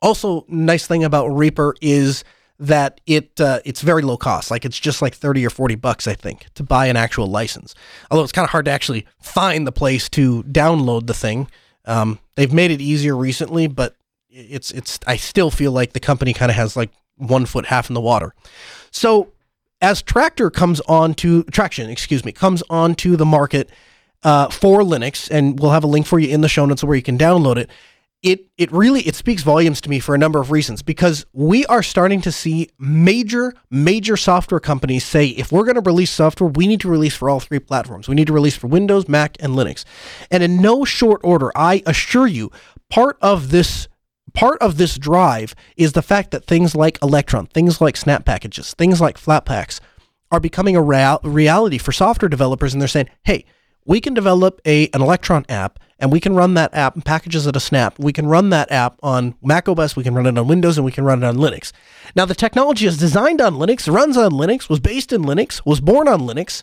Also, 0.00 0.46
nice 0.48 0.86
thing 0.86 1.02
about 1.02 1.26
Reaper 1.28 1.74
is 1.82 2.22
that 2.60 3.00
it 3.06 3.40
uh, 3.40 3.60
it's 3.64 3.80
very 3.80 4.02
low 4.02 4.16
cost. 4.16 4.50
Like 4.50 4.64
it's 4.64 4.78
just 4.78 5.02
like 5.02 5.14
thirty 5.14 5.44
or 5.44 5.50
forty 5.50 5.74
bucks, 5.74 6.06
I 6.06 6.14
think, 6.14 6.46
to 6.54 6.62
buy 6.62 6.86
an 6.86 6.96
actual 6.96 7.26
license. 7.26 7.74
Although 8.10 8.22
it's 8.22 8.32
kind 8.32 8.44
of 8.44 8.50
hard 8.50 8.66
to 8.66 8.70
actually 8.70 9.06
find 9.20 9.66
the 9.66 9.72
place 9.72 10.08
to 10.10 10.42
download 10.44 11.06
the 11.06 11.14
thing. 11.14 11.48
Um, 11.86 12.18
they've 12.36 12.52
made 12.52 12.70
it 12.70 12.80
easier 12.80 13.16
recently, 13.16 13.66
but 13.66 13.96
it's 14.28 14.70
it's. 14.70 15.00
I 15.06 15.16
still 15.16 15.50
feel 15.50 15.72
like 15.72 15.94
the 15.94 16.00
company 16.00 16.34
kind 16.34 16.50
of 16.50 16.56
has 16.56 16.76
like 16.76 16.90
one 17.16 17.46
foot 17.46 17.66
half 17.66 17.88
in 17.88 17.94
the 17.94 18.00
water. 18.00 18.34
So 18.90 19.32
as 19.80 20.02
Tractor 20.02 20.50
comes 20.50 20.80
on 20.82 21.14
to 21.14 21.44
Tracktion, 21.44 21.88
excuse 21.88 22.24
me, 22.24 22.32
comes 22.32 22.62
onto 22.68 23.16
the 23.16 23.24
market 23.24 23.70
uh, 24.22 24.50
for 24.50 24.80
Linux, 24.80 25.30
and 25.30 25.58
we'll 25.58 25.70
have 25.70 25.84
a 25.84 25.86
link 25.88 26.06
for 26.06 26.18
you 26.18 26.28
in 26.28 26.42
the 26.42 26.48
show 26.48 26.66
notes 26.66 26.84
where 26.84 26.96
you 26.96 27.02
can 27.02 27.16
download 27.16 27.56
it 27.56 27.70
it 28.22 28.46
it 28.58 28.70
really 28.70 29.00
it 29.02 29.14
speaks 29.14 29.42
volumes 29.42 29.80
to 29.80 29.88
me 29.88 29.98
for 29.98 30.14
a 30.14 30.18
number 30.18 30.40
of 30.40 30.50
reasons 30.50 30.82
because 30.82 31.24
we 31.32 31.64
are 31.66 31.82
starting 31.82 32.20
to 32.20 32.30
see 32.30 32.68
major 32.78 33.54
major 33.70 34.16
software 34.16 34.60
companies 34.60 35.04
say 35.04 35.28
if 35.28 35.50
we're 35.50 35.64
going 35.64 35.76
to 35.76 35.80
release 35.80 36.10
software 36.10 36.50
we 36.50 36.66
need 36.66 36.80
to 36.80 36.88
release 36.88 37.14
for 37.14 37.30
all 37.30 37.40
three 37.40 37.58
platforms. 37.58 38.08
We 38.08 38.14
need 38.14 38.26
to 38.26 38.32
release 38.32 38.56
for 38.56 38.66
windows 38.66 39.08
mac 39.08 39.36
and 39.40 39.54
linux. 39.54 39.84
And 40.30 40.42
in 40.42 40.60
no 40.60 40.84
short 40.84 41.20
order 41.24 41.50
i 41.56 41.82
assure 41.86 42.26
you 42.26 42.50
part 42.90 43.16
of 43.22 43.50
this 43.50 43.88
part 44.34 44.60
of 44.60 44.76
this 44.76 44.98
drive 44.98 45.54
is 45.76 45.92
the 45.92 46.02
fact 46.02 46.30
that 46.30 46.44
things 46.44 46.74
like 46.74 46.98
electron 47.02 47.46
things 47.46 47.80
like 47.80 47.96
snap 47.96 48.24
packages 48.24 48.74
things 48.74 49.00
like 49.00 49.18
flatpaks 49.18 49.80
are 50.32 50.38
becoming 50.38 50.76
a 50.76 50.82
real, 50.82 51.18
reality 51.24 51.78
for 51.78 51.90
software 51.90 52.28
developers 52.28 52.74
and 52.74 52.80
they're 52.80 52.88
saying 52.88 53.08
hey 53.24 53.44
we 53.84 54.00
can 54.00 54.14
develop 54.14 54.60
a 54.66 54.88
an 54.88 55.02
electron 55.02 55.44
app 55.48 55.78
and 55.98 56.10
we 56.10 56.20
can 56.20 56.34
run 56.34 56.54
that 56.54 56.74
app 56.74 56.94
and 56.94 57.04
packages 57.04 57.46
it 57.46 57.54
a 57.56 57.60
snap. 57.60 57.98
We 57.98 58.12
can 58.12 58.26
run 58.26 58.50
that 58.50 58.70
app 58.72 58.98
on 59.02 59.34
Mac 59.42 59.68
OS, 59.68 59.96
we 59.96 60.02
can 60.02 60.14
run 60.14 60.26
it 60.26 60.38
on 60.38 60.48
Windows, 60.48 60.78
and 60.78 60.84
we 60.84 60.92
can 60.92 61.04
run 61.04 61.22
it 61.22 61.26
on 61.26 61.36
Linux. 61.36 61.72
Now, 62.16 62.24
the 62.24 62.34
technology 62.34 62.86
is 62.86 62.96
designed 62.98 63.40
on 63.40 63.54
Linux, 63.54 63.92
runs 63.92 64.16
on 64.16 64.32
Linux, 64.32 64.68
was 64.68 64.80
based 64.80 65.12
in 65.12 65.22
Linux, 65.22 65.64
was 65.66 65.80
born 65.80 66.08
on 66.08 66.20
Linux, 66.20 66.62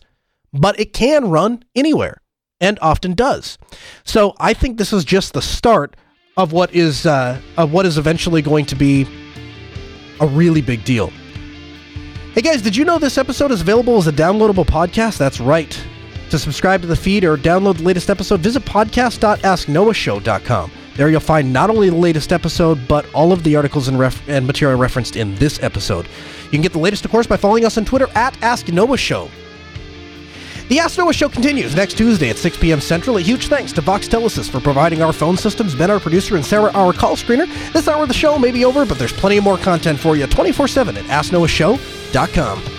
but 0.52 0.78
it 0.80 0.92
can 0.92 1.30
run 1.30 1.62
anywhere 1.76 2.20
and 2.60 2.78
often 2.82 3.14
does. 3.14 3.58
So 4.04 4.34
I 4.40 4.54
think 4.54 4.76
this 4.76 4.92
is 4.92 5.04
just 5.04 5.32
the 5.32 5.42
start 5.42 5.94
of 6.36 6.52
what 6.52 6.74
is 6.74 7.06
uh, 7.06 7.40
of 7.56 7.72
what 7.72 7.86
is 7.86 7.98
eventually 7.98 8.42
going 8.42 8.66
to 8.66 8.74
be 8.74 9.06
a 10.20 10.26
really 10.26 10.62
big 10.62 10.84
deal. 10.84 11.12
Hey 12.32 12.42
guys, 12.42 12.62
did 12.62 12.76
you 12.76 12.84
know 12.84 12.98
this 12.98 13.18
episode 13.18 13.50
is 13.50 13.60
available 13.60 13.98
as 13.98 14.06
a 14.06 14.12
downloadable 14.12 14.66
podcast? 14.66 15.18
That's 15.18 15.40
right. 15.40 15.80
To 16.30 16.38
subscribe 16.38 16.82
to 16.82 16.86
the 16.86 16.96
feed 16.96 17.24
or 17.24 17.36
download 17.38 17.78
the 17.78 17.84
latest 17.84 18.10
episode, 18.10 18.40
visit 18.40 18.64
podcast.asknoahshow.com. 18.64 20.70
There 20.96 21.08
you'll 21.08 21.20
find 21.20 21.52
not 21.52 21.70
only 21.70 21.88
the 21.90 21.96
latest 21.96 22.32
episode, 22.32 22.86
but 22.88 23.06
all 23.14 23.32
of 23.32 23.44
the 23.44 23.54
articles 23.56 23.88
and, 23.88 23.98
ref- 23.98 24.28
and 24.28 24.46
material 24.46 24.78
referenced 24.78 25.16
in 25.16 25.34
this 25.36 25.62
episode. 25.62 26.06
You 26.46 26.50
can 26.50 26.60
get 26.60 26.72
the 26.72 26.78
latest, 26.80 27.04
of 27.04 27.10
course, 27.10 27.26
by 27.26 27.36
following 27.36 27.64
us 27.64 27.78
on 27.78 27.84
Twitter 27.84 28.08
at 28.14 28.40
Ask 28.42 28.68
Noah 28.68 28.98
Show. 28.98 29.30
The 30.68 30.80
Ask 30.80 30.98
Noah 30.98 31.14
show 31.14 31.30
continues 31.30 31.74
next 31.74 31.96
Tuesday 31.96 32.28
at 32.28 32.36
6 32.36 32.58
p.m. 32.58 32.80
Central. 32.80 33.16
A 33.16 33.22
huge 33.22 33.46
thanks 33.46 33.72
to 33.72 33.80
Voxtelesys 33.80 34.50
for 34.50 34.60
providing 34.60 35.00
our 35.00 35.14
phone 35.14 35.38
systems, 35.38 35.74
Ben, 35.74 35.90
our 35.90 35.98
producer, 35.98 36.36
and 36.36 36.44
Sarah, 36.44 36.70
our 36.72 36.92
call 36.92 37.16
screener. 37.16 37.46
This 37.72 37.88
hour 37.88 38.02
of 38.02 38.08
the 38.08 38.14
show 38.14 38.38
may 38.38 38.50
be 38.50 38.66
over, 38.66 38.84
but 38.84 38.98
there's 38.98 39.14
plenty 39.14 39.40
more 39.40 39.56
content 39.56 39.98
for 39.98 40.14
you 40.14 40.26
24 40.26 40.68
7 40.68 40.98
at 40.98 41.04
AskNoahShow.com. 41.04 42.77